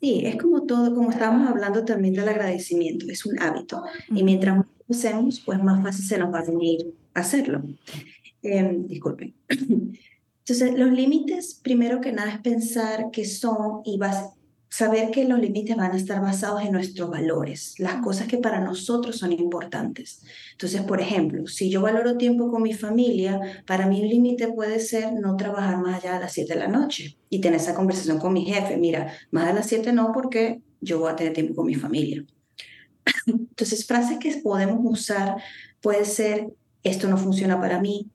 Sí, 0.00 0.22
es 0.24 0.36
como 0.36 0.62
todo, 0.62 0.94
como 0.94 1.10
estábamos 1.10 1.48
hablando 1.48 1.84
también 1.84 2.14
del 2.14 2.28
agradecimiento, 2.28 3.06
es 3.08 3.24
un 3.24 3.40
hábito. 3.40 3.84
Y 4.08 4.24
mientras 4.24 4.56
más 4.56 4.66
lo 4.88 4.96
hacemos, 4.96 5.40
pues 5.40 5.62
más 5.62 5.82
fácil 5.82 6.04
se 6.04 6.18
nos 6.18 6.34
va 6.34 6.40
a 6.40 6.44
venir 6.44 6.92
hacerlo. 7.14 7.62
Em, 8.42 8.86
disculpen. 8.88 9.34
Entonces, 9.48 10.76
los 10.76 10.90
límites, 10.90 11.60
primero 11.62 12.00
que 12.00 12.10
nada, 12.10 12.32
es 12.32 12.40
pensar 12.40 13.12
que 13.12 13.24
son 13.24 13.82
y 13.84 13.96
vas, 13.96 14.30
saber 14.72 15.10
que 15.10 15.26
los 15.26 15.38
límites 15.38 15.76
van 15.76 15.92
a 15.92 15.98
estar 15.98 16.22
basados 16.22 16.62
en 16.62 16.72
nuestros 16.72 17.10
valores, 17.10 17.74
las 17.76 17.96
cosas 17.96 18.26
que 18.26 18.38
para 18.38 18.58
nosotros 18.58 19.18
son 19.18 19.30
importantes. 19.30 20.22
Entonces, 20.52 20.80
por 20.80 20.98
ejemplo, 20.98 21.46
si 21.46 21.68
yo 21.68 21.82
valoro 21.82 22.16
tiempo 22.16 22.50
con 22.50 22.62
mi 22.62 22.72
familia, 22.72 23.38
para 23.66 23.86
mí 23.86 24.00
un 24.00 24.08
límite 24.08 24.48
puede 24.48 24.80
ser 24.80 25.12
no 25.12 25.36
trabajar 25.36 25.76
más 25.76 26.02
allá 26.02 26.14
de 26.14 26.20
las 26.20 26.32
7 26.32 26.54
de 26.54 26.58
la 26.58 26.68
noche 26.68 27.18
y 27.28 27.42
tener 27.42 27.60
esa 27.60 27.74
conversación 27.74 28.18
con 28.18 28.32
mi 28.32 28.46
jefe. 28.46 28.78
Mira, 28.78 29.12
más 29.30 29.46
de 29.46 29.52
las 29.52 29.66
7 29.66 29.92
no 29.92 30.10
porque 30.10 30.62
yo 30.80 31.00
voy 31.00 31.12
a 31.12 31.16
tener 31.16 31.34
tiempo 31.34 31.54
con 31.54 31.66
mi 31.66 31.74
familia. 31.74 32.24
Entonces, 33.26 33.86
frases 33.86 34.18
que 34.20 34.34
podemos 34.42 34.78
usar 34.84 35.36
puede 35.82 36.06
ser, 36.06 36.46
esto 36.82 37.08
no 37.08 37.18
funciona 37.18 37.60
para 37.60 37.78
mí, 37.78 38.08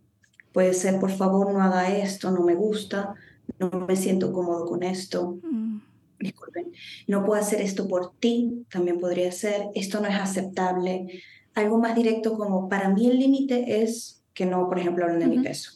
puede 0.54 0.74
ser, 0.74 1.00
por 1.00 1.12
favor, 1.12 1.54
no 1.54 1.62
haga 1.62 1.96
esto, 1.96 2.32
no 2.32 2.42
me 2.42 2.56
gusta, 2.56 3.14
no 3.60 3.70
me 3.88 3.96
siento 3.96 4.34
cómodo 4.34 4.66
con 4.66 4.82
esto. 4.82 5.38
Mm. 5.44 5.82
Disculpen, 6.20 6.72
no 7.08 7.26
puedo 7.26 7.42
hacer 7.42 7.62
esto 7.62 7.88
por 7.88 8.14
ti, 8.20 8.66
también 8.72 9.00
podría 9.00 9.32
ser, 9.32 9.68
esto 9.76 10.00
no 10.02 10.08
es 10.08 10.16
aceptable. 10.16 11.22
Algo 11.54 11.78
más 11.80 11.96
directo 11.96 12.38
como, 12.38 12.70
para 12.70 12.90
mí 12.90 13.08
el 13.08 13.20
límite 13.20 13.82
es 13.82 14.24
que 14.34 14.46
no, 14.46 14.68
por 14.68 14.80
ejemplo, 14.80 15.06
hablen 15.06 15.20
de 15.20 15.28
mi 15.28 15.40
peso. 15.40 15.72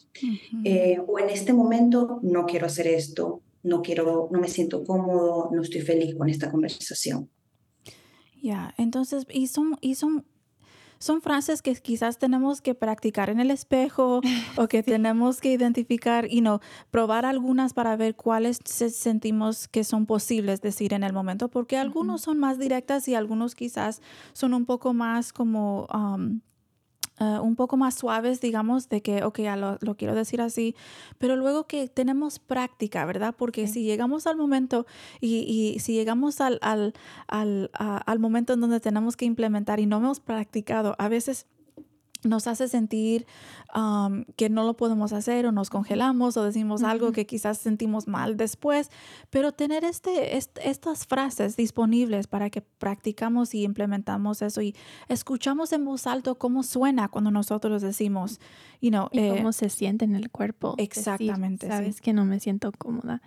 Eh, 0.64 0.98
o 1.06 1.18
en 1.18 1.30
este 1.30 1.52
momento 1.52 2.20
no 2.22 2.46
quiero 2.46 2.66
hacer 2.66 2.86
esto, 2.86 3.42
no 3.62 3.82
quiero, 3.82 4.28
no 4.30 4.40
me 4.40 4.48
siento 4.48 4.84
cómodo, 4.84 5.50
no 5.52 5.62
estoy 5.62 5.80
feliz 5.80 6.14
con 6.14 6.28
esta 6.28 6.50
conversación. 6.50 7.28
Ya, 8.40 8.74
entonces, 8.78 9.26
y 9.30 9.46
son, 9.46 9.76
y 9.80 9.94
son, 9.94 10.24
son 11.02 11.20
frases 11.20 11.62
que 11.62 11.74
quizás 11.74 12.16
tenemos 12.16 12.60
que 12.60 12.76
practicar 12.76 13.28
en 13.28 13.40
el 13.40 13.50
espejo 13.50 14.20
o 14.56 14.68
que 14.68 14.84
tenemos 14.84 15.40
que 15.40 15.50
identificar 15.50 16.28
y 16.30 16.42
no 16.42 16.60
probar 16.92 17.26
algunas 17.26 17.74
para 17.74 17.96
ver 17.96 18.14
cuáles 18.14 18.60
sentimos 18.64 19.66
que 19.66 19.82
son 19.82 20.06
posibles 20.06 20.60
decir 20.60 20.94
en 20.94 21.02
el 21.02 21.12
momento, 21.12 21.48
porque 21.48 21.76
algunos 21.76 22.20
son 22.20 22.38
más 22.38 22.56
directas 22.56 23.08
y 23.08 23.16
algunos 23.16 23.56
quizás 23.56 24.00
son 24.32 24.54
un 24.54 24.64
poco 24.64 24.94
más 24.94 25.32
como 25.32 25.88
eh, 27.22 27.38
un 27.40 27.54
poco 27.54 27.76
más 27.76 27.94
suaves, 27.94 28.40
digamos, 28.40 28.88
de 28.88 29.00
que, 29.00 29.22
ok, 29.22 29.38
ya 29.42 29.56
lo, 29.56 29.78
quiero 29.96 30.16
decir 30.16 30.40
así, 30.40 30.74
pero 31.18 31.36
luego 31.36 31.68
que 31.68 31.86
tenemos 31.86 32.40
práctica, 32.40 33.04
¿verdad? 33.04 33.32
Porque 33.38 33.68
si 33.68 33.84
llegamos 33.84 34.26
al 34.26 34.36
momento 34.36 34.86
y, 35.20 35.76
si 35.78 35.92
llegamos 35.92 36.40
al, 36.40 36.58
al, 36.62 36.94
al, 37.28 37.70
al 37.74 38.18
momento 38.18 38.54
en 38.54 38.60
donde 38.60 38.80
tenemos 38.80 39.16
que 39.16 39.24
implementar 39.24 39.78
y 39.78 39.86
no 39.86 39.98
hemos 39.98 40.18
practicado, 40.18 40.96
a 40.98 41.08
veces 41.08 41.46
nos 42.24 42.46
hace 42.46 42.66
sentir 42.68 43.26
que 44.36 44.50
no 44.50 44.64
lo 44.64 44.74
podemos 44.74 45.14
hacer 45.14 45.46
o 45.46 45.52
nos 45.52 45.70
congelamos 45.70 46.36
o 46.36 46.44
decimos 46.44 46.82
algo 46.82 47.12
que 47.12 47.24
quizás 47.24 47.56
sentimos 47.56 48.06
mal 48.06 48.36
después, 48.36 48.90
pero 49.30 49.52
tener 49.52 49.84
este, 49.84 50.36
estas 50.36 51.06
frases 51.06 51.56
disponibles 51.56 52.26
para 52.26 52.50
que 52.50 52.60
practicamos 52.60 53.54
y 53.54 53.62
implementamos 53.62 54.42
eso 54.42 54.60
y 54.60 54.74
escuchamos 55.08 55.72
en 55.72 55.86
voz 55.86 56.06
alta 56.06 56.34
cómo 56.34 56.62
suena 56.62 57.08
cuando 57.08 57.30
nosotros 57.30 57.80
decimos, 57.80 58.40
you 58.82 58.90
know, 58.90 59.08
y 59.10 59.26
cómo 59.30 59.48
eh, 59.50 59.52
se 59.54 59.70
siente 59.70 60.04
en 60.04 60.16
el 60.16 60.30
cuerpo. 60.30 60.74
Exactamente. 60.76 61.66
Sabes 61.66 62.02
que 62.02 62.12
no 62.12 62.26
me 62.26 62.40
siento 62.40 62.72
cómoda. 62.76 63.22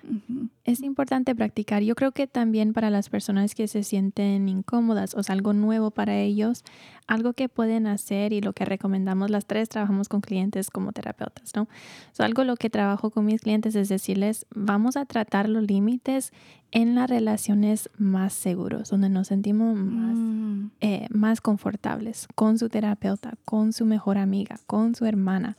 Es 0.63 0.81
importante 0.81 1.33
practicar. 1.33 1.81
Yo 1.81 1.95
creo 1.95 2.11
que 2.11 2.27
también 2.27 2.73
para 2.73 2.91
las 2.91 3.09
personas 3.09 3.55
que 3.55 3.67
se 3.67 3.83
sienten 3.83 4.47
incómodas 4.47 5.15
o 5.15 5.21
es 5.21 5.29
algo 5.31 5.53
nuevo 5.53 5.89
para 5.89 6.19
ellos, 6.19 6.63
algo 7.07 7.33
que 7.33 7.49
pueden 7.49 7.87
hacer 7.87 8.31
y 8.31 8.41
lo 8.41 8.53
que 8.53 8.65
recomendamos 8.65 9.31
las 9.31 9.45
tres, 9.45 9.69
trabajamos 9.69 10.07
con 10.07 10.21
clientes 10.21 10.34
como 10.71 10.91
terapeutas, 10.91 11.51
¿no? 11.55 11.67
So, 12.11 12.23
algo 12.23 12.43
lo 12.43 12.55
que 12.55 12.69
trabajo 12.69 13.09
con 13.09 13.25
mis 13.25 13.41
clientes 13.41 13.75
es 13.75 13.89
decirles, 13.89 14.45
vamos 14.53 14.97
a 14.97 15.05
tratar 15.05 15.49
los 15.49 15.63
límites 15.63 16.31
en 16.71 16.95
las 16.95 17.09
relaciones 17.09 17.89
más 17.97 18.33
seguros, 18.33 18.89
donde 18.89 19.09
nos 19.09 19.27
sentimos 19.27 19.77
más, 19.77 20.15
mm. 20.15 20.71
eh, 20.81 21.07
más 21.09 21.41
confortables 21.41 22.27
con 22.36 22.57
su 22.57 22.69
terapeuta, 22.69 23.36
con 23.45 23.73
su 23.73 23.86
mejor 23.86 24.17
amiga, 24.17 24.59
con 24.67 24.95
su 24.95 25.05
hermana 25.05 25.57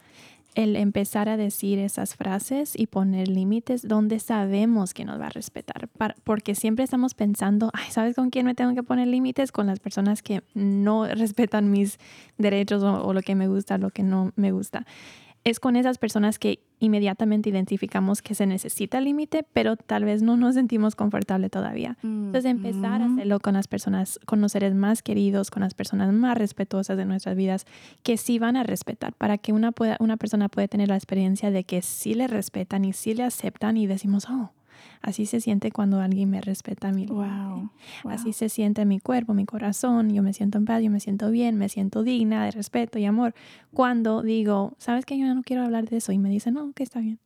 el 0.57 0.75
empezar 0.75 1.29
a 1.29 1.37
decir 1.37 1.79
esas 1.79 2.17
frases 2.17 2.73
y 2.75 2.87
poner 2.87 3.29
límites 3.29 3.87
donde 3.87 4.19
sabemos 4.19 4.95
que 4.95 5.05
nos 5.05 5.21
va 5.21 5.27
a 5.27 5.31
respetar, 5.31 5.89
porque 6.25 6.55
siempre 6.55 6.83
estamos 6.83 7.13
pensando, 7.15 7.71
ay, 7.75 7.91
¿sabes 7.91 8.17
con 8.17 8.31
quién 8.31 8.47
me 8.47 8.55
tengo 8.55 8.75
que 8.75 8.83
poner 8.83 9.07
límites? 9.07 9.53
Con 9.53 9.67
las 9.67 9.81
personas 9.81 10.23
que 10.23 10.43
no 10.55 11.07
respetan 11.15 11.71
mis 11.71 11.99
derechos 12.39 12.83
o, 12.83 13.07
o 13.07 13.13
lo 13.13 13.21
que 13.21 13.35
me 13.35 13.49
gusta, 13.49 13.77
lo 13.77 13.91
que 13.91 14.03
no 14.03 14.33
me 14.35 14.51
gusta 14.51 14.87
es 15.47 15.61
con 15.61 15.77
esas 15.77 15.97
personas 15.97 16.41
que 16.41 16.59
inmediatamente 16.81 17.51
identificamos 17.51 18.21
que 18.21 18.35
se 18.35 18.47
necesita 18.47 19.01
límite, 19.01 19.47
pero 19.53 19.77
tal 19.77 20.05
vez 20.05 20.21
no 20.21 20.37
nos 20.37 20.57
sentimos 20.57 20.97
confortable 20.97 21.49
todavía. 21.51 21.97
Entonces, 22.03 22.47
empezar 22.47 23.01
a 23.01 23.05
hacerlo 23.05 23.39
con 23.39 23.55
las 23.55 23.69
personas, 23.69 24.19
con 24.27 24.41
los 24.41 24.51
seres 24.51 24.75
más 24.75 25.05
queridos, 25.05 25.53
con 25.53 25.63
las 25.63 25.73
personas 25.73 26.13
más 26.13 26.37
respetuosas 26.37 26.97
de 26.97 27.05
nuestras 27.05 27.37
vidas, 27.37 27.65
que 28.03 28.17
sí 28.17 28.41
van 28.41 28.57
a 28.57 28.65
respetar, 28.65 29.13
para 29.13 29.39
que 29.39 29.53
una, 29.53 29.71
pueda, 29.71 29.97
una 30.01 30.17
persona 30.17 30.49
pueda 30.49 30.67
tener 30.67 30.89
la 30.89 30.97
experiencia 30.97 31.53
de 31.53 31.63
que 31.63 31.81
sí 31.81 32.15
le 32.15 32.27
respetan 32.27 32.85
y 32.85 32.93
sí 32.93 33.15
le 33.15 33.23
aceptan 33.23 33.77
y 33.77 33.87
decimos, 33.87 34.27
oh, 34.29 34.51
Así 35.03 35.27
se 35.27 35.41
siente 35.41 35.71
cuando 35.71 36.01
alguien 36.01 36.31
me 36.31 36.41
respeta 36.41 36.89
a 36.89 36.93
mí. 36.93 37.07
Wow, 37.07 37.71
Así 38.05 38.33
se 38.33 38.49
siente 38.49 38.85
mi 38.85 39.01
cuerpo, 39.01 39.35
mi 39.35 39.45
corazón. 39.45 40.13
Yo 40.13 40.23
me 40.23 40.33
siento 40.33 40.59
en 40.59 40.65
paz, 40.65 40.83
yo 40.83 40.91
me 40.91 41.01
siento 41.01 41.31
bien, 41.31 41.57
me 41.57 41.69
siento 41.69 42.03
digna 42.03 42.45
de 42.45 42.51
respeto 42.51 42.99
y 42.99 43.05
amor. 43.05 43.35
Cuando 43.73 44.23
digo, 44.23 44.75
¿sabes 44.79 45.05
que 45.05 45.19
Yo 45.19 45.33
no 45.35 45.43
quiero 45.43 45.63
hablar 45.63 45.89
de 45.89 45.99
eso. 45.99 46.13
Y 46.13 46.19
me 46.19 46.29
dicen, 46.29 46.55
no, 46.55 46.73
que 46.73 46.83
está 46.83 47.01
bien. 47.01 47.19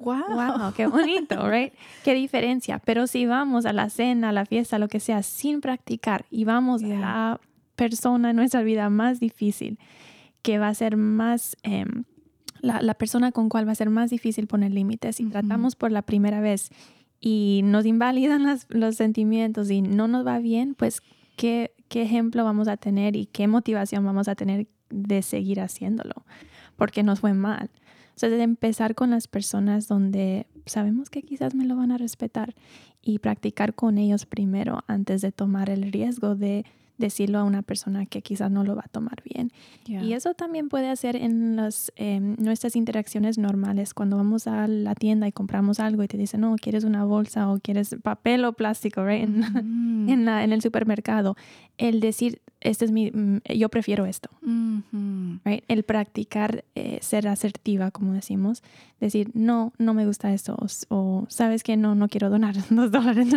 Wow. 0.00 0.22
wow, 0.30 0.72
qué 0.74 0.86
bonito, 0.86 1.48
right? 1.50 1.72
Qué 2.04 2.14
diferencia. 2.14 2.80
Pero 2.80 3.06
si 3.06 3.26
vamos 3.26 3.66
a 3.66 3.72
la 3.72 3.88
cena, 3.90 4.30
a 4.30 4.32
la 4.32 4.46
fiesta, 4.46 4.78
lo 4.78 4.88
que 4.88 5.00
sea, 5.00 5.22
sin 5.22 5.60
practicar 5.60 6.26
y 6.30 6.44
vamos 6.44 6.82
a 6.82 6.86
la 6.88 7.40
persona 7.76 8.30
en 8.30 8.36
nuestra 8.36 8.62
vida 8.62 8.90
más 8.90 9.20
difícil, 9.20 9.78
que 10.42 10.58
va 10.58 10.68
a 10.68 10.74
ser 10.74 10.96
más, 10.96 11.56
em, 11.62 12.04
la, 12.62 12.94
persona 12.94 13.32
con 13.32 13.48
cual 13.48 13.68
va 13.68 13.72
a 13.72 13.76
ser 13.76 13.90
más 13.90 14.10
difícil 14.10 14.46
poner 14.46 14.72
límites. 14.72 15.20
Y 15.20 15.26
tratamos 15.26 15.76
por 15.76 15.92
la 15.92 16.02
primera 16.02 16.40
vez 16.40 16.70
y 17.20 17.60
nos 17.64 17.84
invalidan 17.84 18.46
los 18.68 18.96
sentimientos 18.96 19.70
y 19.70 19.82
no 19.82 20.08
nos 20.08 20.26
va 20.26 20.38
bien, 20.38 20.74
pues 20.74 21.02
¿qué, 21.36 21.72
qué 21.88 22.02
ejemplo 22.02 22.44
vamos 22.44 22.68
a 22.68 22.76
tener 22.76 23.16
y 23.16 23.26
qué 23.26 23.46
motivación 23.46 24.04
vamos 24.04 24.28
a 24.28 24.34
tener 24.34 24.66
de 24.90 25.22
seguir 25.22 25.60
haciéndolo, 25.60 26.14
porque 26.76 27.02
nos 27.02 27.20
fue 27.20 27.34
mal. 27.34 27.70
Entonces, 28.10 28.38
de 28.38 28.42
empezar 28.42 28.94
con 28.94 29.10
las 29.10 29.26
personas 29.26 29.88
donde 29.88 30.46
sabemos 30.66 31.10
que 31.10 31.22
quizás 31.22 31.54
me 31.54 31.64
lo 31.64 31.76
van 31.76 31.90
a 31.90 31.98
respetar 31.98 32.54
y 33.00 33.18
practicar 33.18 33.74
con 33.74 33.98
ellos 33.98 34.26
primero 34.26 34.84
antes 34.86 35.22
de 35.22 35.32
tomar 35.32 35.70
el 35.70 35.90
riesgo 35.90 36.36
de 36.36 36.64
decirlo 37.02 37.38
a 37.38 37.44
una 37.44 37.60
persona 37.60 38.06
que 38.06 38.22
quizás 38.22 38.50
no 38.50 38.64
lo 38.64 38.74
va 38.74 38.82
a 38.86 38.88
tomar 38.88 39.22
bien. 39.22 39.52
Y 39.86 40.14
eso 40.14 40.32
también 40.32 40.68
puede 40.70 40.88
hacer 40.88 41.16
en 41.16 41.56
las, 41.56 41.92
em, 41.96 42.36
nuestras 42.38 42.76
interacciones 42.76 43.36
normales, 43.36 43.92
cuando 43.92 44.16
vamos 44.16 44.46
a 44.46 44.66
la 44.66 44.94
tienda 44.94 45.28
y 45.28 45.32
compramos 45.32 45.80
algo 45.80 46.02
y 46.02 46.08
te 46.08 46.16
dicen, 46.16 46.40
no, 46.40 46.56
quieres 46.56 46.84
una 46.84 47.04
bolsa 47.04 47.50
o 47.50 47.58
quieres 47.58 47.96
papel 48.02 48.44
o 48.44 48.54
plástico, 48.54 49.04
right? 49.04 49.24
en, 49.24 49.42
en, 50.08 50.28
en 50.28 50.52
el 50.52 50.62
supermercado. 50.62 51.36
El 51.76 52.00
decir, 52.00 52.40
este 52.62 52.84
es 52.84 52.92
mi, 52.92 53.10
mm, 53.10 53.40
yo 53.54 53.68
prefiero 53.68 54.06
esto. 54.06 54.30
El 55.44 55.82
practicar 55.84 56.64
eh, 56.74 56.98
ser 57.02 57.28
asertiva, 57.28 57.90
como 57.90 58.12
decimos, 58.12 58.62
decir, 59.00 59.30
no, 59.34 59.72
no 59.78 59.94
me 59.94 60.06
gusta 60.06 60.32
esto, 60.32 60.56
o, 60.88 61.26
sabes 61.28 61.62
que 61.62 61.76
no, 61.76 61.94
no 61.94 62.08
quiero 62.08 62.30
donar 62.30 62.56
dos 62.70 62.90
dólares, 62.90 63.28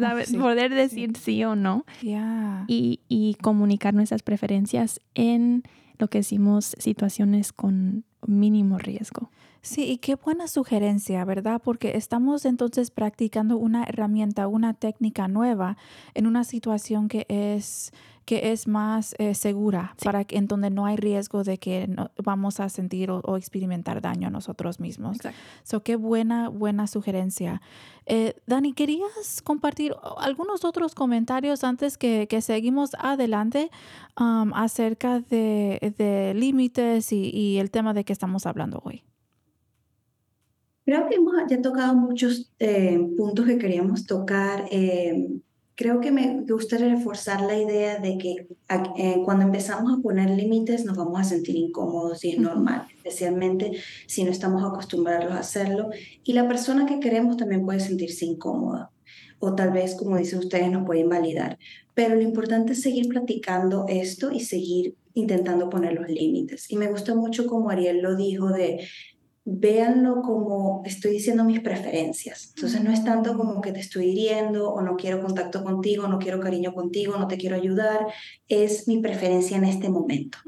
¿sabes? 0.00 0.32
poder 0.34 0.74
decir 0.74 1.16
sí, 1.16 1.44
o 1.44 1.56
no 1.56 1.84
y, 2.02 3.00
y 3.08 3.34
comunicar 3.40 3.94
nuestras 3.94 4.22
preferencias 4.22 5.00
en 5.14 5.62
lo 5.98 6.08
que 6.08 6.18
decimos 6.18 6.76
situaciones 6.78 7.52
con 7.52 8.04
mínimo 8.26 8.78
riesgo. 8.78 9.30
Sí, 9.66 9.82
y 9.82 9.98
qué 9.98 10.14
buena 10.14 10.46
sugerencia, 10.46 11.24
¿verdad? 11.24 11.60
Porque 11.60 11.96
estamos 11.96 12.44
entonces 12.44 12.92
practicando 12.92 13.56
una 13.56 13.82
herramienta, 13.82 14.46
una 14.46 14.74
técnica 14.74 15.26
nueva 15.26 15.76
en 16.14 16.28
una 16.28 16.44
situación 16.44 17.08
que 17.08 17.26
es 17.28 17.92
que 18.24 18.52
es 18.52 18.68
más 18.68 19.14
eh, 19.18 19.34
segura 19.34 19.94
para 20.02 20.24
que 20.24 20.36
en 20.36 20.46
donde 20.46 20.68
no 20.70 20.84
hay 20.86 20.96
riesgo 20.96 21.44
de 21.44 21.58
que 21.58 21.86
no, 21.88 22.10
vamos 22.22 22.60
a 22.60 22.68
sentir 22.68 23.10
o, 23.10 23.36
experimentar 23.36 24.00
daño 24.00 24.28
a 24.28 24.30
nosotros 24.30 24.78
mismos. 24.78 25.16
Exacto. 25.16 25.38
So, 25.62 25.82
qué 25.82 25.96
buena, 25.96 26.48
buena 26.48 26.86
sugerencia. 26.88 27.60
Eh, 28.04 28.34
Dani, 28.46 28.72
¿querías 28.72 29.42
compartir 29.42 29.94
algunos 30.18 30.64
otros 30.64 30.94
comentarios 30.94 31.64
antes 31.64 31.98
que, 31.98 32.26
que 32.28 32.40
seguimos 32.40 32.94
adelante 32.98 33.70
um, 34.18 34.52
acerca 34.54 35.20
de, 35.20 35.94
de 35.96 36.34
límites 36.34 37.12
y, 37.12 37.30
y, 37.30 37.58
el 37.58 37.70
tema 37.70 37.94
de 37.94 38.04
que 38.04 38.12
estamos 38.12 38.46
hablando 38.46 38.80
hoy? 38.84 39.05
Creo 40.86 41.08
que 41.08 41.16
hemos 41.16 41.34
ya 41.48 41.60
tocado 41.60 41.94
muchos 41.94 42.50
eh, 42.58 42.98
puntos 43.16 43.44
que 43.44 43.58
queríamos 43.58 44.06
tocar 44.06 44.66
creo 45.76 46.00
que 46.00 46.10
me 46.10 46.42
gustaría 46.48 46.88
reforzar 46.88 47.42
la 47.42 47.56
idea 47.56 47.98
de 47.98 48.16
que 48.18 48.48
eh, 48.96 49.22
cuando 49.24 49.44
empezamos 49.44 49.92
a 49.92 50.02
poner 50.02 50.30
límites 50.30 50.84
nos 50.84 50.96
vamos 50.96 51.20
a 51.20 51.24
sentir 51.24 51.54
incómodos 51.54 52.24
y 52.24 52.30
es 52.30 52.38
normal, 52.38 52.86
especialmente 52.96 53.72
si 54.06 54.24
no 54.24 54.30
estamos 54.30 54.64
acostumbrados 54.64 55.32
a 55.32 55.38
hacerlo. 55.38 55.90
Y 56.24 56.32
la 56.32 56.48
persona 56.48 56.86
que 56.86 56.98
queremos 56.98 57.36
también 57.36 57.64
puede 57.64 57.80
sentirse 57.80 58.24
incómoda 58.24 58.90
o 59.38 59.54
tal 59.54 59.70
vez, 59.70 59.94
como 59.94 60.16
dicen 60.16 60.38
ustedes, 60.38 60.70
nos 60.70 60.86
puede 60.86 61.00
invalidar. 61.00 61.58
Pero 61.92 62.14
lo 62.14 62.22
importante 62.22 62.72
es 62.72 62.80
seguir 62.80 63.08
platicando 63.08 63.84
esto 63.86 64.32
y 64.32 64.40
seguir 64.40 64.96
intentando 65.12 65.68
poner 65.68 65.92
los 65.92 66.08
límites. 66.08 66.70
Y 66.70 66.76
me 66.76 66.88
gusta 66.88 67.14
mucho 67.14 67.46
como 67.46 67.68
Ariel 67.68 68.00
lo 68.00 68.16
dijo 68.16 68.48
de 68.48 68.88
véanlo 69.48 70.22
como 70.22 70.82
estoy 70.84 71.12
diciendo 71.12 71.44
mis 71.44 71.60
preferencias. 71.60 72.52
Entonces 72.56 72.82
no 72.82 72.90
es 72.90 73.04
tanto 73.04 73.36
como 73.36 73.60
que 73.60 73.70
te 73.70 73.78
estoy 73.78 74.06
hiriendo 74.06 74.70
o 74.70 74.82
no 74.82 74.96
quiero 74.96 75.22
contacto 75.22 75.62
contigo, 75.62 76.08
no 76.08 76.18
quiero 76.18 76.40
cariño 76.40 76.74
contigo, 76.74 77.16
no 77.16 77.28
te 77.28 77.36
quiero 77.38 77.54
ayudar, 77.54 78.08
es 78.48 78.88
mi 78.88 78.98
preferencia 78.98 79.56
en 79.56 79.64
este 79.64 79.88
momento. 79.88 80.38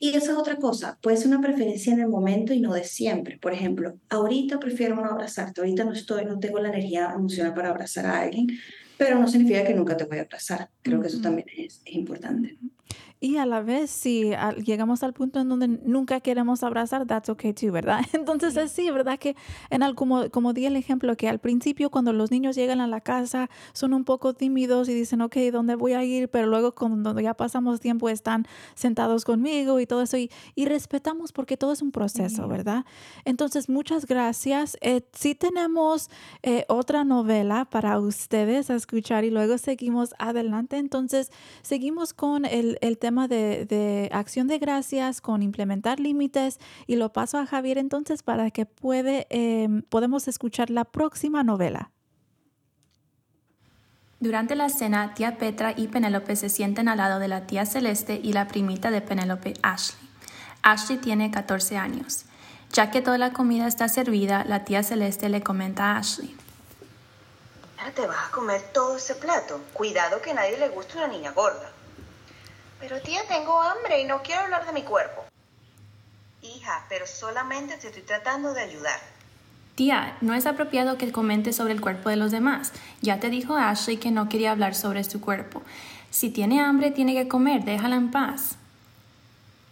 Y 0.00 0.10
esa 0.10 0.32
es 0.32 0.38
otra 0.38 0.56
cosa, 0.56 0.98
puede 1.00 1.16
ser 1.16 1.28
una 1.28 1.40
preferencia 1.40 1.92
en 1.92 2.00
el 2.00 2.08
momento 2.08 2.52
y 2.52 2.60
no 2.60 2.74
de 2.74 2.82
siempre. 2.82 3.38
Por 3.38 3.52
ejemplo, 3.52 3.96
ahorita 4.08 4.58
prefiero 4.58 4.96
no 4.96 5.04
abrazarte, 5.04 5.60
ahorita 5.60 5.84
no 5.84 5.92
estoy, 5.92 6.24
no 6.24 6.40
tengo 6.40 6.58
la 6.58 6.68
energía 6.68 7.12
emocional 7.14 7.54
para 7.54 7.70
abrazar 7.70 8.06
a 8.06 8.22
alguien, 8.22 8.48
pero 8.98 9.20
no 9.20 9.28
significa 9.28 9.64
que 9.64 9.74
nunca 9.74 9.96
te 9.96 10.04
voy 10.04 10.18
a 10.18 10.22
abrazar. 10.22 10.68
Creo 10.82 11.00
que 11.00 11.06
eso 11.06 11.20
también 11.20 11.46
es, 11.56 11.80
es 11.84 11.94
importante. 11.94 12.58
Y 13.22 13.36
a 13.36 13.46
la 13.46 13.60
vez, 13.60 13.88
si 13.88 14.32
llegamos 14.64 15.04
al 15.04 15.12
punto 15.12 15.38
en 15.38 15.48
donde 15.48 15.68
nunca 15.68 16.18
queremos 16.18 16.64
abrazar, 16.64 17.06
that's 17.06 17.28
okay 17.28 17.52
too, 17.52 17.70
¿verdad? 17.70 18.00
Entonces, 18.14 18.56
es 18.56 18.72
sí, 18.72 18.90
¿verdad? 18.90 19.16
Que 19.16 19.36
en 19.70 19.84
algo, 19.84 19.94
como, 19.94 20.28
como 20.30 20.52
di 20.52 20.66
el 20.66 20.74
ejemplo, 20.74 21.16
que 21.16 21.28
al 21.28 21.38
principio 21.38 21.88
cuando 21.88 22.12
los 22.12 22.32
niños 22.32 22.56
llegan 22.56 22.80
a 22.80 22.88
la 22.88 23.00
casa 23.00 23.48
son 23.74 23.94
un 23.94 24.02
poco 24.02 24.34
tímidos 24.34 24.88
y 24.88 24.94
dicen, 24.94 25.20
ok, 25.20 25.36
¿dónde 25.52 25.76
voy 25.76 25.92
a 25.92 26.02
ir? 26.02 26.30
Pero 26.30 26.48
luego 26.48 26.74
cuando 26.74 27.16
ya 27.20 27.34
pasamos 27.34 27.78
tiempo 27.78 28.08
están 28.08 28.44
sentados 28.74 29.24
conmigo 29.24 29.78
y 29.78 29.86
todo 29.86 30.02
eso 30.02 30.16
y, 30.16 30.28
y 30.56 30.64
respetamos 30.64 31.30
porque 31.30 31.56
todo 31.56 31.70
es 31.70 31.80
un 31.80 31.92
proceso, 31.92 32.48
¿verdad? 32.48 32.84
Entonces, 33.24 33.68
muchas 33.68 34.06
gracias. 34.06 34.76
Eh, 34.80 35.02
sí 35.12 35.36
tenemos 35.36 36.10
eh, 36.42 36.64
otra 36.66 37.04
novela 37.04 37.66
para 37.66 38.00
ustedes 38.00 38.68
a 38.68 38.74
escuchar 38.74 39.24
y 39.24 39.30
luego 39.30 39.58
seguimos 39.58 40.12
adelante. 40.18 40.78
Entonces, 40.78 41.30
seguimos 41.62 42.14
con 42.14 42.46
el, 42.46 42.78
el 42.80 42.98
tema 42.98 43.11
de, 43.28 44.08
acción 44.12 44.48
de 44.48 44.58
gracias, 44.58 45.20
con 45.20 45.42
implementar 45.42 46.00
límites 46.00 46.58
y 46.86 46.96
lo 46.96 47.12
paso 47.12 47.38
a 47.38 47.46
Javier 47.46 47.78
entonces 47.78 48.22
para 48.22 48.50
que 48.50 48.66
puede, 48.66 49.26
em, 49.30 49.82
podemos 49.82 50.28
escuchar 50.28 50.70
la 50.70 50.84
próxima 50.84 51.44
novela. 51.44 51.90
Durante 54.20 54.54
la 54.54 54.68
cena, 54.68 55.14
tía 55.14 55.36
Petra 55.36 55.74
y 55.76 55.88
Penélope 55.88 56.36
se 56.36 56.48
sienten 56.48 56.88
al 56.88 56.98
lado 56.98 57.18
de 57.18 57.28
la 57.28 57.46
tía 57.46 57.66
Celeste 57.66 58.20
y 58.22 58.32
la 58.32 58.46
primita 58.46 58.90
de 58.90 59.00
Penélope, 59.00 59.54
Ashley. 59.62 60.08
Ashley 60.62 60.98
tiene 60.98 61.30
14 61.30 61.76
años. 61.76 62.24
Ya 62.70 62.90
que 62.90 63.02
toda 63.02 63.18
la 63.18 63.32
comida 63.32 63.66
está 63.66 63.88
servida, 63.88 64.44
la 64.44 64.64
tía 64.64 64.82
Celeste 64.82 65.28
le 65.28 65.42
comenta 65.42 65.92
a 65.92 65.98
Ashley. 65.98 66.36
¿Te 67.96 68.06
vas 68.06 68.28
a 68.28 68.30
comer 68.30 68.62
todo 68.72 68.96
ese 68.96 69.16
plato? 69.16 69.60
Cuidado 69.72 70.22
que 70.22 70.32
nadie 70.32 70.56
le 70.56 70.68
guste 70.68 70.96
una 70.98 71.08
niña 71.08 71.32
gorda. 71.32 71.71
Pero 72.82 73.00
tía, 73.00 73.22
tengo 73.28 73.62
hambre 73.62 74.00
y 74.00 74.04
no 74.04 74.24
quiero 74.24 74.40
hablar 74.40 74.66
de 74.66 74.72
mi 74.72 74.82
cuerpo. 74.82 75.24
Hija, 76.42 76.84
pero 76.88 77.06
solamente 77.06 77.76
te 77.76 77.86
estoy 77.86 78.02
tratando 78.02 78.54
de 78.54 78.62
ayudar. 78.62 78.98
Tía, 79.76 80.16
no 80.20 80.34
es 80.34 80.46
apropiado 80.46 80.98
que 80.98 81.12
comentes 81.12 81.54
sobre 81.54 81.74
el 81.74 81.80
cuerpo 81.80 82.08
de 82.08 82.16
los 82.16 82.32
demás. 82.32 82.72
Ya 83.00 83.20
te 83.20 83.30
dijo 83.30 83.54
Ashley 83.54 83.98
que 83.98 84.10
no 84.10 84.28
quería 84.28 84.50
hablar 84.50 84.74
sobre 84.74 85.04
su 85.04 85.20
cuerpo. 85.20 85.62
Si 86.10 86.30
tiene 86.30 86.60
hambre, 86.60 86.90
tiene 86.90 87.14
que 87.14 87.28
comer, 87.28 87.62
déjala 87.62 87.94
en 87.94 88.10
paz. 88.10 88.56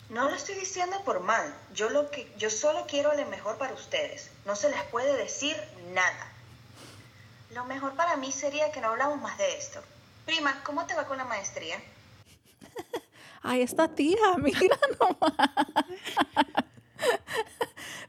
No 0.09 0.31
lo 0.31 0.37
estoy 0.37 0.55
diciendo 0.55 1.03
por 1.05 1.19
mal. 1.19 1.53
Yo, 1.75 1.91
lo 1.91 2.13
que, 2.13 2.33
yo 2.39 2.49
solo 2.49 2.87
quiero 2.87 3.13
lo 3.17 3.27
mejor 3.27 3.59
para 3.59 3.75
ustedes. 3.75 4.31
No 4.47 4.55
se 4.55 4.71
les 4.71 4.85
puede 4.85 5.17
decir 5.17 5.57
nada. 5.95 6.29
Lo 7.57 7.65
mejor 7.65 7.95
para 7.95 8.17
mí 8.17 8.31
sería 8.31 8.71
que 8.71 8.81
no 8.81 8.91
hablamos 8.91 9.21
más 9.21 9.37
de 9.37 9.59
esto. 9.59 9.81
Prima, 10.27 10.61
¿cómo 10.63 10.87
te 10.87 10.95
va 10.95 11.07
con 11.07 11.19
la 11.19 11.25
maestría? 11.25 11.77
Ay, 13.43 13.63
esta 13.63 13.89
tía, 13.95 14.17
mira 14.39 14.77
nomás. 14.99 15.67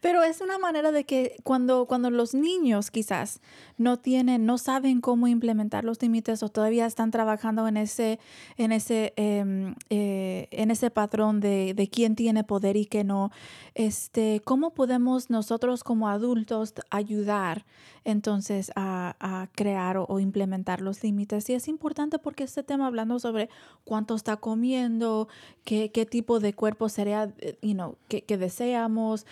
Pero 0.01 0.23
es 0.23 0.41
una 0.41 0.57
manera 0.57 0.91
de 0.91 1.03
que 1.03 1.35
cuando, 1.43 1.85
cuando 1.85 2.09
los 2.09 2.33
niños 2.33 2.89
quizás 2.89 3.39
no 3.77 3.97
tienen, 3.97 4.47
no 4.47 4.57
saben 4.57 4.99
cómo 4.99 5.27
implementar 5.27 5.83
los 5.83 6.01
límites 6.01 6.41
o 6.41 6.49
todavía 6.49 6.87
están 6.87 7.11
trabajando 7.11 7.67
en 7.67 7.77
ese, 7.77 8.19
en 8.57 8.71
ese, 8.71 9.13
em, 9.15 9.75
eh, 9.91 10.47
en 10.49 10.71
ese 10.71 10.89
patrón 10.89 11.39
de, 11.39 11.75
de, 11.75 11.87
quién 11.87 12.15
tiene 12.15 12.43
poder 12.43 12.77
y 12.77 12.87
qué 12.87 13.03
no, 13.03 13.31
este, 13.75 14.41
¿cómo 14.43 14.73
podemos 14.73 15.29
nosotros 15.29 15.83
como 15.83 16.09
adultos 16.09 16.73
ayudar 16.89 17.65
entonces 18.03 18.71
a, 18.75 19.15
a 19.19 19.47
crear 19.53 19.97
o, 19.97 20.19
implementar 20.19 20.81
los 20.81 21.03
límites? 21.03 21.47
Y 21.49 21.53
es 21.53 21.67
importante 21.67 22.17
porque 22.17 22.43
este 22.43 22.63
tema 22.63 22.87
hablando 22.87 23.19
sobre 23.19 23.49
cuánto 23.83 24.15
está 24.15 24.37
comiendo, 24.37 25.27
qué, 25.63 25.91
qué 25.91 26.07
tipo 26.07 26.39
de 26.39 26.53
cuerpo 26.53 26.89
sería, 26.89 27.31
eh, 27.37 27.57
you 27.61 27.73
know, 27.73 27.97
que, 28.07 28.23
que 28.23 28.37
deseamos. 28.37 29.27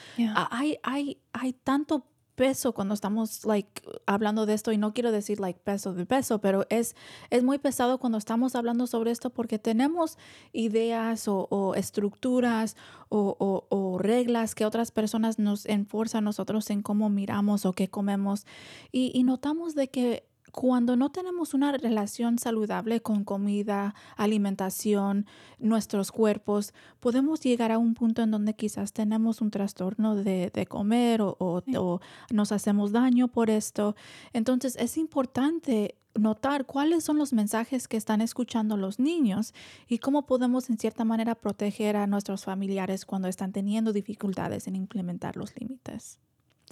Hay, 0.59 0.77
hay, 0.83 1.21
hay 1.31 1.53
tanto 1.53 2.05
peso 2.35 2.73
cuando 2.73 2.93
estamos 2.93 3.45
like 3.45 3.81
hablando 4.05 4.45
de 4.45 4.53
esto 4.53 4.73
y 4.73 4.77
no 4.77 4.93
quiero 4.93 5.13
decir 5.13 5.39
like 5.39 5.61
peso 5.61 5.93
de 5.93 6.05
peso, 6.05 6.41
pero 6.41 6.65
es, 6.69 6.97
es 7.29 7.43
muy 7.43 7.59
pesado 7.59 7.97
cuando 7.97 8.17
estamos 8.17 8.55
hablando 8.55 8.85
sobre 8.85 9.11
esto 9.11 9.29
porque 9.29 9.57
tenemos 9.57 10.17
ideas 10.51 11.27
o, 11.27 11.73
estructuras 11.75 12.75
o, 13.07 13.37
o, 13.69 13.97
reglas 13.99 14.53
que 14.53 14.65
otras 14.65 14.91
personas 14.91 15.39
nos 15.39 15.65
enforzan 15.65 16.25
a 16.25 16.25
nosotros 16.25 16.69
en 16.69 16.81
cómo 16.81 17.09
miramos 17.09 17.65
o 17.65 17.71
qué 17.71 17.89
comemos 17.89 18.45
y 18.91 19.23
notamos 19.23 19.75
de 19.75 19.87
que 19.87 20.28
cuando 20.51 20.95
no 20.95 21.11
tenemos 21.11 21.53
una 21.53 21.71
relación 21.71 22.39
saludable 22.39 23.01
con 23.01 23.23
comida, 23.23 23.95
alimentación, 24.15 25.25
nuestros 25.59 26.11
cuerpos, 26.11 26.73
podemos 26.99 27.41
llegar 27.41 27.71
a 27.71 27.77
un 27.77 27.93
punto 27.93 28.21
en 28.21 28.31
donde 28.31 28.53
quizás 28.53 28.93
tenemos 28.93 29.41
un 29.41 29.51
trastorno 29.51 30.15
de, 30.15 30.67
comer 30.67 31.21
o, 31.21 31.35
o, 31.39 31.99
nos 32.31 32.51
hacemos 32.51 32.91
daño 32.91 33.27
por 33.27 33.49
esto. 33.49 33.95
Entonces 34.33 34.75
es 34.77 34.97
importante 34.97 35.95
notar 36.15 36.65
cuáles 36.65 37.03
son 37.03 37.17
los 37.17 37.33
mensajes 37.33 37.87
que 37.87 37.97
están 37.97 38.21
escuchando 38.21 38.77
los 38.77 38.99
niños 38.99 39.53
y 39.87 39.99
cómo 39.99 40.25
podemos 40.25 40.69
en 40.69 40.77
cierta 40.77 41.05
manera 41.05 41.35
proteger 41.35 41.95
a 41.95 42.07
nuestros 42.07 42.45
familiares 42.45 43.05
cuando 43.05 43.27
están 43.27 43.51
teniendo 43.51 43.93
dificultades 43.93 44.67
en 44.67 44.75
implementar 44.75 45.37
los 45.37 45.55
límites. 45.59 46.19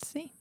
Sí. 0.03 0.31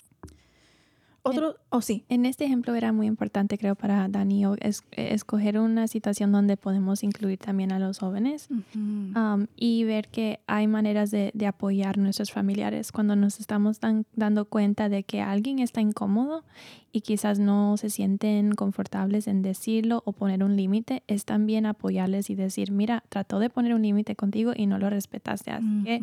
Otro, 1.29 1.57
oh, 1.70 1.81
sí. 1.81 2.05
En 2.09 2.27
este 2.27 2.45
ejemplo 2.45 2.74
era 2.74 2.93
muy 2.93 3.07
importante, 3.07 3.59
creo, 3.59 3.74
para 3.74 4.09
Dani 4.09 4.45
escoger 4.93 5.59
una 5.59 5.89
situación 5.89 6.33
donde 6.33 6.57
podemos 6.57 7.03
incluir 7.03 7.39
también 7.39 7.72
a 7.72 7.79
los 7.79 7.99
jóvenes 7.99 8.49
um, 8.74 9.47
y 9.57 9.85
ver 9.85 10.09
que 10.09 10.41
hay 10.47 10.66
maneras 10.66 11.11
de, 11.11 11.33
apoyar 11.47 11.99
a 11.99 12.03
nuestros 12.03 12.33
familiares. 12.33 12.93
Cuando 12.93 13.14
nos 13.16 13.41
estamos 13.41 13.79
dando 14.14 14.45
cuenta 14.47 14.89
de 14.89 15.05
que 15.05 15.20
alguien 15.20 15.59
está 15.61 15.81
incómodo 15.81 16.45
y 16.93 17.03
quizás 17.03 17.39
no 17.39 17.77
se 17.77 17.91
sienten 17.91 18.53
confortables 18.53 19.29
en 19.29 19.43
decirlo 19.43 20.03
o 20.07 20.12
poner 20.12 20.43
un 20.43 20.57
límite, 20.57 21.03
es 21.07 21.24
también 21.24 21.66
apoyarles 21.66 22.31
y 22.31 22.35
decir, 22.35 22.72
mira, 22.72 23.05
trató 23.09 23.39
de 23.39 23.51
poner 23.51 23.74
un 23.74 23.83
límite 23.83 24.16
contigo 24.16 24.53
y 24.57 24.66
no 24.66 24.79
lo 24.79 24.91
respetaste, 24.91 25.51
así 25.51 25.85
que 25.85 26.01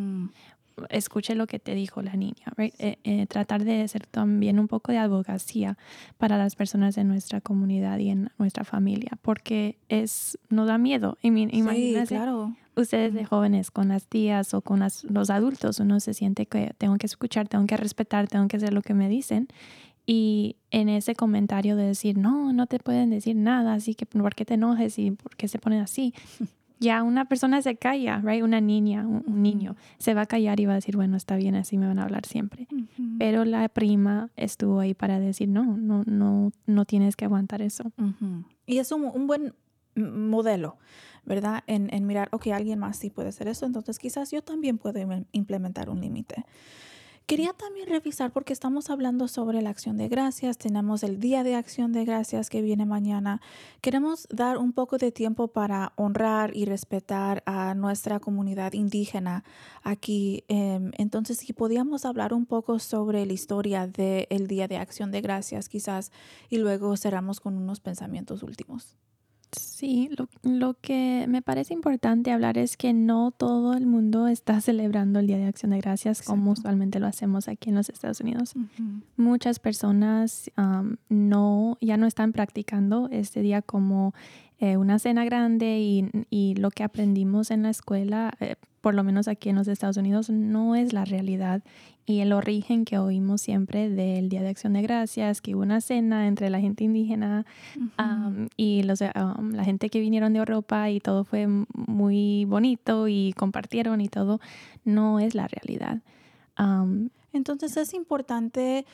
escuche 0.90 1.36
lo 1.36 1.48
que 1.48 1.60
te 1.60 1.76
dijo 1.76 2.02
la 2.02 2.16
niña, 2.16 2.54
eh, 2.58 2.98
eh, 3.04 3.26
tratar 3.28 3.64
de 3.64 3.88
ser 3.88 4.06
también 4.08 4.60
un 4.60 4.68
poco 4.68 4.92
de 4.92 4.98
abogacía 4.98 5.78
para 6.18 6.38
las 6.38 6.56
personas 6.56 6.96
de 6.96 7.04
nuestra 7.04 7.42
comunidad 7.42 8.00
y 8.00 8.10
en 8.10 8.30
nuestra 8.38 8.64
familia, 8.64 9.12
porque 9.22 9.78
es, 9.90 10.38
nos 10.50 10.68
da 10.68 10.78
miedo. 10.78 11.18
Imagínense, 11.22 12.16
claro. 12.16 12.56
ustedes 12.76 13.14
de 13.14 13.26
jóvenes 13.26 13.72
con 13.72 13.90
las 13.90 14.08
tías 14.08 14.54
o 14.54 14.62
con 14.62 14.80
los 14.80 15.30
adultos, 15.30 15.80
uno 15.80 16.00
se 16.00 16.14
siente 16.14 16.46
que 16.46 16.74
tengo 16.78 16.98
que 16.98 17.06
escuchar, 17.06 17.48
tengo 17.48 17.66
que 17.68 17.78
respetar, 17.78 18.28
tengo 18.28 18.48
que 18.48 18.58
hacer 18.58 18.74
lo 18.74 18.82
que 18.82 18.94
me 18.94 19.10
dicen. 19.10 19.48
Y 20.06 20.58
en 20.70 20.90
ese 20.90 21.16
comentario 21.16 21.78
de 21.78 21.86
decir, 21.86 22.18
no, 22.18 22.52
no 22.52 22.68
te 22.68 22.78
pueden 22.80 23.10
decir 23.10 23.38
nada, 23.38 23.74
así 23.74 23.96
que 23.96 24.06
¿por 24.06 24.36
qué 24.36 24.44
te 24.44 24.56
enojes 24.56 25.00
y 25.00 25.12
por 25.12 25.36
qué 25.38 25.48
se 25.48 25.60
ponen 25.60 25.82
así? 25.82 26.14
ya 26.84 27.02
una 27.02 27.26
persona 27.26 27.62
se 27.62 27.76
calla, 27.76 28.22
right? 28.24 28.44
Una 28.44 28.62
niña, 28.62 29.08
un, 29.08 29.42
niño, 29.42 29.76
se 29.98 30.14
va 30.14 30.22
a 30.22 30.26
callar 30.26 30.60
y 30.60 30.66
va 30.66 30.74
a 30.74 30.76
decir, 30.76 30.96
bueno, 30.96 31.18
está 31.18 31.36
bien, 31.36 31.56
así 31.56 31.78
me 31.78 31.88
van 31.88 31.98
a 31.98 32.04
hablar 32.04 32.26
siempre. 32.26 32.68
Pero 33.18 33.46
la 33.46 33.68
prima 33.70 34.30
estuvo 34.36 34.80
ahí 34.80 34.94
para 34.94 35.20
decir, 35.20 35.48
no, 35.50 35.64
no, 35.78 36.04
no, 36.06 36.52
no 36.68 36.86
tienes 36.86 37.16
que 37.16 37.26
aguantar 37.26 37.62
eso. 37.62 37.92
Y 38.66 38.78
es 38.78 38.92
un, 38.92 39.06
un, 39.06 39.26
buen 39.26 39.56
modelo, 39.96 40.78
¿verdad? 41.26 41.64
En, 41.68 41.92
en 41.94 42.06
mirar, 42.06 42.28
ok, 42.32 42.48
alguien 42.48 42.80
más 42.80 42.98
sí 42.98 43.10
puede 43.10 43.30
hacer 43.30 43.48
eso, 43.48 43.66
entonces 43.66 43.98
quizás 43.98 44.32
yo 44.32 44.44
también 44.44 44.78
puedo 44.78 45.00
implementar 45.32 45.90
un 45.90 46.02
límite. 46.02 46.46
Quería 47.26 47.54
también 47.54 47.88
revisar 47.88 48.34
porque 48.34 48.52
estamos 48.52 48.90
hablando 48.90 49.30
sobre 49.30 49.62
la 49.62 49.70
acción 49.70 49.96
de 49.96 50.10
gracias, 50.10 50.58
tenemos 50.58 51.04
el 51.04 51.22
día 51.22 51.44
de 51.44 51.56
acción 51.56 51.94
de 51.94 52.04
gracias 52.04 52.50
que 52.50 52.62
viene 52.62 52.86
mañana. 52.86 53.40
Queremos 53.80 54.28
dar 54.30 54.58
un 54.58 54.74
poco 54.74 54.98
de 54.98 55.14
tiempo 55.14 55.48
para 55.48 55.94
honrar 55.96 56.54
y 56.54 56.66
respetar 56.66 57.42
a 57.46 57.76
nuestra 57.76 58.20
comunidad 58.20 58.74
indígena 58.74 59.46
aquí. 59.84 60.44
Em, 60.50 60.92
entonces, 60.98 61.38
si 61.38 61.54
podíamos 61.54 62.04
hablar 62.04 62.34
un 62.34 62.46
poco 62.46 62.78
sobre 62.80 63.26
la 63.26 63.32
historia 63.32 63.88
del 63.88 64.48
día 64.48 64.68
de 64.68 64.78
acción 64.78 65.12
de 65.12 65.22
gracias 65.22 65.70
quizás 65.70 66.12
y 66.50 66.58
luego 66.58 66.98
cerramos 66.98 67.40
con 67.40 67.56
unos 67.56 67.80
pensamientos 67.80 68.44
últimos. 68.44 68.98
Sí, 69.58 70.10
lo, 70.18 70.28
lo, 70.44 70.74
que 70.76 71.26
me 71.28 71.42
parece 71.42 71.74
importante 71.74 72.32
hablar 72.32 72.58
es 72.58 72.78
que 72.78 72.94
no 72.94 73.32
todo 73.32 73.74
el 73.74 73.86
mundo 73.86 74.28
está 74.28 74.62
celebrando 74.62 75.20
el 75.20 75.28
Día 75.28 75.38
de 75.38 75.46
Acción 75.46 75.72
de 75.72 75.80
Gracias 75.80 76.22
como 76.22 76.52
usualmente 76.52 77.00
lo 77.00 77.08
hacemos 77.08 77.48
aquí 77.48 77.70
en 77.70 77.76
los 77.76 77.90
Estados 77.90 78.20
Unidos. 78.22 78.54
Muchas 79.18 79.60
personas 79.60 80.52
no, 81.10 81.78
ya 81.82 81.98
no 81.98 82.08
están 82.08 82.34
practicando 82.34 83.10
este 83.12 83.42
día 83.42 83.62
como 83.62 84.14
eh, 84.60 84.78
una 84.78 85.00
cena 85.00 85.26
grande 85.26 85.80
y, 85.80 86.10
y, 86.30 86.56
lo 86.56 86.70
que 86.72 86.84
aprendimos 86.84 87.52
en 87.52 87.64
la 87.64 87.70
escuela, 87.70 88.34
eh, 88.40 88.56
por 88.84 88.96
lo 88.96 89.06
menos 89.06 89.30
aquí 89.30 89.48
en 89.48 89.56
los 89.56 89.70
Estados 89.70 89.96
Unidos, 89.96 90.30
no 90.30 90.76
es 90.76 90.92
la 90.92 91.06
realidad 91.06 91.64
y 92.06 92.20
el 92.20 92.34
origen 92.34 92.84
que 92.84 92.98
oímos 92.98 93.40
siempre 93.40 93.90
del 93.90 94.28
Día 94.28 94.42
de 94.42 94.50
Acción 94.50 94.74
de 94.74 94.82
Gracias, 94.82 95.40
que 95.40 95.56
hubo 95.56 95.62
una 95.62 95.80
cena 95.80 96.28
entre 96.28 96.50
la 96.50 96.60
gente 96.60 96.84
indígena 96.84 97.46
y 98.58 98.84
los, 98.84 99.00
la 99.00 99.64
gente 99.64 99.90
que 99.90 100.02
vinieron 100.02 100.34
de 100.34 100.40
Europa 100.40 100.90
y 100.90 101.00
todo 101.00 101.24
fue 101.24 101.48
muy 101.48 102.44
bonito 102.44 103.08
y 103.08 103.32
compartieron 103.38 104.02
y 104.02 104.10
todo, 104.10 104.42
no 104.84 105.22
es 105.22 105.34
la 105.34 105.48
realidad. 105.48 106.02
Entonces 107.32 107.78
es 107.78 107.94
importante 107.94 108.86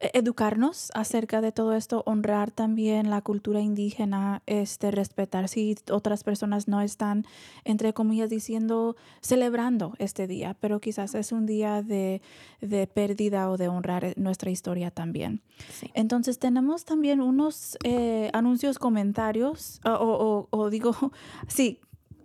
educarnos 0.00 0.90
acerca 0.94 1.40
de 1.40 1.52
todo 1.52 1.74
esto, 1.74 2.02
honrar 2.06 2.50
también 2.50 3.10
la 3.10 3.20
cultura 3.20 3.60
indígena, 3.60 4.42
este, 4.46 4.90
respetar 4.90 5.48
si 5.48 5.76
otras 5.90 6.24
personas 6.24 6.68
no 6.68 6.80
están, 6.80 7.26
entre 7.64 7.92
comillas, 7.92 8.30
diciendo, 8.30 8.96
celebrando 9.20 9.94
este 9.98 10.26
día, 10.26 10.56
pero 10.60 10.80
quizás 10.80 11.14
es 11.14 11.32
un 11.32 11.46
día 11.46 11.82
de, 11.82 12.22
de 12.60 12.86
pérdida 12.86 13.50
o 13.50 13.56
de 13.56 13.68
honrar 13.68 14.14
nuestra 14.16 14.50
historia 14.50 14.90
también. 14.90 15.42
Entonces 15.94 16.38
tenemos 16.38 16.84
también 16.84 17.20
unos 17.20 17.76
eh, 17.82 18.30
anuncios, 18.32 18.78
comentarios, 18.78 19.80
o, 19.84 20.48
o, 20.50 20.56
o 20.56 20.70
digo, 20.70 20.94
sí, 21.48 21.80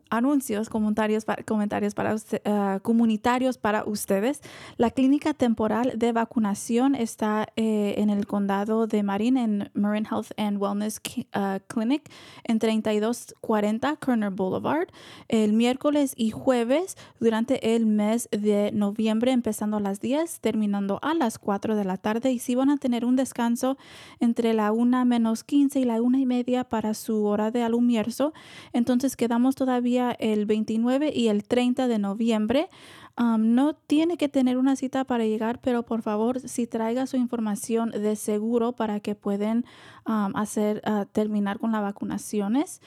anuncios, 0.10 0.70
comentarios, 0.70 1.26
comentarios 1.46 1.94
para 1.94 2.16
uh, 2.16 2.80
comunitarios 2.82 3.58
para 3.58 3.84
ustedes. 3.86 4.42
La 4.78 4.92
clínica 4.92 5.34
temporal 5.34 5.94
de 5.96 6.12
vacunación 6.12 6.96
está 6.96 7.48
eh, 7.56 7.96
en 7.98 8.10
el 8.10 8.28
condado 8.28 8.88
de 8.88 9.04
Marin, 9.04 9.38
en 9.38 9.70
Marin 9.74 10.06
Health 10.06 10.32
and 10.38 10.62
Wellness 10.62 11.02
uh, 11.36 11.60
Clinic, 11.68 12.10
en 12.44 12.60
3240 12.60 13.96
Kerner 13.98 14.30
Boulevard, 14.30 14.88
el 15.28 15.54
miércoles 15.54 16.14
y 16.16 16.32
jueves 16.32 16.98
durante 17.20 17.76
el 17.76 17.86
mes 17.86 18.30
de 18.32 18.72
noviembre, 18.74 19.32
empezando 19.32 19.78
a 19.78 19.80
las 19.80 20.00
10, 20.00 20.40
terminando 20.40 21.00
a 21.02 21.14
las 21.14 21.40
4 21.40 21.76
de 21.76 21.86
la 21.86 21.98
tarde. 21.98 22.32
Y 22.32 22.40
si 22.40 22.56
van 22.56 22.70
a 22.70 22.78
tener 22.78 23.06
un 23.06 23.16
descanso 23.16 23.78
entre 24.20 24.54
la 24.54 24.72
1 24.72 25.06
menos 25.06 25.44
15 25.44 25.80
y 25.80 25.86
la 25.86 26.02
1 26.02 26.18
y 26.18 26.26
media 26.26 26.64
para 26.64 26.94
su 26.94 27.26
hora 27.26 27.52
de 27.52 27.64
almuerzo, 27.64 28.34
entonces 28.74 29.16
quedamos 29.16 29.56
todavía 29.56 30.03
el 30.12 30.46
29 30.46 31.12
y 31.14 31.28
el 31.28 31.44
30 31.44 31.88
de 31.88 32.00
noviembre. 32.00 32.70
no 33.18 33.76
tiene 33.76 34.18
que 34.18 34.28
tener 34.28 34.58
una 34.58 34.76
cita 34.76 35.04
para 35.04 35.26
llegar, 35.26 35.60
pero 35.62 35.84
por 35.84 36.02
favor, 36.02 36.40
si 36.40 36.68
traiga 36.68 37.06
su 37.06 37.18
información 37.18 37.92
de 37.92 38.16
seguro 38.16 38.74
para 38.74 39.00
que 39.00 39.16
puedan 39.16 39.66
hacer 40.06 40.82
ah, 40.86 41.06
terminar 41.12 41.60
con 41.60 41.72
las 41.72 41.82
vacunaciones. 41.82 42.82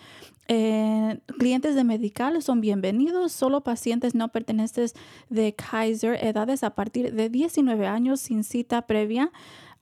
Eh, 0.49 1.19
clientes 1.39 1.75
de 1.75 1.83
medical 1.83 2.41
son 2.41 2.61
bienvenidos, 2.61 3.33
solo 3.33 3.63
pacientes 3.63 4.15
no 4.15 4.29
pertenecientes 4.29 4.95
de 5.29 5.55
Kaiser, 5.55 6.25
edades 6.25 6.63
a 6.63 6.71
partir 6.71 7.13
de 7.13 7.29
19 7.29 7.87
años 7.87 8.21
sin 8.21 8.45
cita 8.45 8.87
previa. 8.87 9.33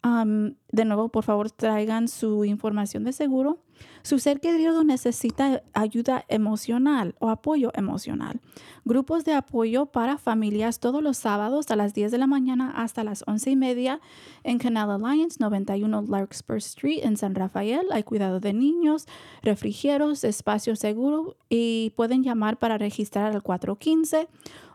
de 0.03 0.85
nuevo, 0.85 1.09
por 1.09 1.25
favor, 1.25 1.51
traigan 1.51 2.09
su 2.09 2.45
información 2.45 3.05
de 3.05 3.13
seguro. 3.13 3.59
Su 4.05 4.19
ser 4.19 4.41
querido 4.41 4.85
necesita 4.85 5.63
ayuda 5.73 6.27
emocional 6.29 7.15
o 7.21 7.31
apoyo 7.31 7.73
emocional. 7.75 8.39
Grupos 8.85 9.25
de 9.25 9.33
apoyo 9.33 9.87
para 9.87 10.19
familias 10.19 10.79
todos 10.79 11.03
los 11.03 11.17
sábados 11.17 11.71
a 11.71 11.77
las 11.77 11.95
10 11.95 12.13
de 12.13 12.19
la 12.19 12.27
mañana 12.27 12.71
hasta 12.77 13.03
las 13.03 13.25
11 13.27 13.53
y 13.53 13.57
media 13.57 14.01
en 14.43 14.59
Canal 14.59 14.91
Alliance 14.91 15.39
91 15.41 16.05
Larkspur 16.07 16.59
Street 16.59 17.01
en 17.03 17.17
San 17.17 17.35
Rafael. 17.35 17.87
Hay 17.93 18.03
cuidado 18.03 18.41
de 18.41 18.53
niños, 18.53 19.07
refrigerios, 19.43 20.23
espacio 20.23 20.77
seguro 20.77 21.39
y 21.49 21.95
pueden 21.97 22.23
llamar 22.23 22.59
para 22.59 22.77
registrar 22.77 23.33
al 23.33 23.43
415 23.43 24.29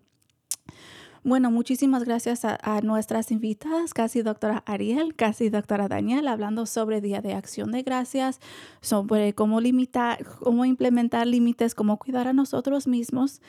Bueno, 1.25 1.51
muchísimas 1.51 2.03
gracias 2.03 2.43
a, 2.43 2.81
nuestras 2.81 3.31
invitadas, 3.31 3.93
casi 3.93 4.21
doctora 4.23 4.61
Ariel, 4.65 5.15
casi 5.15 5.49
doctora 5.49 5.87
Daniel, 5.87 6.27
hablando 6.27 6.65
sobre 6.65 6.99
Día 6.99 7.21
de 7.21 7.33
Acción 7.33 7.71
de 7.71 7.81
Gracias, 7.81 8.41
sobre 8.81 9.33
cómo 9.33 9.61
limitar, 9.61 10.25
cómo 10.41 10.65
implementar 10.65 11.25
límites, 11.25 11.75
cómo 11.75 11.97
cuidar 11.97 12.27
a 12.27 12.33
nosotros 12.33 12.87
mismos. 12.87 13.41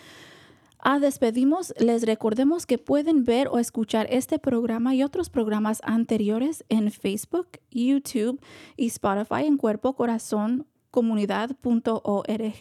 Ah, 0.78 1.00
despedimos, 1.00 1.74
les 1.80 2.06
recordemos 2.06 2.64
que 2.64 2.78
pueden 2.78 3.24
ver 3.24 3.48
o 3.48 3.58
escuchar 3.58 4.06
este 4.08 4.38
programa 4.38 4.94
y 4.94 5.02
otros 5.02 5.28
programas 5.28 5.80
anteriores 5.82 6.64
en 6.68 6.92
Facebook, 6.92 7.58
YouTube 7.72 8.40
y 8.76 8.86
Spotify 8.86 9.46
en 9.46 9.56
cuerpo 9.56 9.94
corazón 9.94 10.68
comunidad.org. 10.92 12.54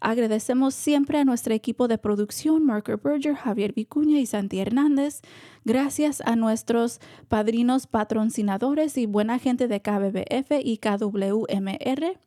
Agradecemos 0.00 0.74
siempre 0.74 1.18
a 1.18 1.24
nuestro 1.24 1.54
equipo 1.54 1.86
de 1.86 1.98
producción, 1.98 2.64
Marker 2.64 2.96
Berger, 2.96 3.34
Javier 3.34 3.74
Vicuña 3.74 4.18
y 4.18 4.26
Santi 4.26 4.58
Hernández. 4.58 5.20
Gracias 5.64 6.22
a 6.24 6.36
nuestros 6.36 7.00
padrinos 7.28 7.86
patrocinadores 7.86 8.96
y 8.96 9.06
buena 9.06 9.38
gente 9.38 9.68
de 9.68 9.82
KBBF 9.82 10.52
y 10.64 10.78
KWMR. 10.78 12.18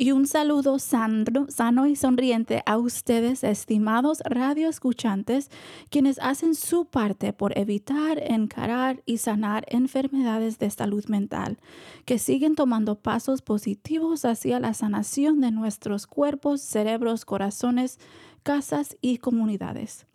Y 0.00 0.12
un 0.12 0.28
saludo 0.28 0.78
sano 0.78 1.86
y 1.88 1.96
sonriente 1.96 2.62
a 2.66 2.78
ustedes, 2.78 3.42
estimados 3.42 4.20
radioescuchantes, 4.24 5.50
quienes 5.90 6.20
hacen 6.20 6.54
su 6.54 6.84
parte 6.84 7.32
por 7.32 7.58
evitar, 7.58 8.22
encarar 8.22 9.02
y 9.06 9.18
sanar 9.18 9.64
enfermedades 9.66 10.60
de 10.60 10.70
salud 10.70 11.04
mental, 11.06 11.58
que 12.04 12.20
siguen 12.20 12.54
tomando 12.54 13.00
pasos 13.00 13.42
positivos 13.42 14.24
hacia 14.24 14.60
la 14.60 14.72
sanación 14.72 15.40
de 15.40 15.50
nuestros 15.50 16.06
cuerpos, 16.06 16.60
cerebros, 16.60 17.24
corazones, 17.24 17.98
casas 18.44 18.96
y 19.00 19.18
comunidades. 19.18 20.07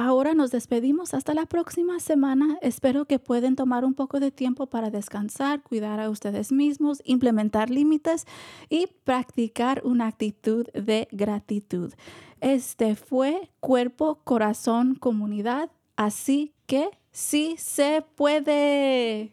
Ahora 0.00 0.32
nos 0.32 0.52
despedimos 0.52 1.12
hasta 1.12 1.34
la 1.34 1.44
próxima 1.46 1.98
semana. 1.98 2.56
Espero 2.62 3.06
que 3.06 3.18
puedan 3.18 3.56
tomar 3.56 3.84
un 3.84 3.94
poco 3.94 4.20
de 4.20 4.30
tiempo 4.30 4.68
para 4.68 4.90
descansar, 4.90 5.60
cuidar 5.64 5.98
a 5.98 6.08
ustedes 6.08 6.52
mismos, 6.52 7.02
implementar 7.04 7.68
límites 7.68 8.24
y 8.68 8.86
practicar 9.02 9.82
una 9.84 10.06
actitud 10.06 10.68
de 10.72 11.08
gratitud. 11.10 11.94
Este 12.40 12.94
fue 12.94 13.50
Cuerpo, 13.58 14.20
Corazón, 14.22 14.94
Comunidad. 14.94 15.68
Así 15.96 16.54
que 16.66 16.90
sí 17.10 17.56
se 17.58 18.04
puede. 18.14 19.32